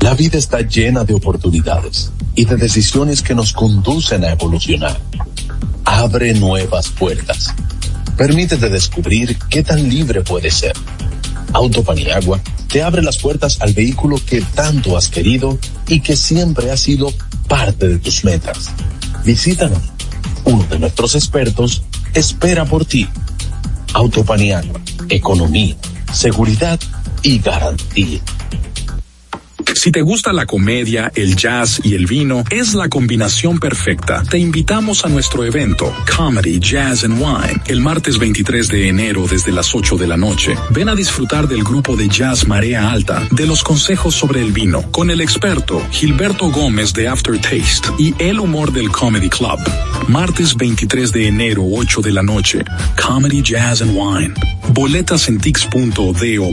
[0.00, 4.98] La vida está llena de oportunidades y de decisiones que nos conducen a evolucionar.
[5.84, 7.54] Abre nuevas puertas.
[8.16, 10.72] Permítete descubrir qué tan libre puedes ser.
[11.52, 16.78] Autopaniagua te abre las puertas al vehículo que tanto has querido y que siempre ha
[16.78, 17.12] sido
[17.46, 18.70] parte de tus metas.
[19.22, 19.97] Visítanos.
[20.48, 21.82] Uno de nuestros expertos
[22.14, 23.06] espera por ti.
[23.92, 24.80] Autopaniagua,
[25.10, 25.76] economía,
[26.10, 26.80] seguridad
[27.22, 28.20] y garantía.
[29.74, 34.22] Si te gusta la comedia, el jazz y el vino, es la combinación perfecta.
[34.28, 39.52] Te invitamos a nuestro evento Comedy, Jazz and Wine el martes 23 de enero desde
[39.52, 40.56] las 8 de la noche.
[40.70, 44.82] Ven a disfrutar del grupo de jazz Marea Alta, de los consejos sobre el vino,
[44.90, 49.58] con el experto Gilberto Gómez de Aftertaste y el humor del Comedy Club.
[50.08, 52.64] Martes 23 de enero, 8 de la noche.
[53.00, 54.34] Comedy, Jazz and Wine.
[54.72, 56.52] Boletas en tix.do.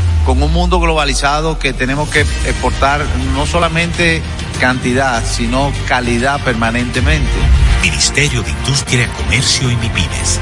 [0.25, 4.21] con un mundo globalizado que tenemos que exportar no solamente
[4.59, 7.29] cantidad, sino calidad permanentemente.
[7.81, 10.39] Ministerio de Industria, Comercio y MIPINES.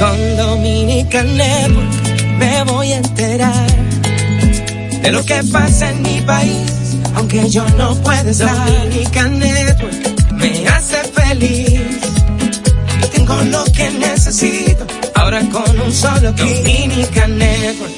[0.00, 3.66] Con Dominican Network me voy a enterar
[5.02, 8.66] de lo que pasa en mi país, aunque yo no pueda estar.
[8.66, 9.38] Dominican
[13.30, 14.86] tengo lo que necesito.
[15.14, 17.92] Ahora con un solo Dominican Network.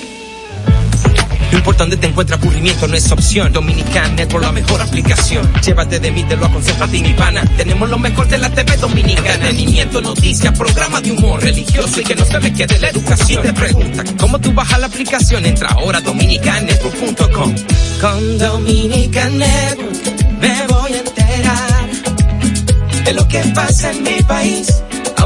[1.51, 3.53] No importa dónde te encuentres, aburrimiento no es opción.
[3.53, 5.53] Dominican Network, la mejor aplicación.
[5.63, 7.43] Llévate de mí, te lo aconsejo a ti, mi pana.
[7.57, 9.35] Tenemos lo mejor de la TV dominicana.
[9.35, 13.43] Entretenimiento, noticias, programa de humor religioso y que no se me quede la educación.
[13.43, 15.45] Te preguntan, ¿cómo tú bajas la aplicación?
[15.45, 17.55] Entra ahora a dominicannetwork.com.
[18.01, 21.91] Con Dominican Network me voy a enterar
[23.05, 24.83] de lo que pasa en mi país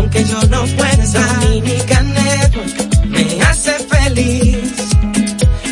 [0.06, 1.40] aunque yo no pueda estar.
[1.40, 4.72] Dominican Network me hace feliz.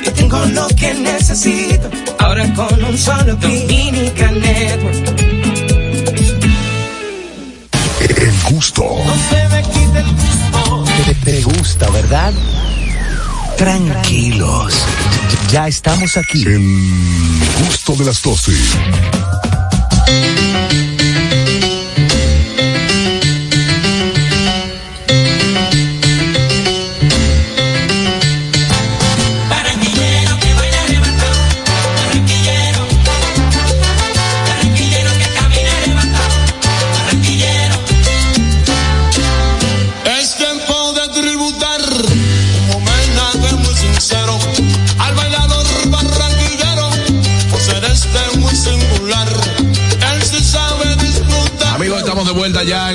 [0.05, 1.89] Y tengo lo que necesito.
[2.19, 5.21] Ahora con un solo Dominican Network.
[8.01, 8.83] El gusto.
[8.83, 10.85] No se me quite el gusto.
[11.07, 12.33] Te, te gusta, ¿verdad?
[13.57, 14.75] Tranquilos.
[15.53, 16.43] Ya estamos aquí.
[16.43, 16.91] El
[17.67, 18.53] gusto de las 12.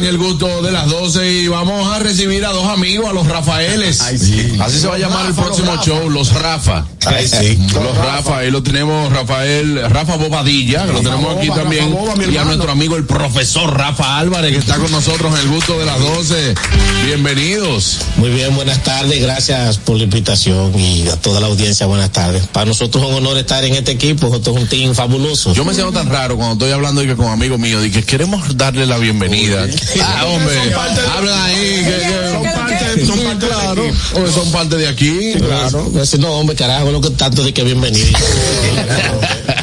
[0.10, 4.02] El gusto de las 12 y vamos a recibir a dos amigos, a los Rafaeles.
[4.02, 6.86] Así se va a llamar el próximo show, los Rafa.
[7.06, 7.60] Ay, sí.
[7.76, 12.26] Los Rafa, ahí lo tenemos Rafael, Rafa Bobadilla, que lo tenemos aquí también, Rafa Boba,
[12.26, 15.78] y a nuestro amigo el profesor Rafa Álvarez, que está con nosotros en el gusto
[15.78, 16.56] de las 12.
[17.06, 18.00] Bienvenidos.
[18.20, 22.48] Muy bien, buenas tardes, gracias por la invitación y a toda la audiencia, buenas tardes.
[22.48, 25.54] Para nosotros es un honor estar en este equipo, esto es un team fabuloso.
[25.54, 28.04] Yo me siento tan raro cuando estoy hablando y que con amigos míos, y que
[28.04, 29.66] queremos darle la bienvenida.
[30.04, 30.54] Ah, hombre,
[31.16, 33.84] hablan ahí, que, que son parte, son parte claro,
[34.16, 35.34] o son parte de aquí.
[35.38, 35.90] Claro,
[36.20, 38.10] no, hombre, carajo, lo que tanto de que bienvenido.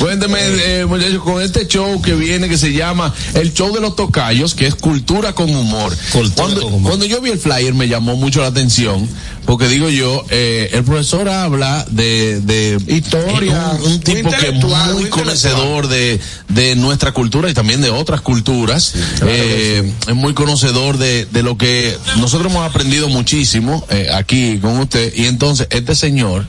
[0.00, 3.94] Cuénteme, eh, muchachos, con este show que viene que se llama El Show de los
[3.96, 5.94] Tocayos, que es Cultura con Humor.
[6.34, 9.06] cuando, cuando yo vi el flyer me llamó mucho la atención,
[9.44, 14.64] porque digo yo, eh, el profesor habla de, de Historia, un, un tipo que es
[14.94, 16.18] muy conocedor de,
[16.48, 18.94] de nuestra cultura y también de otras culturas.
[19.26, 24.78] Eh, Es muy conocedor de, de lo que nosotros hemos aprendido muchísimo eh, aquí con
[24.78, 25.12] usted.
[25.14, 26.46] Y entonces, este señor,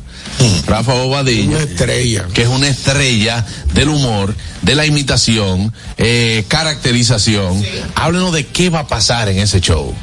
[0.66, 2.28] Rafa Bobadilla, estrella.
[2.34, 7.64] que es una estrella del humor, de la imitación, eh, caracterización.
[7.96, 9.94] Háblenos de qué va a pasar en ese show.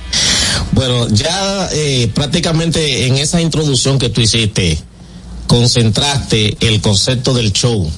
[0.73, 4.79] Bueno, ya eh, prácticamente en esa introducción que tú hiciste,
[5.47, 7.91] concentraste el concepto del show.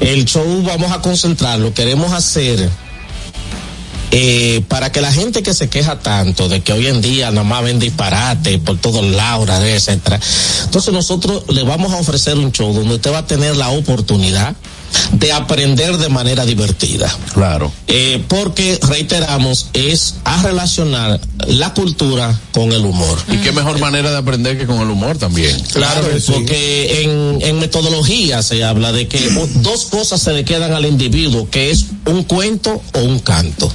[0.00, 2.68] El show vamos a concentrarlo, queremos hacer
[4.14, 7.44] eh, para que la gente que se queja tanto de que hoy en día nada
[7.44, 10.20] más ven disparate por todos lados, etcétera.
[10.64, 14.54] Entonces nosotros le vamos a ofrecer un show donde usted va a tener la oportunidad
[15.12, 17.10] de aprender de manera divertida.
[17.32, 17.72] Claro.
[17.86, 23.18] Eh, porque, reiteramos, es a relacionar la cultura con el humor.
[23.28, 25.58] Y qué mejor manera de aprender que con el humor también.
[25.72, 30.84] Claro, porque en, en metodología se habla de que dos cosas se le quedan al
[30.84, 33.72] individuo, que es un cuento o un canto.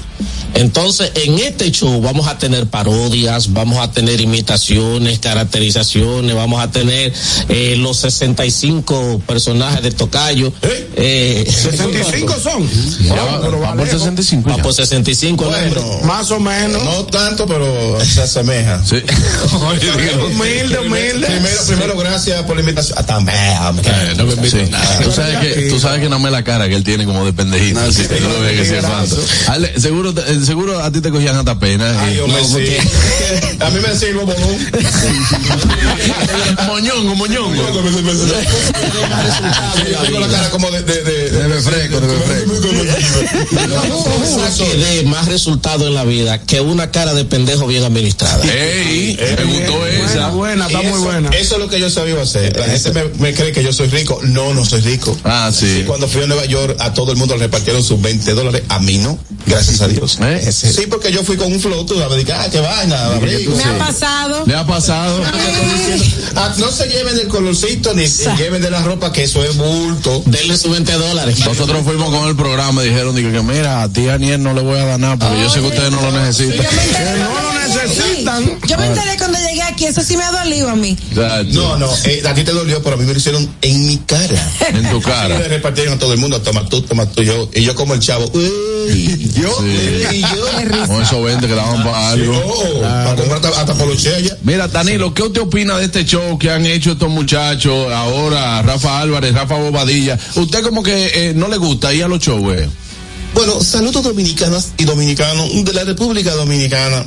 [0.53, 6.71] Entonces, en este show vamos a tener parodias, vamos a tener imitaciones, caracterizaciones, vamos a
[6.71, 7.13] tener
[7.49, 10.51] eh, los 65 personajes de Tocayo.
[10.95, 12.67] Eh, 65 son.
[13.03, 14.49] Ya, pero va por 65.
[14.49, 15.81] Va por 65 el hombre.
[16.05, 16.83] Más o menos.
[16.83, 18.83] No tanto, pero se asemeja.
[18.83, 18.97] Sí.
[20.31, 21.27] humilde, humilde.
[21.27, 22.97] Primero, primero, gracias por la invitación.
[22.97, 24.99] Hasta Eh, no me invito nada.
[25.03, 27.33] Tú sabes que, tú sabes que no me la cara que él tiene como de
[27.33, 27.79] pendejito.
[27.79, 29.17] así que lo que sí santo.
[29.47, 31.95] Ale, seguro, eh, seguro a ti te cogían hasta pena.
[32.01, 32.77] Ay, me sí.
[33.59, 34.33] A mí me decía Bobo
[36.67, 37.63] moñongo, moñongo.
[40.03, 42.07] Tengo la cara como de, de, de, de fresco, de
[44.57, 48.43] que dé más resultado en la vida que una cara de pendejo bien administrada.
[48.43, 50.29] Ey, me gustó esa.
[50.29, 51.29] Buena, está muy buena.
[51.29, 52.55] Eso es lo que yo sabía hacer.
[52.57, 54.19] La gente me, me cree que yo soy rico.
[54.23, 55.17] No, no soy rico.
[55.23, 55.83] Ah, sí.
[55.85, 58.63] Cuando fui a Nueva York, a todo el mundo le repartieron sus 20 dólares.
[58.69, 59.17] A mí no.
[59.45, 59.96] Gracias a Dios.
[60.21, 60.51] ¿Eh?
[60.51, 63.55] Sí, porque yo fui con un flow, tú dije, ah, qué vaina, abrigo.
[63.55, 64.43] Me ha pasado.
[64.45, 65.21] ¿Le ha pasado?
[66.35, 69.55] Ah, no se lleven del colorcito ni se lleven de la ropa, que eso es
[69.57, 70.21] bulto.
[70.25, 71.39] Denle sus 20 dólares.
[71.45, 74.61] Nosotros fuimos con el programa y dijeron dije, que mira, a ti Aniel no le
[74.61, 76.65] voy a dar nada porque yo sé que ustedes no lo necesitan.
[77.19, 78.59] no lo necesitan.
[78.67, 80.97] Yo me enteré cuando llegué aquí, eso sí me ha dolido a mí.
[81.47, 83.97] No, no, eh, a ti te dolió, pero a mí me lo hicieron en mi
[83.97, 84.51] cara.
[84.69, 85.37] En tu Y le cara.
[85.39, 87.49] repartieron a todo el mundo, toma tú, toma tú, yo.
[87.53, 89.86] Y yo como el chavo, uy, yo, y yo.
[90.87, 92.33] Con esos 20 que daban para algo.
[92.45, 94.37] Oh, para comprar hasta, hasta poloche allá.
[94.43, 98.99] Mira, Danilo, ¿qué usted opina de este show que han hecho estos muchachos ahora, Rafa
[99.01, 100.17] Álvarez, Rafa Bobadilla?
[100.35, 102.55] ¿Usted como que eh, no le gusta ir a los shows?
[102.55, 102.69] eh?
[103.33, 107.05] Bueno, saludos dominicanas y dominicanos de la República Dominicana.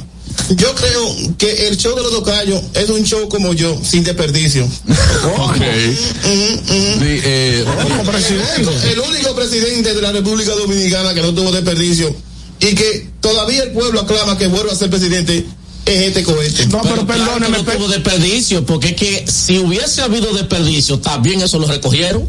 [0.50, 4.66] Yo creo que el show de los tocayos es un show como yo, sin desperdicio.
[5.38, 5.56] Ok.
[5.56, 8.92] Sí, eh, Como presidente.
[8.92, 12.14] El único presidente de la República Dominicana que no tuvo desperdicio
[12.60, 15.44] y que todavía el pueblo aclama que vuelva a ser presidente
[15.86, 16.66] es este cohete.
[16.66, 20.98] No, pero claro perdóneme, que no tuvo desperdicio, porque es que si hubiese habido desperdicio,
[21.00, 22.28] también eso lo recogieron.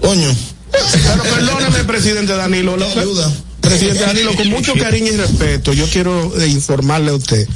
[0.00, 0.34] Coño.
[0.72, 2.76] Pero perdóneme, presidente Danilo.
[2.76, 2.86] lo-
[3.62, 7.46] Presidente Danilo, con mucho cariño y respeto, yo quiero eh, informarle a usted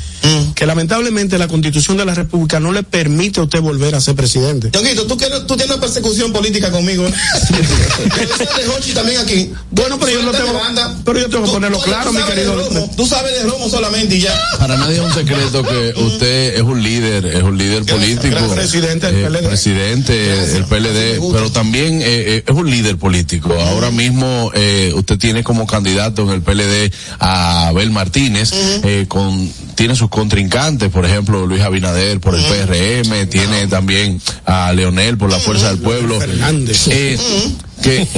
[0.54, 4.16] que lamentablemente la constitución de la República no le permite a usted volver a ser
[4.16, 4.70] presidente.
[4.72, 7.06] Ñonguito, tú, quieres- tú tienes una persecución política conmigo.
[8.94, 9.52] también aquí.
[9.70, 10.60] Bueno, pero yo no tengo,
[11.04, 12.54] pero yo tengo que ponerlo claro, mi querido.
[12.56, 14.34] romo, tú sabes de romo solamente y ya.
[14.58, 18.30] Para nadie es un secreto que usted es un líder, es un líder político.
[18.34, 19.48] gran presidente del eh, PLD.
[19.48, 23.52] Presidente del PLD, pero también eh, eh, es un líder político.
[23.52, 29.51] Ahora mismo eh, usted tiene como candidato en el PLD a Abel Martínez, eh, con
[29.74, 35.31] tiene sus contrincantes, por ejemplo, Luis Abinader por el PRM, tiene también a Leonel por
[35.31, 36.18] la Fuerza del Pueblo.
[36.18, 36.89] Fernández.
[36.89, 37.18] Eh,
[37.82, 38.09] que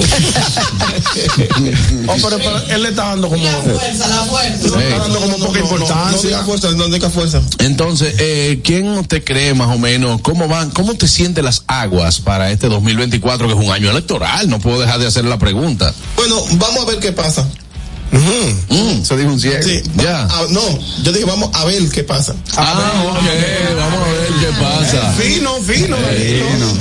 [2.06, 3.42] Oh, pero, pero él le está dando como.
[3.42, 3.50] Le
[3.86, 6.42] está dando como poca No importancia.
[6.44, 7.42] fuerza, no diga fuerza.
[7.58, 10.20] Entonces, eh, ¿quién usted cree más o menos?
[10.22, 10.70] ¿Cómo van?
[10.70, 14.48] ¿Cómo te siente las aguas para este 2024 que es un año electoral?
[14.48, 15.92] No puedo dejar de hacer la pregunta.
[16.16, 17.46] Bueno, vamos a ver qué pasa.
[18.10, 19.62] Mm, se dijo un ciego.
[19.62, 20.26] Sí, ya.
[20.30, 20.62] Ah, no,
[21.02, 22.34] yo dije vamos a ver qué pasa.
[22.56, 25.12] Ah, ok, vamos a ver qué pasa.
[25.12, 25.96] Fino, fino.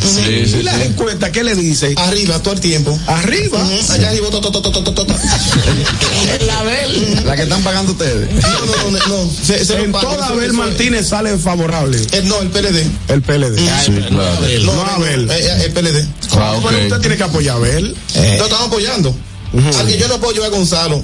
[0.03, 0.81] Sí, ¿Y sí, las sí.
[0.87, 1.93] encuestas qué le dice?
[1.97, 2.97] Arriba todo el tiempo.
[3.07, 3.59] Arriba.
[3.61, 5.05] Ujú, Allá arriba, to, to, to.
[6.45, 7.21] La Abel.
[7.25, 8.29] La que están pagando ustedes.
[8.33, 9.31] No, no, no, no.
[9.43, 11.99] Se, se En toda eso- Abel eso- Martínez sale favorable.
[12.11, 12.85] Eh, no, el PLD.
[13.09, 13.57] El PLD.
[13.85, 14.39] Sí, claro.
[14.63, 15.29] No, No, Abel.
[15.29, 16.07] eh, eh, el PLD.
[16.31, 16.65] Ah, ok.
[16.69, 17.95] Pero usted tiene que apoyar a Abel.
[18.15, 19.13] Lo estamos apoyando.
[19.53, 21.03] Al que yo no apoyo es a Gonzalo.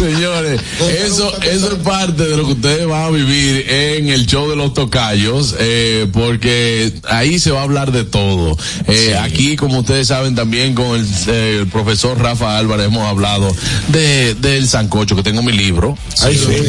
[0.00, 0.60] Señores,
[1.04, 4.56] eso, eso es parte de lo que ustedes van a vivir en el show de
[4.56, 8.56] los tocayos, eh, porque ahí se va a hablar de todo.
[8.88, 13.54] Eh, Aquí, como ustedes saben, también con el, eh, el profesor Rafa Álvarez hemos hablado
[13.88, 15.98] de, del sancocho, que tengo mi libro.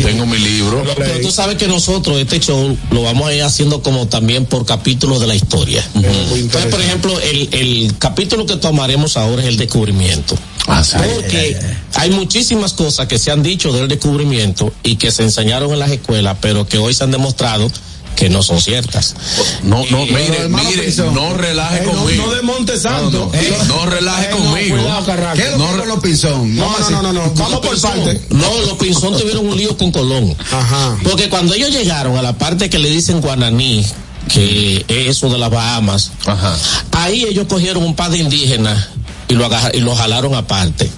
[0.04, 0.84] Tengo mi libro.
[0.98, 4.66] Pero tú sabes que nosotros este show lo vamos a ir haciendo como también por
[4.66, 5.88] capítulos de la historia.
[5.96, 10.36] Entonces, por ejemplo, el, el capítulo que tomaremos ahora es el descubrimiento.
[10.68, 10.96] Ah, sí.
[10.98, 11.58] Porque
[11.96, 15.92] hay muchísimas cosas que se han dicho del descubrimiento y que se enseñaron en las
[15.92, 17.70] escuelas, pero que hoy se han demostrado
[18.16, 19.16] que no son ciertas.
[19.64, 22.26] No, no, Y- mire, mire, no relaje Eh, no- conmigo.
[22.28, 23.32] no de Monte Santo.
[23.34, 24.78] No, Eh, no relaje eh, no, conmigo.
[24.78, 25.38] cuidado, Carraco.
[25.38, 26.56] ¿Qué es lo No con los pinzón?
[26.56, 27.32] No, no, no, no, no.
[27.36, 28.22] Vamos por parte.
[28.30, 30.36] No, los Pinzón tuvieron un lío con Colón.
[30.52, 30.98] Ajá.
[31.04, 33.86] Porque cuando ellos llegaron a la parte que le dicen Guananí,
[34.32, 36.56] que es eso de las Bahamas, Ajá.
[36.92, 38.90] ahí ellos cogieron un par de indígenas
[39.32, 40.90] y lo, agarra- y lo jalaron aparte.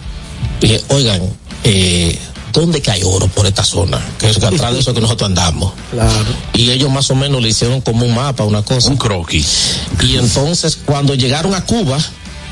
[0.60, 1.22] Dije, oigan,
[1.64, 2.18] eh,
[2.52, 4.02] ¿dónde que hay oro por esta zona?
[4.18, 5.74] Que es atrás de eso que nosotros andamos.
[5.92, 6.26] Claro.
[6.54, 8.90] Y ellos más o menos le hicieron como un mapa, una cosa.
[8.90, 9.78] Un croquis.
[10.02, 11.98] Y entonces cuando llegaron a Cuba,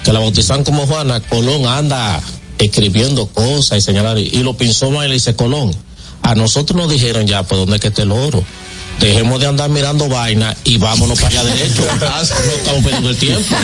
[0.03, 2.21] que la bautizaron como Juana, Colón anda
[2.57, 5.71] escribiendo cosas y señalar, y lo pinzó más y le dice, Colón,
[6.21, 8.43] a nosotros nos dijeron ya por dónde es que está el oro.
[9.01, 11.83] Dejemos de andar mirando vaina y vámonos para allá derecho.
[11.99, 13.41] no estamos perdiendo el tiempo.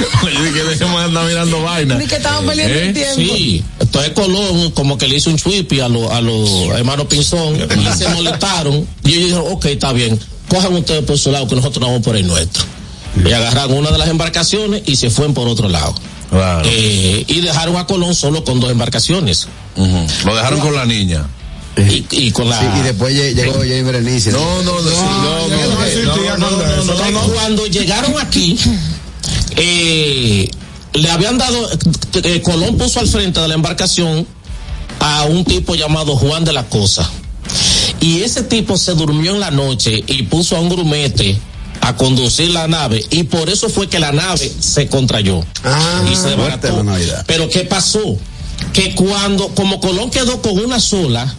[0.58, 1.96] Que dejemos de andar mirando vaina.
[1.96, 2.88] Ni que estamos perdiendo ¿Eh?
[2.88, 3.16] el tiempo.
[3.16, 7.56] Sí, entonces Colón como que le hizo un chuipi a los a los hermanos Pinzón
[7.56, 10.20] y se molestaron y ellos dijeron, ok, está bien,
[10.50, 12.64] cojan ustedes por su lado que nosotros nos vamos por el nuestro.
[13.24, 15.94] Y agarraron una de las embarcaciones y se fueron por otro lado.
[16.30, 16.68] Claro.
[16.70, 19.48] Eh, y dejaron a Colón solo con dos embarcaciones.
[20.26, 21.28] Lo dejaron con la niña.
[21.78, 22.60] Y, y con la...
[22.60, 24.32] Sí, y después lle- llegó Jay Berenice.
[24.32, 24.96] No, no, no, sí,
[26.06, 26.52] no, no,
[27.12, 27.34] no.
[27.34, 28.58] Cuando llegaron aquí,
[29.56, 30.50] eh,
[30.94, 31.70] le habían dado,
[32.24, 34.26] eh, Colón puso al frente de la embarcación
[35.00, 37.10] a un tipo llamado Juan de la Cosa.
[38.00, 41.38] Y ese tipo se durmió en la noche y puso a un grumete
[41.82, 46.16] a conducir la nave y por eso fue que la nave se contrayó Ah, y
[46.16, 46.36] se.
[47.28, 48.18] Pero ¿qué pasó?
[48.74, 51.34] Que cuando, como Colón quedó con una sola,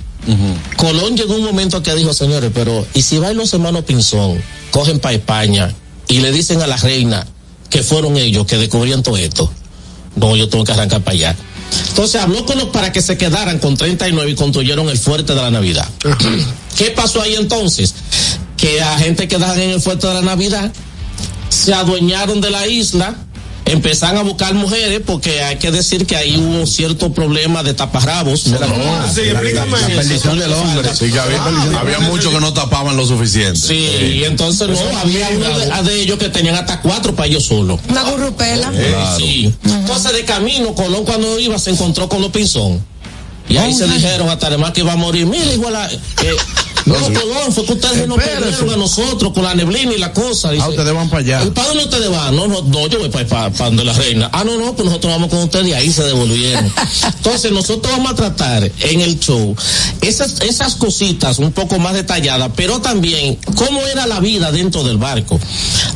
[0.77, 5.01] Colón llegó un momento que dijo, señores, pero ¿y si van los hermanos Pinzón, cogen
[5.01, 5.73] para España
[6.07, 7.27] y le dicen a la reina
[7.71, 9.51] que fueron ellos que descubrieron todo esto?
[10.17, 11.37] No, yo tengo que arrancar para allá.
[11.89, 15.43] Entonces habló con los para que se quedaran con 39 y construyeron el fuerte de
[15.43, 15.89] la Navidad.
[16.77, 17.95] ¿Qué pasó ahí entonces?
[18.57, 20.73] Que a gente que dejan en el fuerte de la Navidad
[21.49, 23.17] se adueñaron de la isla,
[23.73, 28.47] empezaron a buscar mujeres porque hay que decir que ahí hubo cierto problema de taparrabos.
[28.47, 28.59] ¿no?
[29.13, 29.81] Sí, explícame.
[29.81, 30.95] La perdición del hombre.
[30.95, 31.43] Sí, que había,
[31.79, 33.59] había muchos que no tapaban lo suficiente.
[33.59, 37.45] Sí, y entonces no, había uno de, de ellos que tenían hasta cuatro para ellos
[37.45, 37.81] solos.
[37.89, 38.71] Una gurrupela.
[38.75, 39.55] Eh, Sí.
[39.65, 42.85] Entonces de camino, Colón cuando iba se encontró con los Pinzón.
[43.49, 45.27] Y ahí se dijeron hasta además que iba a morir.
[45.27, 45.97] Mira, igual a, eh,
[46.87, 50.51] no, Colón, fue que ustedes nos perdieron a nosotros con la neblina y la cosa.
[50.51, 51.45] Dice, Ah, ustedes van para allá.
[51.45, 52.35] ¿Y para dónde ustedes van?
[52.37, 54.31] No, no, no, yo voy para, para, para donde la reina.
[54.33, 56.73] Ah, no, no, pues nosotros vamos con ustedes y ahí se devolvieron.
[57.17, 59.55] Entonces, nosotros vamos a tratar en el show
[60.01, 64.99] esas, esas cositas un poco más detalladas, pero también cómo era la vida dentro del
[64.99, 65.39] barco.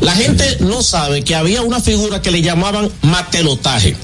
[0.01, 3.97] La gente no sabe que había una figura que le llamaban matelotaje.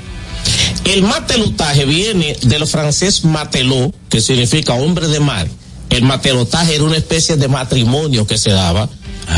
[0.85, 5.47] El matelotaje viene del francés matelot, que significa hombre de mar.
[5.91, 8.89] El matelotaje era una especie de matrimonio que se daba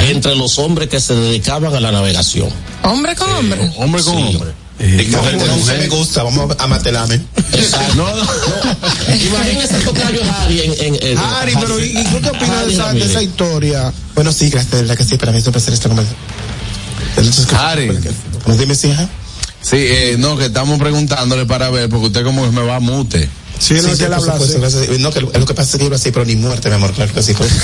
[0.09, 2.49] entre los hombres que se dedicaban a la navegación.
[2.83, 3.73] Hombre con hombre.
[3.77, 4.23] Hombre con Sí.
[4.37, 4.53] hombre.
[4.81, 7.21] Mujer con mujer me gusta, vamos a matelarme.
[7.53, 7.95] Exacto.
[7.97, 8.23] No, no.
[9.27, 12.73] Imagínese tocayo Harry en, en, en- Ari, pero ¿y, y tú qué opinas de Harry
[12.73, 13.11] esa, de Ramírez.
[13.11, 13.93] esa historia?
[14.15, 16.07] Bueno, sí, gracias, de verdad que sí, para mí es un placer estar con
[17.59, 17.91] Harry.
[18.47, 19.09] No dime si, ajá.
[19.61, 22.81] Sí, eh, no, que estamos preguntándole para ver, porque usted como que me va a
[22.81, 23.29] mute.
[23.61, 24.57] Sí, no, Sí, que sí, él habla así.
[24.99, 26.93] No, que lo, lo que pasa es que iba así, pero ni muerte, mi amor,
[26.93, 27.35] claro que sí.
[27.35, 27.51] pues.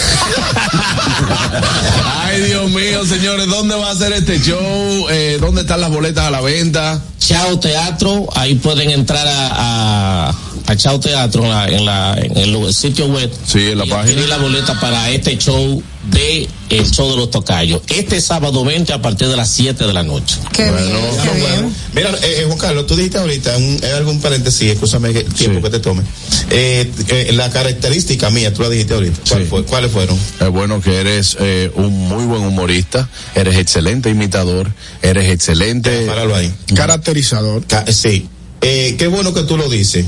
[2.23, 5.07] Ay, Dios mío, señores, ¿dónde va a ser este show?
[5.11, 7.03] Eh, ¿Dónde están las boletas a la venta?
[7.19, 10.35] Chao Teatro, ahí pueden entrar a, a,
[10.67, 13.31] a Chao Teatro en, la, en, la, en el sitio web.
[13.47, 14.27] Sí, en la y página.
[14.27, 17.83] la boleta para este show de el show de los tocayos.
[17.89, 20.37] Este sábado 20 a partir de las 7 de la noche.
[20.53, 20.75] Qué bien,
[21.23, 21.75] qué bien.
[21.95, 25.63] Mira, eh, eh, Juan Carlos, tú dijiste ahorita, un, eh, algún paréntesis, escúchame que tiempo
[25.63, 26.03] que te tome.
[26.51, 29.21] Eh, eh, la característica mía, tú la dijiste ahorita.
[29.29, 30.19] ¿Cuál fue- ¿Cuáles fueron?
[30.41, 34.71] Es bueno que eres eh, un muy buen humorista, eres excelente imitador,
[35.03, 36.07] eres excelente.
[36.07, 36.53] Páralo ahí.
[36.75, 37.65] Caracterizador.
[37.67, 38.29] Ca- sí.
[38.61, 40.07] Eh, qué bueno que tú lo dices,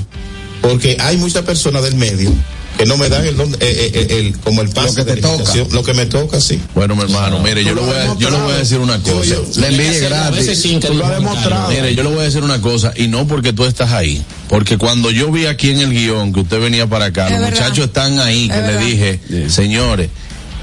[0.61, 2.33] porque hay muchas personas del medio
[2.77, 5.19] que no me dan el, don- eh, eh, eh, el- como el paso que te
[5.19, 6.61] imitación, lo que me toca, sí.
[6.77, 9.35] Bueno, mi hermano, mire, yo le voy a, yo le voy a decir una cosa.
[9.57, 10.63] La envidia es gratis.
[10.81, 11.71] Tú lo has demostrado.
[11.71, 14.79] Mire, yo le voy a decir una cosa, y no porque tú estás ahí, porque
[14.79, 17.61] cuando yo vi aquí en el guion que usted venía para acá, Es los verdad.
[17.63, 18.87] muchachos están ahí, que Es le verdad.
[18.87, 19.21] dije,
[19.51, 20.11] señores,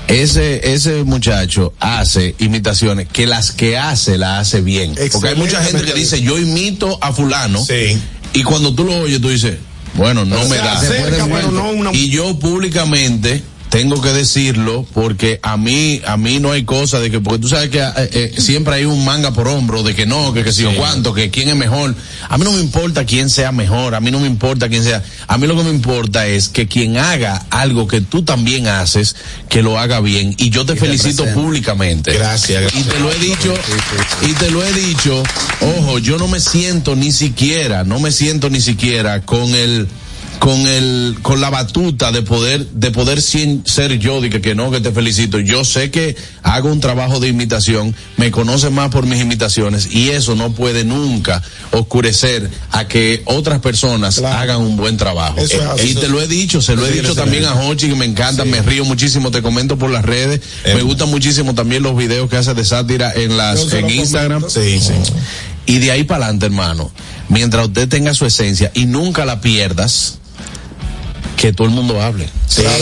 [0.08, 4.96] ese, ese muchacho hace imitaciones, que las que hace, las hace bien.
[5.12, 7.98] Porque hay mucha gente que dice, yo imito a fulano, Sí.
[8.34, 9.56] y cuando tú lo oyes, tú dices,
[9.96, 10.74] bueno, no me da.
[10.74, 13.44] acerca, pero no una- Y yo públicamente
[13.76, 17.50] tengo que decirlo porque a mí a mí no hay cosa de que porque tú
[17.50, 20.54] sabes que eh, eh, siempre hay un manga por hombro de que no que que
[20.54, 21.94] si o cuánto que quién es mejor.
[22.30, 25.04] A mí no me importa quién sea mejor a mí no me importa quién sea
[25.28, 29.18] a mí lo que me importa es que quien haga algo que tú también haces
[29.50, 30.34] que lo haga bien.
[30.38, 32.14] Y yo te felicito públicamente.
[32.14, 33.54] Gracias, y te lo he dicho
[34.22, 35.22] y te lo he dicho
[35.80, 39.90] ojo yo no me siento ni siquiera no me siento ni siquiera con el
[40.40, 44.54] con el con la batuta de poder de poder sin- ser yo de que, que
[44.56, 45.40] no que te felicito.
[45.40, 50.10] Yo sé que hago un trabajo de imitación me conocen más por mis imitaciones y
[50.10, 51.42] eso no puede nunca
[51.72, 55.38] oscurecer a que otras personas hagan un buen trabajo.
[55.40, 57.56] Eso es Eh, y te lo he dicho se lo he dicho también a.
[57.56, 60.42] Hochi que me encanta me río muchísimo te comento por las redes.
[60.66, 64.44] Me gustan muchísimo también los videos que hace de sátira en las en Instagram.
[64.50, 64.94] Sí, sí.
[65.66, 66.92] y de ahí para adelante, hermano,
[67.30, 70.20] mientras usted tenga su esencia y nunca la pierdas,
[71.46, 72.28] que todo el mundo hable.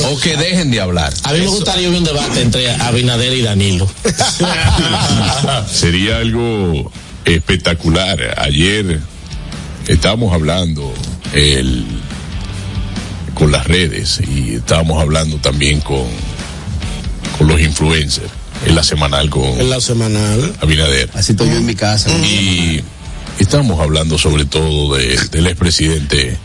[0.05, 1.13] O que dejen de hablar.
[1.23, 3.89] A mí me gustaría ver un debate entre Abinader y Danilo.
[5.69, 6.89] Sería algo
[7.25, 8.35] espectacular.
[8.37, 9.01] Ayer
[9.89, 10.93] estábamos hablando
[11.33, 11.85] el,
[13.33, 16.05] con las redes y estábamos hablando también con,
[17.37, 18.31] con los influencers
[18.65, 20.55] en la semanal con En la semanal.
[20.61, 21.09] Abinader.
[21.15, 22.09] Así estoy yo en mi casa.
[22.11, 22.81] Y
[23.39, 26.37] estábamos hablando sobre todo de, del expresidente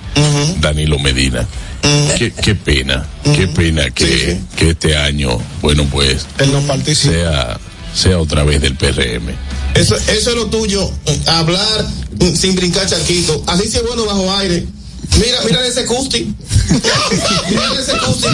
[0.61, 1.47] Danilo Medina.
[2.17, 7.15] Qué, qué pena, qué pena que, que este año, bueno, pues Él no participa.
[7.15, 7.61] sea,
[7.95, 9.29] sea otra vez del PRM.
[9.75, 10.91] Eso, eso es lo tuyo,
[11.27, 11.87] hablar
[12.19, 13.43] mm, sin brincar charquito.
[13.47, 14.67] Así sí es bueno bajo aire.
[15.17, 16.33] Mira, mira ese custi.
[17.51, 18.29] mira ese custi.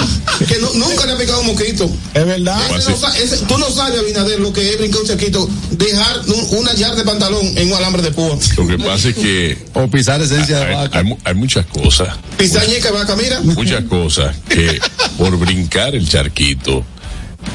[0.47, 1.89] Que nu- nunca le ha picado un mosquito.
[2.13, 2.59] Es verdad.
[2.77, 5.49] Ese no ese- tú no sabes, Abinader, lo que es brincar un charquito.
[5.71, 8.37] Dejar un- una yarda de pantalón en un alambre de púa.
[8.57, 10.99] Lo que pasa es que O pisar esencia de hay, vaca.
[10.99, 13.41] hay mu- hay muchas cosas, Pisañeca, vaca, mira.
[13.41, 14.79] muchas cosas que
[15.17, 16.85] por brincar el charquito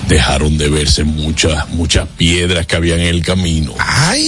[0.08, 3.74] dejaron de verse muchas, muchas piedras que habían en el camino.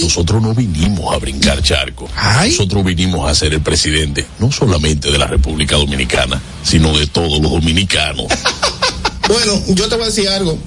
[0.02, 2.08] Nosotros no vinimos a brincar charco.
[2.46, 7.40] Nosotros vinimos a ser el presidente, no solamente de la República Dominicana, sino de todos
[7.40, 8.26] los dominicanos.
[9.28, 10.58] Bueno, yo te voy a decir algo.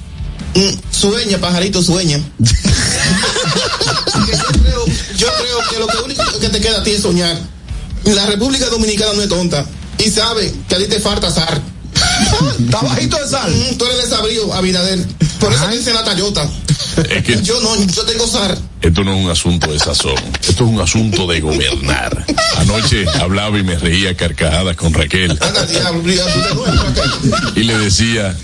[0.56, 2.18] Mm, Sueña, pajarito, sueña.
[2.40, 2.48] yo,
[4.64, 4.86] creo,
[5.18, 7.38] yo creo que lo que único que te queda a ti es soñar.
[8.06, 9.66] La República Dominicana no es tonta
[9.98, 11.62] y sabe que a ti te falta sal.
[12.60, 13.52] Está bajito de sal.
[13.52, 15.06] Mm, Tú eres desabrío, Abinader.
[15.40, 16.48] Por eso dice la Tayota.
[17.10, 18.58] Es que Yo no, yo tengo sal.
[18.82, 22.26] esto no es un asunto de sazón, esto es un asunto de gobernar.
[22.58, 25.38] Anoche hablaba y me reía a carcajadas con Raquel.
[27.56, 28.36] Y le decía,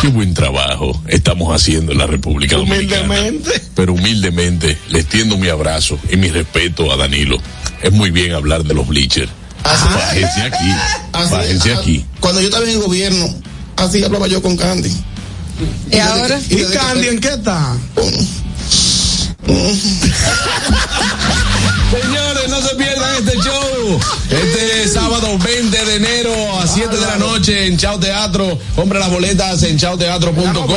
[0.00, 3.02] qué buen trabajo estamos haciendo en la República Dominicana.
[3.04, 3.62] Humildemente.
[3.74, 7.38] Pero humildemente le extiendo mi abrazo y mi respeto a Danilo.
[7.82, 9.30] Es muy bien hablar de los bleachers.
[9.68, 10.74] Bájense aquí,
[11.12, 12.04] Así, bájense ah, aquí.
[12.20, 13.34] Cuando yo estaba en el gobierno,
[13.76, 14.92] así hablaba yo con Candy.
[15.90, 16.40] ¿Y ahora?
[16.48, 17.76] ¿Y Candy en qué está?
[21.90, 22.17] Señores,
[22.60, 24.00] no se pierdan este show.
[24.30, 28.58] Este sábado 20 de enero a 7 de la noche en Chao Teatro.
[28.74, 30.68] Compre las boletas en chaoteatro.com.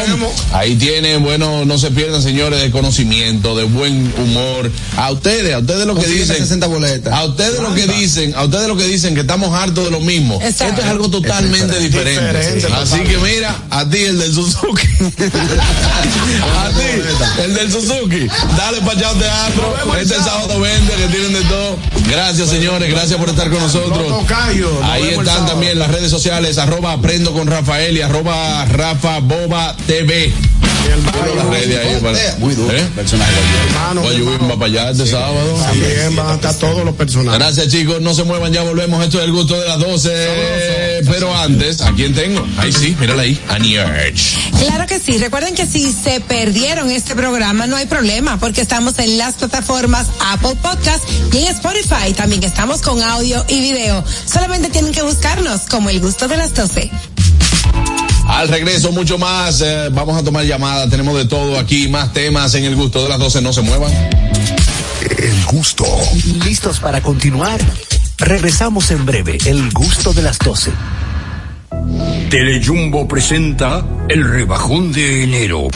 [0.54, 4.72] Ahí tienen, bueno, no se pierdan, señores, de conocimiento, de buen humor.
[4.98, 6.38] A ustedes, a ustedes lo que dicen.
[6.38, 7.14] 60 boletas.
[7.14, 10.00] A ustedes lo que dicen, a ustedes lo que dicen que estamos hartos de lo
[10.02, 10.40] mismo.
[10.42, 12.22] Esto es algo totalmente diferente.
[12.22, 14.88] Diferente, Así que mira, a ti el del Suzuki.
[15.02, 18.28] a ti, el del Suzuki.
[18.56, 19.76] Dale para Chao Teatro.
[20.00, 21.71] Este sábado 20 que tienen de todo.
[22.10, 22.90] Gracias, señores.
[22.90, 24.26] Gracias por estar con nosotros.
[24.84, 30.51] Ahí están también las redes sociales, arroba aprendo con Rafael y arroba Rafa Boba TV.
[32.40, 32.76] Muy duro.
[32.76, 32.88] ¿Eh?
[32.96, 33.32] Personaje.
[33.96, 35.56] Voy para allá este sábado.
[35.56, 37.40] También van a estar todos los personajes.
[37.40, 39.04] Gracias chicos, no se muevan, ya volvemos.
[39.04, 41.02] Esto es el gusto de las 12.
[41.10, 42.46] Pero antes, ¿a quién tengo?
[42.58, 43.40] Ahí sí, mírala ahí.
[43.50, 44.38] Annie Urge.
[44.60, 45.18] Claro que sí.
[45.18, 50.08] Recuerden que si se perdieron este programa, no hay problema, porque estamos en las plataformas
[50.32, 51.04] Apple Podcast
[51.34, 52.14] y en Spotify.
[52.16, 54.04] También estamos con audio y video.
[54.26, 56.92] Solamente tienen que buscarnos como el gusto de las 12.
[58.32, 59.62] Al regreso, mucho más.
[59.62, 60.90] eh, vamos a tomar llamadas.
[60.90, 63.42] Tenemos de todo aquí, más temas en el gusto de las 12.
[63.42, 63.92] No se muevan.
[63.92, 65.86] El gusto.
[66.46, 67.60] ¿Listos para continuar?
[68.18, 69.38] Regresamos en breve.
[69.46, 70.72] El gusto de las 12.
[72.30, 75.68] Telejumbo presenta el rebajón de enero.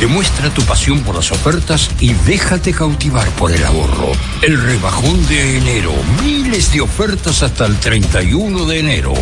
[0.00, 4.10] Demuestra tu pasión por las ofertas y déjate cautivar por el ahorro.
[4.42, 5.92] El rebajón de enero.
[6.24, 9.14] Miles de ofertas hasta el 31 de enero.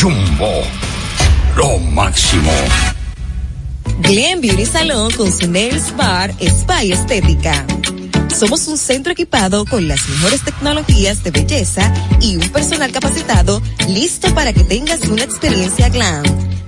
[0.00, 0.62] Jumbo.
[1.56, 2.50] Lo máximo.
[4.00, 7.66] Glen Beauty Salón con su Nails Bar Spa y Estética.
[8.34, 14.34] Somos un centro equipado con las mejores tecnologías de belleza y un personal capacitado listo
[14.34, 16.24] para que tengas una experiencia glam.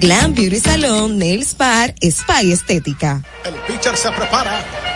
[0.00, 3.22] Glam Beauty Salon, Nails Bar, Spa y Estética.
[3.44, 4.95] El pitcher se prepara.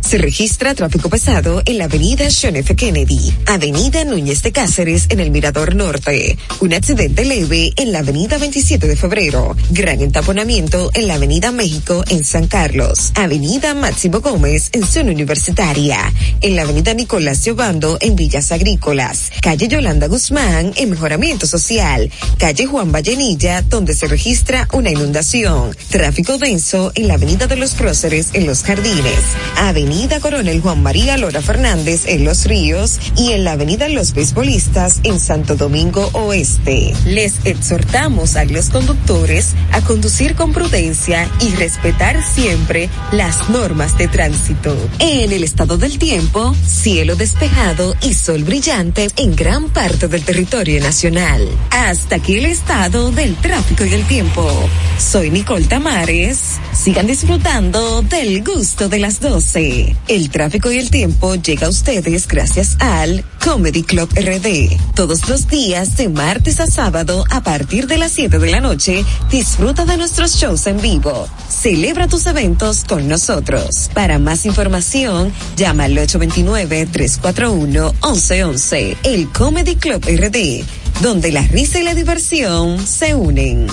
[0.00, 2.76] Se registra tráfico pesado en la avenida John F.
[2.76, 8.38] Kennedy, avenida Núñez de Cáceres en el Mirador Norte, un accidente leve en la avenida
[8.38, 14.68] 27 de febrero, gran entaponamiento en la avenida México en San Carlos, avenida Máximo Gómez
[14.72, 15.98] en zona universitaria,
[16.40, 22.66] en la avenida Nicolás Giobando en Villas Agrícolas, calle Yolanda Guzmán en mejoramiento social, calle
[22.66, 28.28] Juan Vallenilla donde se registra una inundación, tráfico denso en la avenida de los Próceres
[28.34, 29.18] en Los Jardines,
[29.56, 35.00] avenida Coronel Juan María Lora Fernández en Los Ríos y en la avenida Los Beisbolistas
[35.04, 36.92] en Santo Domingo Oeste.
[37.06, 44.06] Les exhortamos a los conductores a conducir con prudencia y respetar siempre las normas de
[44.08, 44.76] tránsito.
[44.98, 50.80] En el estado del tiempo, cielo despejado y sol brillante en gran parte del territorio
[50.82, 51.48] nacional.
[51.70, 54.68] Hasta aquí el estado del tráfico y el tiempo.
[54.98, 56.58] Soy Nicole Tamares.
[56.72, 59.75] Sigan disfrutando del gusto de las 12.
[60.08, 64.78] El tráfico y el tiempo llega a ustedes gracias al Comedy Club RD.
[64.94, 69.04] Todos los días de martes a sábado a partir de las 7 de la noche,
[69.30, 71.28] disfruta de nuestros shows en vivo.
[71.48, 73.90] Celebra tus eventos con nosotros.
[73.94, 78.96] Para más información, llama al 829-341-1111.
[79.04, 80.64] El Comedy Club RD,
[81.02, 83.66] donde la risa y la diversión se unen.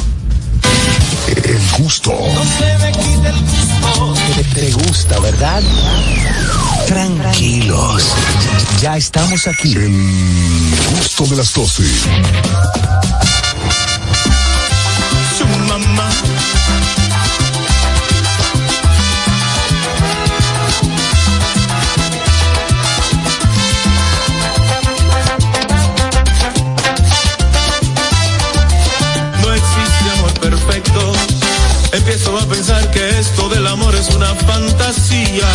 [1.28, 2.18] El gusto.
[4.36, 5.62] Te, te gusta, ¿verdad?
[6.88, 8.04] Tranquilos.
[8.82, 9.74] Ya estamos aquí.
[9.74, 11.84] El gusto de las 12.
[34.08, 35.48] Es una fantasía.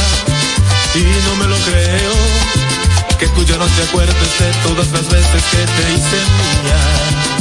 [0.95, 2.12] Y no me lo creo.
[3.19, 6.19] Que tú ya no te acuerdes de todas las veces que te hice
[6.62, 7.38] mía.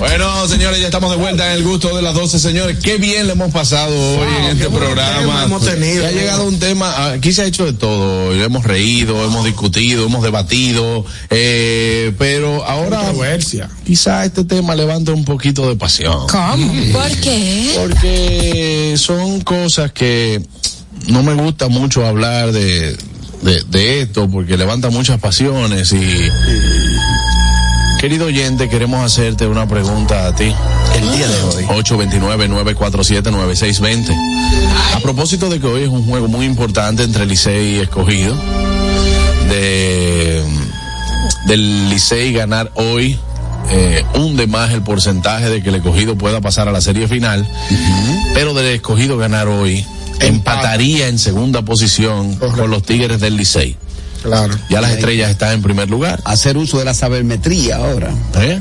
[0.00, 2.78] Bueno, señores, ya estamos de vuelta en el gusto de las 12, señores.
[2.82, 5.44] Qué bien le hemos pasado hoy en este programa.
[5.44, 6.06] hemos tenido.
[6.06, 8.32] ha llegado un tema, aquí se ha hecho de todo.
[8.34, 13.68] Hemos reído, hemos discutido, hemos debatido, eh, pero ahora Controversia.
[13.84, 16.26] quizá este tema levanta un poquito de pasión.
[16.28, 16.72] ¿Cómo?
[16.92, 17.74] ¿Por qué?
[17.76, 20.40] Porque son cosas que
[21.08, 22.96] no me gusta mucho hablar de,
[23.42, 25.98] de, de esto porque levanta muchas pasiones y,
[28.00, 30.54] querido oyente, queremos hacerte una pregunta a ti.
[30.94, 31.64] El día de hoy.
[31.82, 34.16] 829-947-9620.
[34.94, 38.34] A propósito de que hoy es un juego muy importante entre Licey y Escogido,
[39.50, 40.42] de,
[41.46, 43.18] del Licey ganar hoy
[43.70, 47.46] eh, hunde más el porcentaje de que el escogido pueda pasar a la serie final,
[48.32, 49.84] pero del escogido ganar hoy
[50.20, 53.76] empataría en segunda posición con los Tigres del Licey.
[54.22, 54.54] Claro.
[54.68, 56.20] Ya las estrellas están en primer lugar.
[56.24, 58.12] Hacer uso de la sabermetría ahora.
[58.40, 58.60] ¿Eh?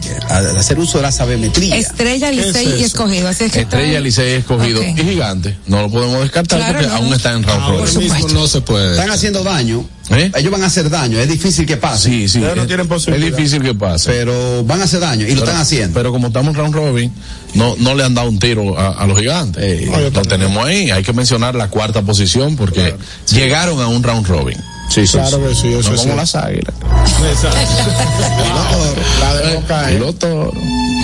[0.58, 1.76] Hacer uso de la sabermetría.
[1.76, 3.28] Estrella, Licey y escogido.
[3.28, 4.88] Así es que Estrella, está- Licey escogido Ok.
[4.98, 5.58] y gigante.
[5.68, 6.96] No lo podemos descartar Claro, porque no.
[6.96, 8.34] aún está en round robin.
[8.34, 8.92] no se puede.
[8.92, 9.86] Están haciendo daño.
[10.12, 10.32] ¿Eh?
[10.38, 11.20] Ellos van a hacer daño.
[11.20, 12.10] Es difícil que pase.
[12.10, 12.40] Sí, sí.
[12.40, 13.38] No es- tienen es, posibilidad.
[13.38, 14.10] difícil que pase.
[14.10, 15.94] Pero van a hacer daño y lo están haciendo.
[15.94, 17.14] Pero como estamos en round robin,
[17.54, 19.88] no, no le han dado un tiro a, a los gigantes.
[19.88, 20.90] No, lo tenemos ahí.
[20.90, 22.96] Hay que mencionar la cuarta posición porque
[23.32, 24.58] llegaron a un round robin.
[24.90, 26.74] Sí, sí, Claro que sí, eso no es como las águilas.
[29.22, 30.00] La dejó Y caer.
[30.00, 30.54] los toros.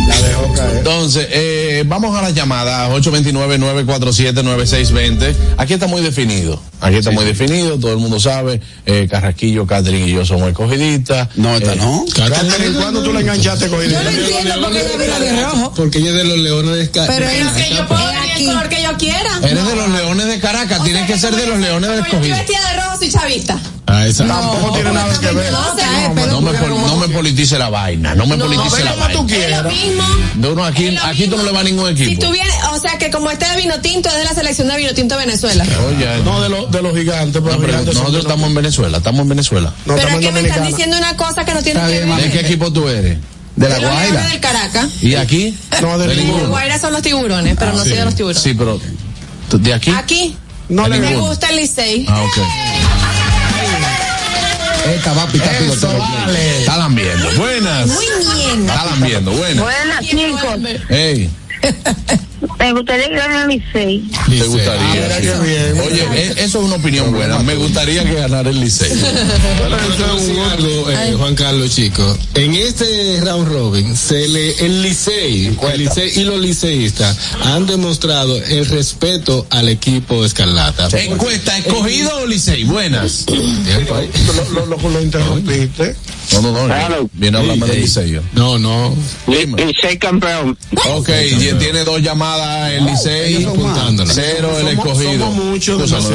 [0.07, 0.77] La dejó caer.
[0.77, 5.35] Entonces, eh, vamos a las llamadas 829-947-9620.
[5.57, 6.61] Aquí está muy definido.
[6.81, 8.59] Aquí está muy definido, todo el mundo sabe.
[8.85, 11.29] Eh, Carrasquillo, Catherine y yo somos escogidistas.
[11.35, 12.05] No, esta Eh, no.
[12.15, 15.73] Catherine, ¿cuándo tú la enganchaste con Yo no entiendo por qué ella vino de rojo.
[15.75, 18.45] Porque ella es de los leones de Esca- Pero es Que yo puedo venir el
[18.45, 19.39] color que yo quiera.
[19.41, 22.35] Eres de los Leones de Caracas, tienes que ser de los Leones del yo escogido.
[22.37, 23.59] vestida de rojo, soy chavista.
[23.87, 24.25] Ah, esa.
[24.27, 25.51] Tampoco tiene nada que ver.
[25.51, 25.75] No, o
[26.27, 29.13] No me, pol- no me politice la vaina, no me politice la vaina.
[29.85, 30.03] Lo mismo.
[30.35, 32.25] No, no, aquí, lo aquí tú no le va a ningún Si equipo.
[32.25, 34.77] tú vienes, o sea, que como este de vino tinto es de la selección de
[34.77, 35.65] vino tinto de Venezuela.
[35.87, 37.41] Oye, No, de, los de los gigantes.
[37.41, 39.73] Pero no, pero gigantes nosotros los- estamos en Venezuela, estamos en Venezuela.
[39.85, 42.07] No, Pero es que en me están diciendo una cosa que no tiene que ver.
[42.21, 43.17] ¿De qué equipo tú eres?
[43.55, 44.27] De la Guaira.
[44.27, 44.89] del Caracas.
[45.01, 45.57] ¿Y aquí?
[45.81, 46.15] No, de De.
[46.25, 48.43] Los Guairas son los tiburones, pero no soy de los tiburones.
[48.43, 48.79] Sí, pero
[49.49, 49.91] ¿tú- ¿de aquí?
[49.91, 50.35] Aquí
[50.67, 52.05] No De le gusta el Licey.
[52.09, 52.37] Ah, ok.
[54.93, 56.59] Esta va a pitar Eso vale.
[56.59, 57.31] Está viendo.
[57.37, 57.87] Buenas.
[57.87, 58.69] Muy bien.
[58.69, 59.31] Está viendo.
[59.31, 59.63] Buenas.
[59.63, 60.59] Buenas, chicos.
[60.89, 61.29] Hey,
[62.59, 64.03] Me gustaría que gane el Licey.
[64.29, 65.41] ¿te gustaría?
[65.83, 67.39] Oye, eso es una opinión buena.
[67.39, 68.89] Me gustaría que ganara el Licey.
[68.89, 72.17] Bueno, yo te voy a decir algo, eh, Juan Carlos, chico.
[72.33, 78.37] En este round robin, se le, el Licey, el Licey y los liceístas han demostrado
[78.37, 80.87] el respeto al equipo Escarlata.
[80.99, 82.63] Encuesta, ¿escogido o Licey?
[82.63, 83.25] Buenas.
[84.35, 85.95] Lo, lo, lo, lo interrumpiste.
[86.33, 86.65] No, no, no.
[86.65, 87.09] Claro.
[87.13, 87.81] Viene a hablarme del Ey.
[87.83, 88.19] Licey.
[88.33, 88.95] No, no.
[89.27, 90.57] Licey campeón.
[90.89, 91.09] Ok,
[91.59, 92.24] tiene dos llamadas
[92.71, 93.47] el Licey.
[94.07, 95.31] Cero el escogido.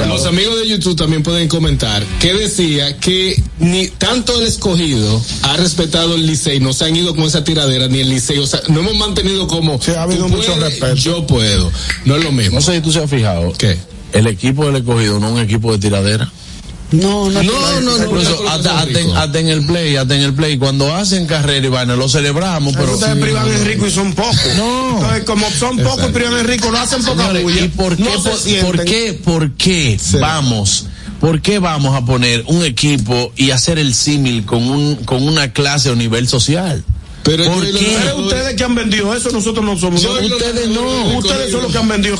[0.06, 5.56] Los amigos de YouTube también pueden comentar que decía que ni tanto el escogido ha
[5.56, 8.60] respetado el Licey, no se han ido con esa tiradera ni el Licey, o sea,
[8.68, 10.94] no hemos mantenido como Sí, ha habido mucho puedes, respeto.
[10.94, 11.70] Yo puedo,
[12.04, 12.56] no es lo mismo.
[12.56, 13.52] No sé si tú se has fijado.
[13.52, 13.76] ¿Qué?
[14.12, 16.30] El equipo del escogido no es un equipo de tiradera.
[16.92, 18.50] No, no, No, no, no.
[18.50, 19.58] Hasta, no, hasta en, rico.
[19.58, 22.94] el play, hasta en el play, cuando hacen carrera y vaina, lo celebramos, pero.
[22.94, 24.36] Ustedes privan a Enrico y son pocos.
[24.56, 24.96] No.
[24.96, 27.64] Entonces, como son pocos y privan a Enrico, lo hacen poca Señores, bulla.
[27.64, 30.86] ¿Y por qué, por qué, por qué vamos?
[31.20, 35.52] ¿Por qué vamos a poner un equipo y hacer el símil con un, con una
[35.52, 36.82] clase o nivel social?
[37.22, 37.98] Pero ¿Por qué?
[38.16, 40.00] Ustedes que han vendido eso, nosotros no somos.
[40.02, 41.18] Yo- ustedes no.
[41.18, 42.16] Ustedes son los que han vendido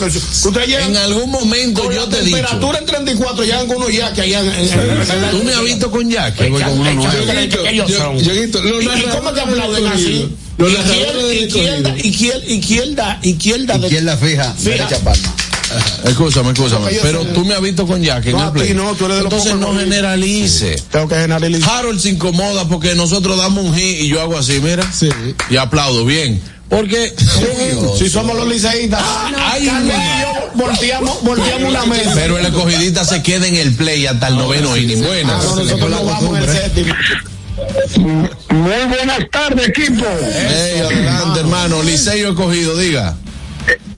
[0.67, 2.37] llegan En algún momento yo te dicho.
[2.37, 5.91] temperatura en 34, llegan con unos ya que allá en, en- Tú me has visto
[5.91, 6.09] con
[8.63, 10.29] los ¿Y, cómo te aplauden así?
[10.59, 11.97] Izquierda, izquierda,
[12.47, 14.71] izquierda, izquierda, de- Izquierda fija, Fija.
[14.71, 15.35] derecha palma.
[16.05, 16.91] Escúchame, escúchame.
[17.03, 18.75] Pero tú me has visto con Jack en No, el play.
[18.75, 20.77] no, tú eres de Entonces no generalice.
[20.91, 21.71] Tengo que generalizar.
[21.79, 24.85] Harold se incomoda porque nosotros damos un hit y yo hago así, mira.
[24.93, 25.09] Sí.
[25.51, 26.41] Y aplaudo bien.
[26.69, 27.13] Porque.
[27.99, 29.01] Si somos los liceístas,
[29.37, 29.95] Ay, Carmen no.
[29.95, 32.13] y yo volteamos, volteamos una mesa.
[32.15, 35.03] Pero el escogidista se queda en el play hasta el noveno inning.
[35.03, 35.45] Buenas.
[35.45, 36.95] No, nosotros no vamos en el séptimo.
[38.51, 40.05] Muy buenas tardes, equipo.
[40.07, 41.83] Ey, adelante, hermano.
[41.83, 43.17] Liceo escogido, diga.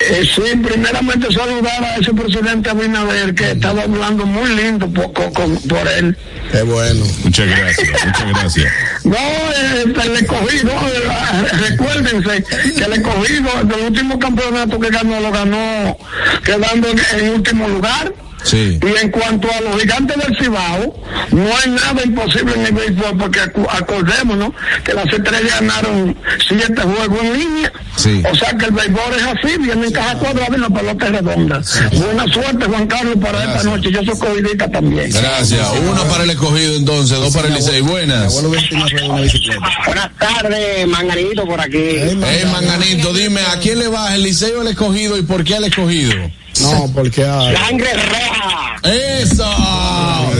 [0.01, 5.57] Eh, sí, primeramente saludar a ese presidente Abinader que estaba hablando muy lindo por, con-
[5.69, 6.16] por él.
[6.51, 7.05] Qué bueno.
[7.24, 8.73] Muchas gracias, muchas gracias.
[9.05, 12.44] No, eh, el escogido, eh, recuérdense
[12.77, 15.97] que el escogido del último campeonato que ganó lo ganó
[16.44, 18.12] quedando en, en último lugar.
[18.44, 18.78] Sí.
[18.82, 20.94] Y en cuanto a los gigantes del Cibao,
[21.31, 24.51] no hay nada imposible en el béisbol, porque acu- acordémonos
[24.85, 26.16] que las estrellas ganaron
[26.48, 27.73] siete juegos en línea.
[27.97, 28.23] Sí.
[28.31, 31.12] O sea que el béisbol es así, viene en caja cuadrada y la pelota es
[31.12, 31.62] redonda.
[31.93, 33.90] Buena suerte, Juan Carlos, para esta noche.
[33.93, 35.10] Yo soy covidita también.
[35.10, 35.69] Gracias.
[35.89, 37.81] Una para el escogido entonces, dos para el Licey.
[37.82, 38.32] Buenas.
[38.43, 41.78] Buenas tardes, Manganito, por aquí.
[41.78, 42.16] Ey,
[42.51, 44.14] Manganito, dime, ¿a quién le vas?
[44.14, 45.16] ¿El Liceo o el escogido?
[45.19, 46.12] ¿Y por qué al escogido?
[46.60, 47.56] No, porque hay.
[47.56, 48.76] Sangre reja.
[48.82, 49.44] ¡Eso!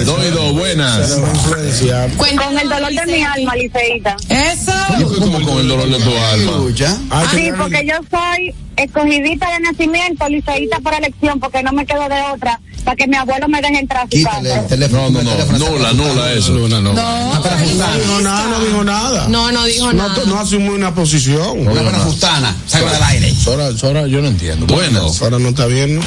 [0.05, 1.13] Dos y dos, buenas.
[2.17, 4.17] Con el dolor de mi alma, liceíta.
[4.29, 4.73] Eso.
[5.21, 6.53] ¿Cómo con el dolor de tu alma?
[7.33, 12.21] Sí, porque yo soy escogidita de nacimiento, liceíta por elección, porque no me quedo de
[12.35, 14.61] otra, para que mi abuelo me deje entrar a su Quítale casa.
[14.63, 15.11] el teléfono.
[15.11, 15.59] No, no, no.
[15.71, 16.53] Nula, nula eso.
[16.53, 16.93] Luna, no.
[16.95, 19.29] No, No dijo nada, no dijo nada.
[19.29, 20.23] No, no dijo No, nada.
[20.27, 21.61] no asumió una posición.
[21.61, 22.57] Una buena fustana.
[22.67, 23.35] Salga del aire.
[23.35, 24.67] Sora, Sora, yo no entiendo.
[24.67, 25.21] Buenas.
[25.23, 26.03] Ahora no está bien, ¿no?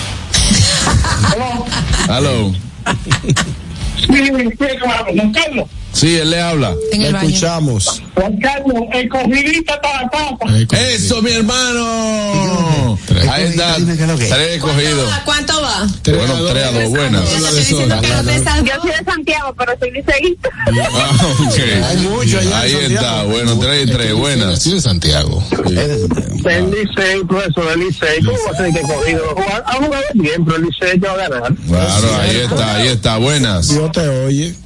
[2.09, 2.53] Hello.
[4.07, 5.69] Juan Carlos.
[5.95, 6.75] Sí, él le habla.
[6.91, 7.15] En.
[7.15, 8.03] Escuchamos.
[8.15, 10.77] Juan Carlos, el cogidita para la tapa.
[10.77, 12.99] Eso, mi hermano.
[13.31, 13.75] Ahí está.
[13.75, 15.13] Tres escogidos.
[15.13, 15.87] ¿A cuánto va?
[16.03, 16.89] Bueno, tres a dos.
[16.89, 17.29] Buenas.
[17.29, 20.49] Yo estoy diciendo que los de Yo de Santiago, pero soy liceísta.
[20.93, 21.59] Ah, ok.
[21.85, 23.23] Hay mucho allá Ahí está.
[23.23, 24.13] Bueno, tres y tres.
[24.13, 24.47] Buenas.
[24.47, 25.43] Nació en Santiago.
[25.65, 28.21] El Licey, profesor, el Licey.
[28.21, 29.35] ¿Cómo va a ser que cogido?
[29.65, 31.53] Ha jugado bien, pero el Licey te va a ganar.
[31.67, 32.75] Claro, ahí está.
[32.75, 33.17] Ahí está.
[33.17, 33.69] Buenas.
[33.69, 34.64] Dios te oye.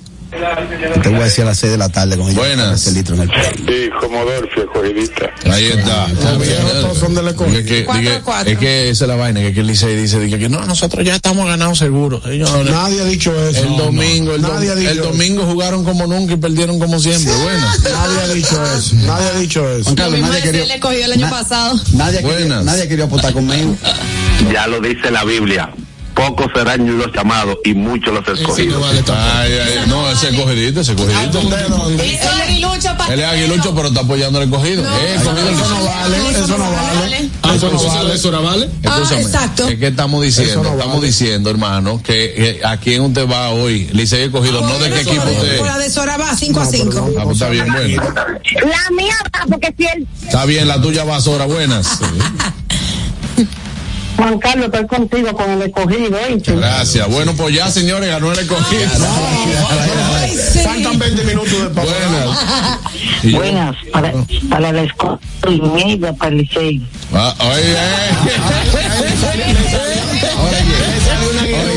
[1.02, 2.38] Te voy a decir a las 6 de la tarde con ellos.
[2.38, 2.82] Buenas.
[2.82, 3.50] Ese litro en el pecho.
[3.68, 5.30] Sí, como Dorfio, cogidita.
[5.52, 6.08] Ahí está.
[6.82, 7.60] Todos son del escogido.
[7.60, 10.38] Es que, diga- es que esa es la vaina, que, que el Licey dice, dice
[10.38, 12.22] que no, nosotros ya estamos ganados seguros.
[12.26, 13.64] Nadie ha dicho eso.
[13.64, 15.08] el domingo, el, Nadie ha dom- dicho el eso.
[15.10, 17.34] domingo jugaron como nunca y perdieron como siempre.
[17.36, 17.80] Buenas.
[17.84, 18.96] Nadie ha dicho eso.
[18.98, 19.96] Nadie ha dicho eso.
[19.96, 21.80] Carlos, nadie quería, le cogió el año na- pasado.
[21.94, 23.76] nadie, quería, nadie quería apostar conmigo.
[24.54, 25.72] Ya lo dice la Biblia.
[26.20, 28.82] Pocos serán los llamados y muchos los Ese no escogidos.
[28.82, 29.04] vale.
[29.08, 31.40] Ay, ay, no, ese cogidito, ese cogidito.
[31.40, 32.14] ¿De dónde?
[32.14, 34.84] Eso es aguilucho para Él es aguilucho, pero está apoyando el cogido.
[34.84, 37.30] Eh, Eso no vale, eso no vale.
[37.42, 38.14] Ah, Eso no vale.
[38.16, 38.70] eso no vale.
[38.86, 39.68] Ah, exacto.
[39.70, 43.90] Es que estamos diciendo, no estamos diciendo, hermano, que, que a quién usted va hoy.
[43.94, 45.62] Licey y cogido, no de qué equipo usted.
[45.66, 47.10] La de Sora va 5 a 5.
[47.18, 48.04] Ah, pues está bien, bueno.
[48.14, 50.08] La mía va, porque si él.
[50.24, 52.00] Está bien, la tuya va Sora, buenas.
[54.20, 56.20] Juan Carlos, estoy contigo con el escogido.
[56.30, 56.54] ¿oíste?
[56.56, 57.08] Gracias.
[57.10, 58.90] Bueno, pues ya, señores, ganó el escogido.
[60.64, 61.94] Faltan 20 minutos de pausa.
[63.24, 63.24] Buenas.
[63.34, 64.14] Buenas, para,
[64.50, 66.82] para el escogido y media para el Licey.
[67.14, 67.76] Ah, oye,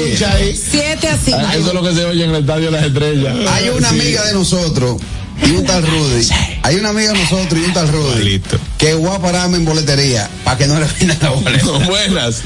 [0.09, 0.57] Escucha ahí.
[0.57, 1.39] 7 a 5.
[1.39, 1.45] eh.
[1.55, 3.35] Eso es lo que se oye en el estadio de las estrellas.
[3.53, 4.97] Hay una amiga de nosotros
[5.43, 6.29] y un tal Rudy.
[6.63, 8.41] Hay una amiga de nosotros y un tal Rudy
[8.79, 11.67] que voy a pararme en boletería para que no le vendan la boleta.
[11.87, 12.43] Buenas.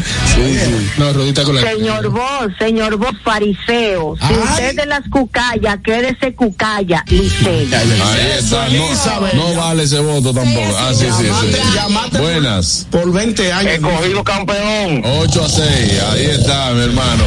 [0.98, 1.62] No, Rodita con la.
[1.62, 4.16] Señor vos, señor vos, fariseo.
[4.16, 7.04] Si usted es de las cucayas, quédese cucaya,
[8.38, 8.68] está.
[8.68, 10.76] No, no vale ese voto tampoco.
[10.78, 11.56] Ah, sí, sí, sí.
[11.74, 12.86] Llamate Buenas.
[12.90, 13.72] por 20 años.
[13.74, 15.02] Escogido campeón.
[15.04, 15.66] 8 a 6.
[16.12, 17.24] Ahí está, mi hermano.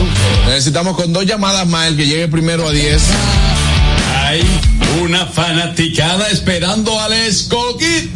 [0.48, 3.02] Necesitamos con dos llamadas más el que llegue primero a 10.
[5.02, 8.10] Una fanaticada esperando al escogido.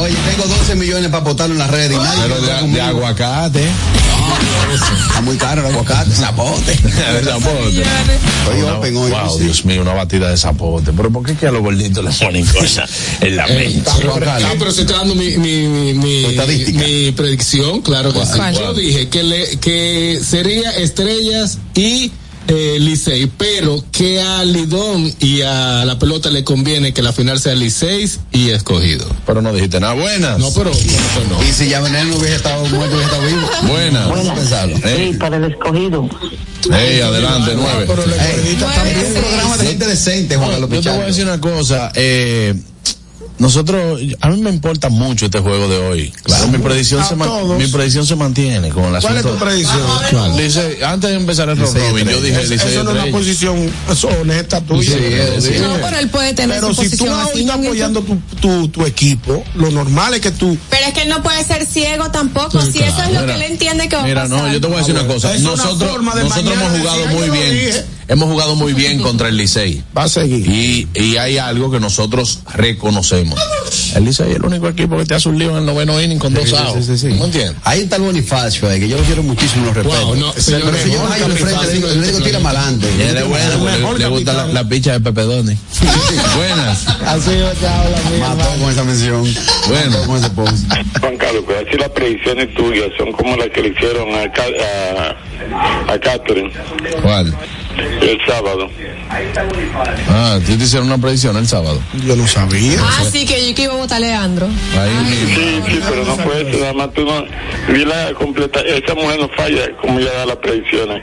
[0.00, 2.22] Oye, tengo 12 millones para botarlo en las redes y nadie.
[2.22, 3.64] Pero de, de aguacate.
[5.08, 6.72] Está muy caro el aguacate, zapote.
[6.82, 7.82] De zapote.
[7.82, 9.10] Estoy Una- open hoy.
[9.10, 9.44] wow, sí.
[9.44, 10.92] Dios mío, una batida de zapote.
[10.92, 12.90] Pero ¿por qué que a los gorditos le ponen cosas
[13.20, 13.90] en la Eh, mente?
[13.98, 16.78] pero, ah, pero se está dando mi, mi, mi, mi, Estadística.
[16.84, 18.38] mi predicción, claro que sí.
[18.54, 22.10] Yo dije que, le, que sería Estrellas y
[22.48, 27.38] eh, Licey, pero que a Lidón y a la pelota le conviene que la final
[27.40, 29.06] sea Licey y escogido.
[29.26, 29.94] Pero no dijiste nada.
[29.94, 30.38] Buenas.
[30.38, 31.42] No, pero no, no.
[31.44, 33.48] Y si ya Veneno no hubiese estado muerto, hubiese estado vivo.
[33.72, 34.08] Buenas.
[34.08, 34.76] Vamos a pensarlo.
[34.84, 36.08] Ey, para el escogido.
[36.72, 37.84] ey, adelante, nueve.
[37.86, 39.06] Pero el Ey, escogidita también.
[39.06, 41.92] un programa de gente decente, Juan Carlos Yo te voy a decir una cosa.
[41.94, 42.54] Eh,
[43.42, 46.12] nosotros, a mí me importa mucho este juego de hoy.
[46.22, 47.28] Claro, mi predicción, se, man-
[47.58, 50.36] mi predicción se mantiene con el ¿Cuál es tu predicción?
[50.36, 52.90] Dice, antes de empezar el round Licey robin, yo dije Licey Eso no es una
[52.92, 53.18] Estrella.
[53.18, 54.92] posición eso, honesta tuya.
[54.92, 55.50] Sí, eh, sí.
[55.60, 58.86] No, pero él puede tener Pero su si tú posición vas apoyando tu, tu, tu
[58.86, 60.56] equipo, lo normal es que tú.
[60.70, 62.60] Pero es que él no puede ser ciego tampoco.
[62.62, 64.46] Sí, si eso es lo Mira, que él entiende que va Mira, a pasar.
[64.46, 65.34] no, yo te voy a decir una cosa.
[65.34, 67.84] Es una Nosotros, nosotros hemos jugado muy "Ay, yo lo bien.
[68.02, 68.12] Dije".
[68.12, 69.82] Hemos jugado muy bien contra el Licey.
[69.96, 70.46] Va a seguir.
[70.48, 73.38] Y, y hay algo que nosotros reconocemos.
[73.94, 76.18] El Licey es el único equipo que te hace un lío en el noveno inning
[76.18, 76.84] con dos Sí, outs.
[76.86, 77.16] sí, sí, sí.
[77.18, 77.56] ¿No entiendes?
[77.64, 80.06] Ahí está el Bonifacio, eh, que yo lo quiero muchísimo, lo respeto.
[80.06, 82.86] Wow, no, pero si yo bajo al frente, le digo, le digo, tira para adelante.
[83.08, 85.56] Él es bueno, le, le gusta la, picha de Pepe Doni.
[86.36, 86.86] Buenas.
[87.06, 87.30] Así
[87.60, 89.34] te habla, Mató con esa mención.
[89.68, 90.06] Bueno.
[90.06, 90.64] Con ese post.
[91.00, 95.16] Juan Carlos, pues así las predicciones tuyas son como las que le hicieron a, Ca-
[95.88, 96.52] a, a Catherine
[97.02, 97.34] ¿Cuál?
[97.78, 98.68] El sábado.
[100.08, 101.80] Ah, tú te hicieron una predicción el sábado.
[102.06, 102.78] Yo no sabía.
[102.80, 104.46] Ah, sí, que yo que iba a votar a Leandro.
[104.46, 105.36] Ahí mismo.
[105.36, 107.24] Sí, sí, pero no fue eso, nada más tú no,
[107.72, 111.02] vi la completa, esa mujer no falla como ella da las predicciones.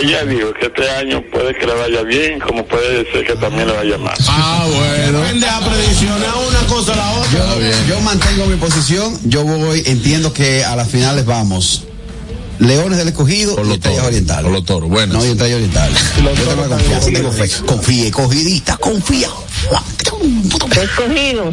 [0.00, 3.66] Ella dijo que este año puede que le vaya bien, como puede ser que también
[3.66, 4.14] le vaya mal.
[4.28, 5.20] Ah, bueno.
[5.20, 7.30] Depende a prediccionar una cosa a la otra.
[7.30, 9.18] Yo, yo mantengo mi posición.
[9.24, 11.84] Yo voy, entiendo que a las finales vamos.
[12.66, 14.06] Leones del escogido y los estrellas toros.
[14.08, 14.42] orientales.
[14.44, 15.16] Por los toros, buenas.
[15.18, 15.98] No, y estrellas orientales.
[16.16, 17.50] Yo tengo confianza, tengo fe.
[17.66, 19.28] Confíe, cogidita, confía.
[20.80, 21.50] Escogido.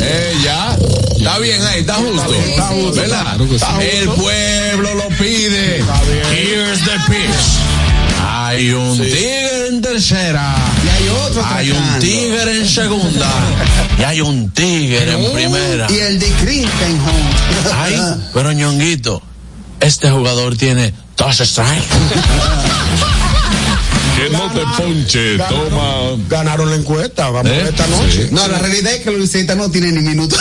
[0.00, 0.76] Eh, ya.
[1.16, 2.34] Está bien ahí, está justo.
[2.34, 2.92] Está justo.
[3.00, 3.22] ¿Verdad?
[3.22, 3.64] Claro que sí.
[3.80, 5.78] El pueblo lo pide.
[6.32, 8.22] Here's the pitch.
[8.24, 10.54] Hay un tigre en tercera.
[10.84, 12.00] Y hay otro Hay un atacando.
[12.06, 13.30] tigre en segunda.
[13.98, 15.86] Y hay un tigre en primera.
[15.90, 17.30] Y el de Crinkenhome.
[17.74, 17.96] Ay,
[18.34, 19.22] pero ñonguito,
[19.82, 21.86] este jugador tiene Dos strikes.
[24.16, 26.16] Que no te ponche, toma.
[26.28, 27.66] Ganaron la encuesta, vamos ¿Eh?
[27.68, 28.28] esta noche.
[28.30, 30.36] No, la realidad es que liceístas no tienen ni minuto.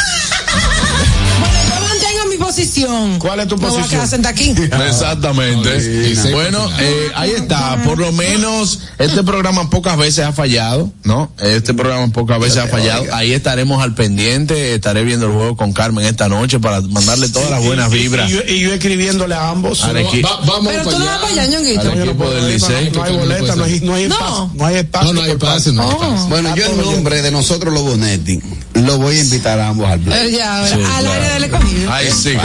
[2.62, 3.20] Posición.
[3.20, 3.90] ¿Cuál es tu a posición?
[3.90, 4.50] quedar sentada aquí.
[4.88, 6.32] Exactamente.
[6.32, 7.82] bueno, eh, ahí está.
[7.84, 11.32] Por lo menos este programa pocas veces ha fallado, ¿no?
[11.40, 13.04] Este programa pocas veces ha fallado.
[13.14, 14.76] Ahí estaremos al pendiente.
[14.76, 18.30] Estaré viendo el juego con Carmen esta noche para mandarle todas las buenas y- vibras.
[18.30, 19.84] Y, yo, y yo escribiéndole a ambos.
[19.84, 21.82] Al Va- vamos Pero para tú no vas para allá, ñonguito.
[21.92, 22.92] al equipo del Licey.
[22.92, 24.16] No hay boleta, no hay, no hay No.
[24.16, 24.52] espacio.
[24.56, 25.08] No hay espacio.
[25.08, 26.28] No, no hay espacio, no hay espacio.
[26.28, 28.40] Bueno, yo en nombre de nosotros los Bonetti,
[28.76, 30.32] lo voy a invitar a ambos al play.
[30.32, 31.12] ya, a ver, Sí, al claro.
[31.12, 31.92] área del escogido.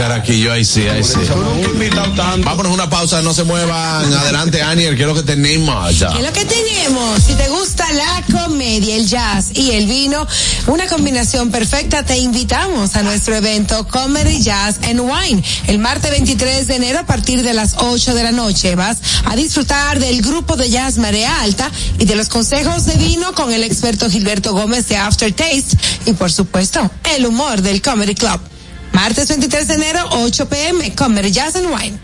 [0.06, 1.18] Ahí sí, Caraquillo, ahí sí, ahí sí.
[1.26, 2.44] Yo.
[2.44, 4.12] Vámonos a una pausa, no se muevan.
[4.12, 5.98] Adelante, Aniel, ¿qué es lo que tenemos?
[5.98, 6.12] Ya.
[6.12, 7.22] ¿Qué es lo que tenemos?
[7.22, 10.26] Si te gusta la comedia, el jazz y el vino,
[10.68, 16.68] una combinación perfecta, te invitamos a nuestro evento Comedy Jazz and Wine el martes 23
[16.68, 18.74] de enero a partir de las 8 de la noche.
[18.76, 23.32] Vas a disfrutar del grupo de jazz Marea Alta y de los consejos de vino
[23.34, 25.76] con el experto Gilberto Gómez de Aftertaste
[26.06, 28.55] y por supuesto el humor del Comedy Club.
[28.96, 31.98] Martes 23 de enero, 8 pm, Comedy Jazz and Wine.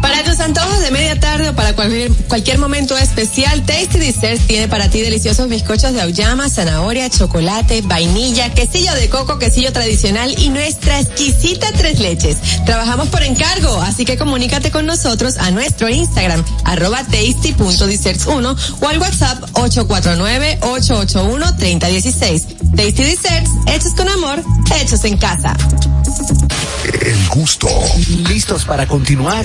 [0.00, 4.68] Para tus antojos de media tarde o para cualquier, cualquier momento especial, Tasty Desserts tiene
[4.68, 10.50] para ti deliciosos bizcochos de auyama, zanahoria, chocolate, vainilla, quesillo de coco, quesillo tradicional y
[10.50, 12.38] nuestra exquisita tres leches.
[12.64, 18.98] Trabajamos por encargo, así que comunícate con nosotros a nuestro Instagram, arroba tasty.desserts1 o al
[18.98, 22.42] WhatsApp 849-881-3016.
[22.76, 24.42] Tasty Desserts, hechos con amor,
[24.80, 25.56] hechos en casa.
[27.00, 27.68] El gusto.
[28.28, 29.44] ¿Listos para continuar?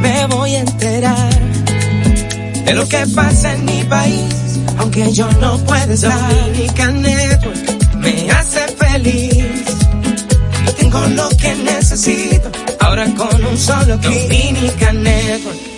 [0.00, 1.30] me voy a enterar
[2.64, 6.34] de lo que pasa en mi país, aunque yo no pueda estar.
[6.34, 9.64] Dominican Network me hace feliz.
[10.78, 12.50] Tengo lo que necesito,
[12.80, 14.28] ahora con un solo clic.
[14.28, 15.69] Dominican Network.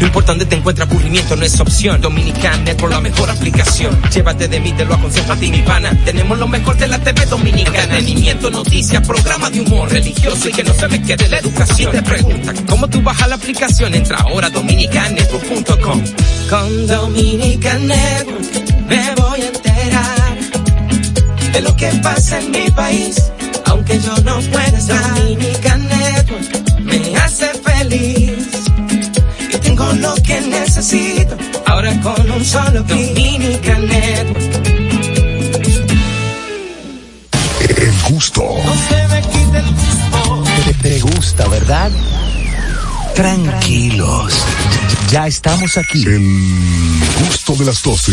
[0.00, 2.00] Lo importante te encuentra aburrimiento, no es opción.
[2.00, 3.98] Dominican Network, la mejor aplicación.
[4.10, 5.96] Llévate de mí, te lo aconsejo a ti, mi pana.
[6.04, 7.82] Tenemos lo mejor de la TV Dominicana.
[7.82, 11.92] Entretenimiento, noticias, programa de humor religioso y que no se me quede la educación.
[11.92, 13.94] Te preguntan, ¿cómo tú bajas la aplicación?
[13.94, 16.02] Entra ahora a dominicannetwork.com.
[16.50, 20.38] Con Dominican Network me voy a enterar
[21.52, 23.32] de lo que pasa en mi país,
[23.64, 25.14] aunque yo no pueda estar.
[25.16, 28.55] Dominican Network me hace feliz y
[29.76, 31.36] tengo lo que necesito.
[31.66, 32.82] Ahora con un solo.
[32.82, 33.88] Dominican.
[37.60, 38.42] El gusto.
[38.42, 40.44] No se me quite el gusto.
[40.64, 41.90] Te, te gusta, ¿verdad?
[43.14, 44.32] Tranquilos.
[45.10, 46.04] Ya estamos aquí.
[46.06, 48.12] El gusto de las 12.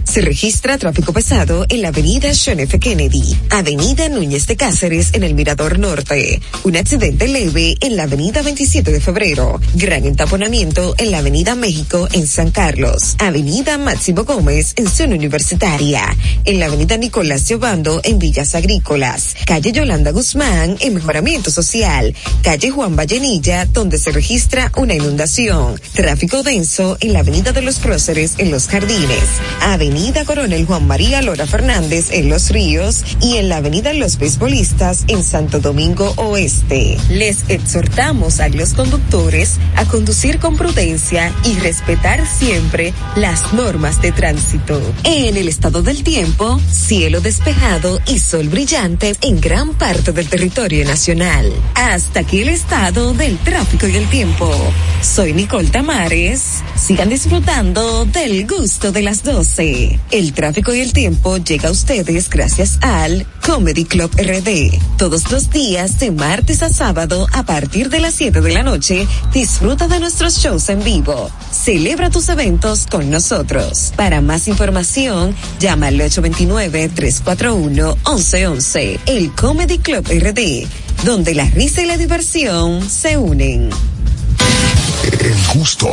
[0.11, 2.77] Se registra tráfico pesado en la avenida John F.
[2.79, 8.41] Kennedy, avenida Núñez de Cáceres en el Mirador Norte, un accidente leve en la avenida
[8.41, 14.73] 27 de febrero, gran entaponamiento en la avenida México en San Carlos, avenida Máximo Gómez
[14.75, 16.03] en zona universitaria,
[16.43, 22.13] en la avenida Nicolás Giobando en Villas Agrícolas, calle Yolanda Guzmán en Mejoramiento Social,
[22.43, 27.79] calle Juan Vallenilla donde se registra una inundación, tráfico denso en la avenida de los
[27.79, 29.23] Próceres en Los Jardines,
[29.61, 35.03] avenida Coronel Juan María Lora Fernández en Los Ríos y en la Avenida Los Beisbolistas
[35.07, 36.97] en Santo Domingo Oeste.
[37.09, 44.11] Les exhortamos a los conductores a conducir con prudencia y respetar siempre las normas de
[44.11, 44.81] tránsito.
[45.03, 50.83] En el estado del tiempo, cielo despejado y sol brillante en gran parte del territorio
[50.83, 51.51] nacional.
[51.75, 54.51] Hasta aquí el estado del tráfico y el tiempo.
[55.01, 56.63] Soy Nicole Tamares.
[56.75, 59.80] Sigan disfrutando del gusto de las 12.
[60.11, 64.77] El tráfico y el tiempo llega a ustedes gracias al Comedy Club RD.
[64.97, 69.07] Todos los días de martes a sábado a partir de las 7 de la noche,
[69.33, 71.29] disfruta de nuestros shows en vivo.
[71.51, 73.91] Celebra tus eventos con nosotros.
[73.95, 78.99] Para más información, llama al 829-341-1111.
[79.05, 80.67] El Comedy Club RD,
[81.05, 83.69] donde la risa y la diversión se unen.
[85.03, 85.87] El gusto.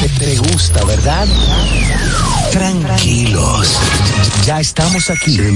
[0.00, 1.26] Te, te gusta, ¿verdad?
[2.52, 3.68] Tranquilos.
[4.44, 5.38] Ya estamos aquí.
[5.38, 5.52] El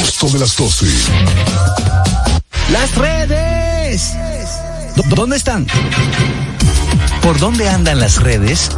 [0.00, 0.86] gusto de las 12.
[2.70, 4.12] Las redes.
[4.96, 5.66] ¿Dó- ¿Dónde están?
[7.22, 8.70] ¿Por dónde andan las redes?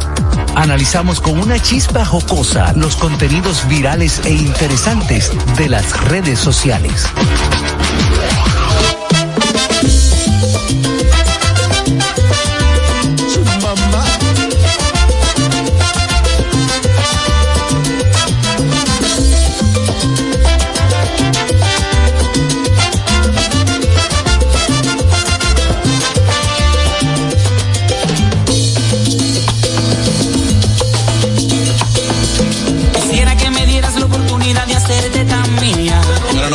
[0.55, 7.05] Analizamos con una chispa jocosa los contenidos virales e interesantes de las redes sociales.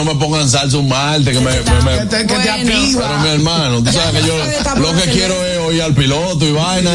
[0.05, 2.51] No me pongan salsa un martes que me, me, me- Que te, que te
[2.97, 4.37] pero mi hermano, tú sabes que yo
[4.77, 6.91] lo que quiero es oír al piloto y vaina.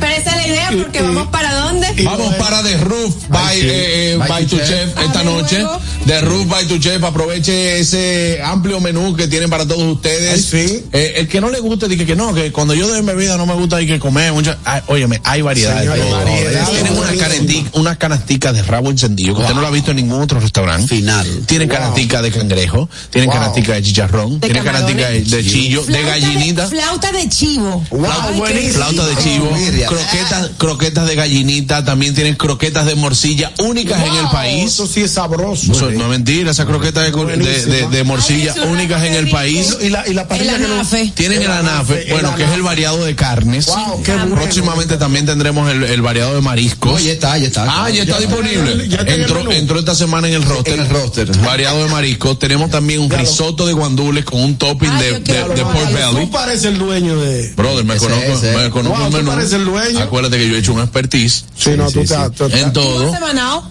[0.00, 1.43] Pero esa es la idea porque vamos para
[1.80, 2.02] dónde.
[2.04, 5.64] Vamos para The Roof by, eh, eh, by tu chef esta noche.
[6.06, 7.02] The Roof by tu chef.
[7.02, 10.52] Aproveche ese amplio menú que tienen para todos ustedes.
[10.54, 13.46] Eh, el que no le guste, dice que no, que cuando yo doy bebida no
[13.46, 14.58] me gusta hay que comer mucha.
[14.64, 15.74] Ay, óyeme, hay variedad.
[15.74, 17.28] de Señor, hay variedad, Tienen unas buenísimo.
[17.28, 20.40] canetic- unas canasticas de rabo encendido que usted no lo ha visto en ningún otro
[20.40, 20.88] restaurante.
[20.88, 21.26] Final.
[21.46, 23.38] Tienen canastica de cangrejo, tienen Wow.
[23.40, 26.66] canastica de chicharrón, De tienen canastica de, de chillo, de gallinita.
[26.68, 27.84] Flauta de chivo.
[27.90, 29.50] Flauta, de chivo,
[29.88, 34.64] croquetas, croquetas de gallinita, también tienen croquetas de morcilla únicas en el país.
[34.72, 35.72] Eso sí es sabroso.
[35.72, 39.30] Eso no es mentira, esas croquetas de, de, de- de morcilla Ay, únicas en el
[39.30, 39.76] país.
[39.80, 41.12] Y la, y la parrilla El que anafe.
[41.14, 43.66] Tienen el anafe, el bueno, que es el variado de carnes.
[43.66, 44.34] Wow, qué bueno.
[44.36, 46.92] Próximamente también tendremos el, el variado de mariscos.
[46.92, 47.64] No, ya está, ya está.
[47.68, 48.88] Ah, ya está Ya disponible.
[48.88, 50.74] ya entró, esta semana en el roster.
[50.74, 51.36] En el roster.
[51.38, 52.38] Variado de mariscos.
[52.38, 56.26] Tenemos también un risotto de guandules con un topping Ay, de, de- de pork belly.
[56.26, 57.52] Tú pareces el dueño de.
[57.56, 58.56] Brother, me Ese, conozco, ese.
[58.56, 59.30] me conozco Wow, un tú menú.
[59.30, 59.98] pareces el dueño.
[60.00, 62.00] Acuérdate que yo he hecho un expertise Sí, no, sí,
[62.36, 63.12] tú en todo.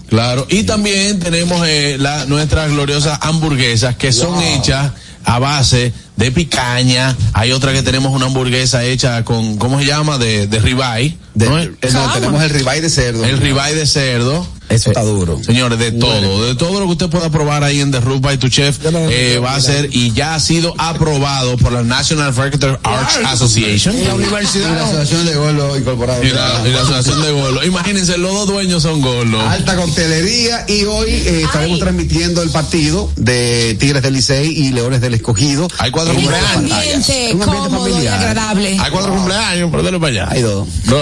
[0.08, 4.94] Claro, y también tenemos eh, la, nuestras gloriosas hamburguesas que son hechas
[5.26, 7.16] a base de picaña.
[7.34, 10.18] Hay otra que tenemos una hamburguesa hecha con, ¿cómo se llama?
[10.18, 11.18] De, de ribeye.
[11.34, 11.60] De- ¿no?
[11.60, 13.24] eh, no, tenemos el ribeye de cerdo.
[13.26, 14.48] El ribeye de cerdo.
[14.70, 15.40] Eso está duro.
[15.44, 18.38] Señores, de todo, de todo lo que usted pueda probar ahí en The Roof by
[18.38, 22.34] Tu Chef, no- eh, va a ser y ya ha sido aprobado por la National
[22.34, 23.94] Marketer Arts Association.
[23.96, 24.82] En la Y la universidad.
[24.82, 26.24] Asociación de Golo Incorporado.
[26.24, 27.64] Y la, y la Asociación de Golo.
[27.64, 29.42] Imagínense, los dos dueños son Golo.
[29.42, 35.02] Alta coctelería y hoy eh, estaremos transmitiendo el partido de Tigres del Licey y Leones
[35.02, 35.68] del Escogido.
[35.78, 36.56] Hay cuatro Cumpleaños.
[36.58, 38.20] ambiente Un ambiente cómodo y familiar.
[38.20, 38.78] agradable.
[38.80, 40.28] Hay cuatro cumpleaños, pero dale para allá.
[40.32, 40.68] Hay dos.
[40.86, 40.98] No.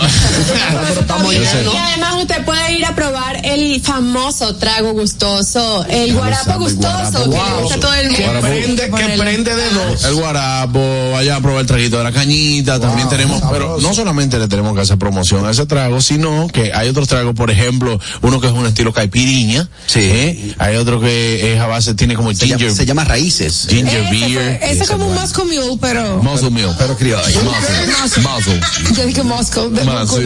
[0.99, 1.34] estamos.
[1.34, 7.32] Y además usted puede ir a probar el famoso trago gustoso, el guarapo gustoso, guarapo
[7.32, 8.41] que le gusta a todo el Que mundo.
[8.41, 10.03] prende, que prende de dos.
[10.06, 14.40] El guarapo, vaya a probar el traguito de la cañita, también tenemos, pero no solamente
[14.40, 17.99] le tenemos que hacer promoción a ese trago, sino que hay otros tragos, por ejemplo,
[18.22, 20.53] uno que es un estilo caipiriña, ¿eh?
[20.57, 23.68] hay otro que es a base, tiene como Se ginger, llama, se llama Raíces.
[23.69, 26.18] ginger Ese, beer, fue- ese es como un Moscow Mule, pero.
[26.23, 27.41] muscle milk, Pero criollo.
[27.43, 28.59] muscle, muscle,
[28.97, 29.69] Yo dije Moscow.
[29.69, 29.81] de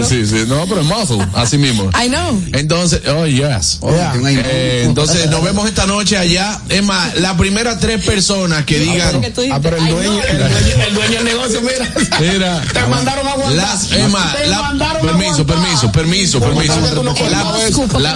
[0.05, 1.89] sí, sí, sí, no, pero es muscle, así mismo.
[2.03, 2.41] I know.
[2.53, 3.79] Entonces, oh yes.
[4.23, 6.59] Ahí- Eh, entonces nos vemos esta noche allá.
[6.69, 9.21] Es más, las primeras tres personas que digan,
[9.51, 11.93] Ah, pero el dueño, el dueño, el dueño del negocio, mira.
[12.19, 13.55] mira, Te mandaron a aguantar.
[13.67, 16.73] las, es más, Te la- mandaron a permiso, permiso, permiso, permiso.
[16.75, 18.15] El La-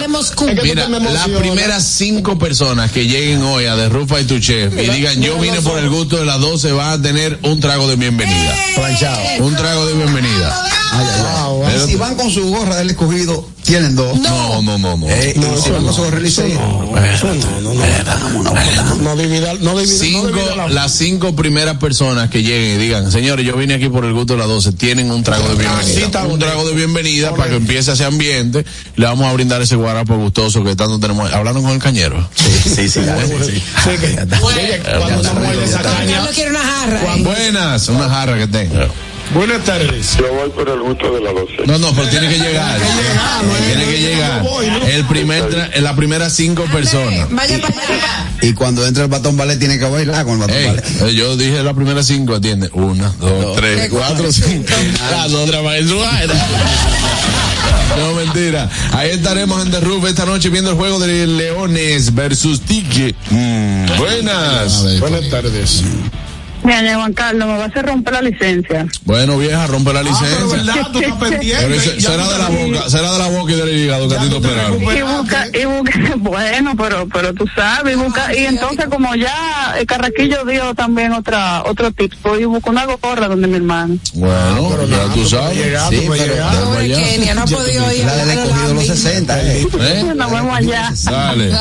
[0.62, 4.88] Mira, las primeras cinco personas que lleguen hoy a The Roof by Tu Chef y
[4.90, 7.96] digan yo vine por el gusto de las 12 van a tener un trago de
[7.96, 8.54] bienvenida.
[8.74, 9.20] Planchado.
[9.40, 10.64] Un trago de bienvenida.
[11.86, 14.18] Si van con su gorra del escogido, tienen dos.
[14.18, 15.06] No, no, no, no.
[15.08, 17.84] Eh, y si van con su gorra del Licey, No no no
[20.56, 24.12] la- las cinco primeras personas que lleguen y digan, señores, yo vine aquí por el
[24.12, 26.24] gusto de las 12, tienen un trago de sí, bienvenida.
[26.24, 28.64] un trago de bienvenida para que empiece ese ambiente.
[28.96, 31.32] Le vamos a brindar ese guarapo gustoso que tanto tenemos.
[31.32, 32.28] Hablando con el cañero.
[32.34, 33.00] Sí, sí, sí.
[34.42, 36.26] Oye, cuando esa caña.
[36.34, 37.16] Quiere una jarra.
[37.16, 37.22] ¿eh?
[37.22, 38.88] Buenas, una jarra que tenga.
[39.34, 40.16] Buenas tardes.
[40.18, 41.52] Yo voy por el gusto de la 12.
[41.66, 42.80] No, no, pero tiene que llegar.
[43.66, 44.42] Tiene que llegar.
[44.88, 47.30] El primer, tra- las primeras cinco personas.
[47.30, 48.30] Vaya para allá.
[48.42, 50.84] Y cuando entra el batón ballet, tiene que bailar con el batón Ey, ballet.
[51.02, 52.70] eh, yo dije las primeras cinco, atiende.
[52.72, 54.72] Una, dos, tres, cuatro, cinco.
[55.12, 55.62] Las otras.
[57.98, 58.68] No, mentira.
[58.92, 63.14] Ahí estaremos en The Roof esta noche viendo el juego de Leones versus Tigre.
[63.30, 64.98] Mm, buenas.
[65.00, 65.82] Buenas tardes.
[66.70, 68.86] Mira, Juan Carlos, me vas a romper la licencia.
[69.04, 70.14] Bueno, vieja, rompe la Ah, pero
[70.46, 70.56] licencia.
[70.74, 71.56] verdad, tú estás pendiente.
[71.62, 74.20] Pero ese- será de la boca, será de la boca y del hígado que a
[74.20, 74.82] ti te operaron.
[74.82, 79.74] Y busca, y busca, bueno, pero, pero tú sabes, y busca, y entonces como ya
[79.78, 83.98] el Carraquillo dio también otra, otro tip, pues y busco una gorra donde mi hermano.
[84.14, 85.56] Bueno, ya tú sabes.
[85.56, 86.34] Llegar, Sí, pero-.
[86.64, 89.66] Pobre Kenia, no ha podido ir La del escogido los 60, eh.
[89.80, 90.12] ¿Eh?
[90.14, 90.92] Nos vemos allá.
[91.04, 91.52] Dale.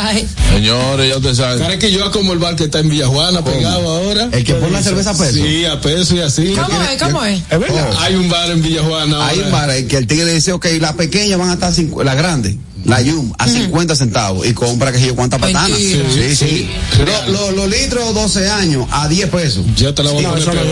[0.53, 1.59] Señores, ya te saben.
[1.59, 4.29] Cara que yo como el bar que está en Villajuana pegado ahora.
[4.31, 5.33] El que pone la cerveza a peso.
[5.33, 6.53] Sí, a peso y así.
[6.55, 7.01] ¿Cómo es?
[7.01, 7.41] ¿Cómo es?
[7.49, 7.91] Es verdad.
[7.99, 9.27] Hay un bar en Villajuana.
[9.27, 12.03] Hay un bar ahí que el tigre dice, ok, las pequeñas van a estar, cincu-
[12.03, 15.69] la grande, la Yum, a 50 centavos y compra que yo cuántas patanas.
[15.69, 16.09] Mentira.
[16.13, 16.69] Sí, sí.
[16.99, 19.65] Lo- lo- Los litros 12 años a 10 pesos.
[19.75, 20.63] Ya te la voy a poner yo lo.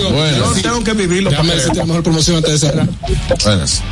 [0.00, 2.88] Yo Bueno, Yo tengo que vivirlo Déjame decirte la mejor promoción antes de cerrar.
[3.44, 3.82] buenas.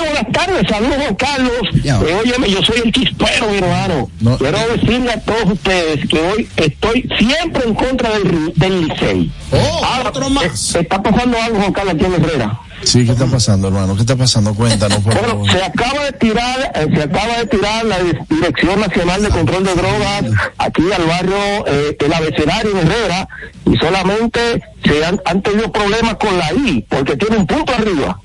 [0.00, 1.52] Buenas tardes, saludos Carlos.
[1.82, 1.98] Ya.
[2.00, 4.10] Eh, óyeme, yo soy el chispero, mi hermano.
[4.20, 4.36] No.
[4.38, 9.30] Quiero decirle a todos ustedes que hoy estoy siempre en contra del, del Licey.
[9.52, 10.74] Oh, Ahora, otro más.
[10.74, 12.60] eh, está pasando algo, Juan Carlos, aquí en Herrera.
[12.84, 13.94] Sí, ¿qué está pasando, hermano?
[13.94, 14.54] ¿Qué está pasando?
[14.54, 15.50] Cuéntanos, por Bueno, favor.
[15.50, 17.96] se acaba de tirar, eh, se acaba de tirar la
[18.30, 20.24] Dirección Nacional de Control de Drogas
[20.58, 21.36] aquí al barrio
[21.66, 23.28] eh, El Abecedario en Herrera
[23.66, 28.20] y solamente se han, han tenido problemas con la I porque tiene un punto arriba.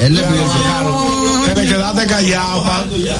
[0.00, 0.44] Él le pidió
[1.54, 2.64] Te le quedaste callado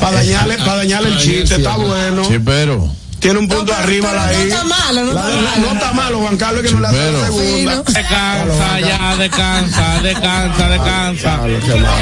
[0.01, 1.57] para dañarle, para dañarle el chiste.
[1.57, 2.25] Está bueno.
[2.25, 2.89] Sí, pero.
[3.25, 4.43] Tiene un punto pero- arriba pero la no I.
[4.49, 5.61] está malo, no La- está la- malo.
[5.67, 7.77] No está malo, Juan Carlos, que no le hace la segunda.
[7.83, 11.41] Descansa ya, descansa, descansa, descansa.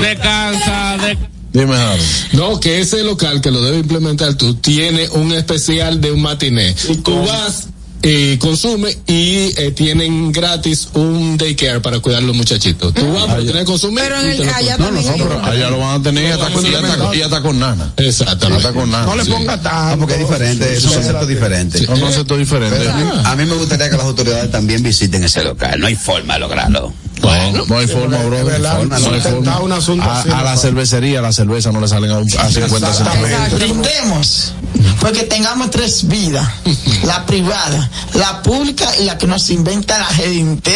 [0.01, 1.19] Descansa, de...
[1.53, 2.03] Dime, Harold.
[2.32, 6.74] No, que ese local que lo debe implementar tú tiene un especial de un matiné.
[7.05, 7.69] Tú vas
[8.03, 12.93] y consume y eh, tienen gratis un daycare para cuidar a los muchachitos.
[12.95, 14.01] Tú vas para tener que consumir.
[14.03, 16.51] Pero en el lo allá también hay Pero allá lo van a tener y hasta,
[16.51, 17.93] con- y hasta- y hasta con nana.
[17.97, 18.66] Exactamente.
[18.66, 19.07] Hasta con nana.
[19.07, 19.31] No le sí.
[19.31, 19.99] ponga No, tanto.
[19.99, 21.85] porque es diferente, es un concepto diferente.
[21.87, 22.79] Son conceptos diferentes.
[22.79, 25.79] Pero a mí, a mí me gustaría que las autoridades también visiten ese local.
[25.81, 26.93] No hay forma de lograrlo.
[27.23, 29.61] No, no hay forma, verdad, No hay forma.
[29.61, 30.61] un asunto A, así, a la no.
[30.61, 33.29] cervecería, la cerveza no le salen a, un- a 50 centavos.
[33.61, 34.55] Brindemos,
[35.01, 36.47] porque tengamos tres vidas.
[37.05, 40.73] La privada, la pública y la que nos inventa la gente.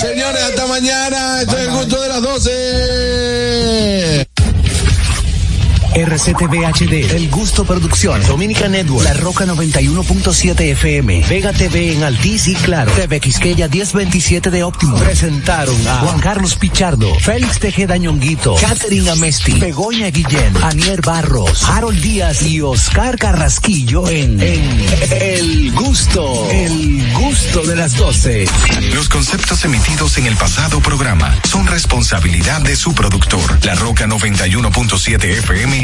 [0.00, 1.42] Señores, hasta mañana.
[1.42, 4.23] Esto es el gusto de las 12.
[5.94, 12.48] RCTV HD, El Gusto Producciones, Dominica Network, La Roca 91.7 FM, Vega TV en Altiz
[12.48, 14.96] y Claro, TV Quisqueya 1027 de Óptimo.
[14.96, 22.00] Presentaron a Juan Carlos Pichardo, Félix Tejeda Ñonguito, Catherine Amesti, Begoña Guillén, Anier Barros, Harold
[22.00, 24.86] Díaz y Oscar Carrasquillo en, en
[25.20, 28.46] El Gusto, El Gusto de las 12.
[28.94, 33.64] Los conceptos emitidos en el pasado programa son responsabilidad de su productor.
[33.64, 35.83] La Roca 91.7 FM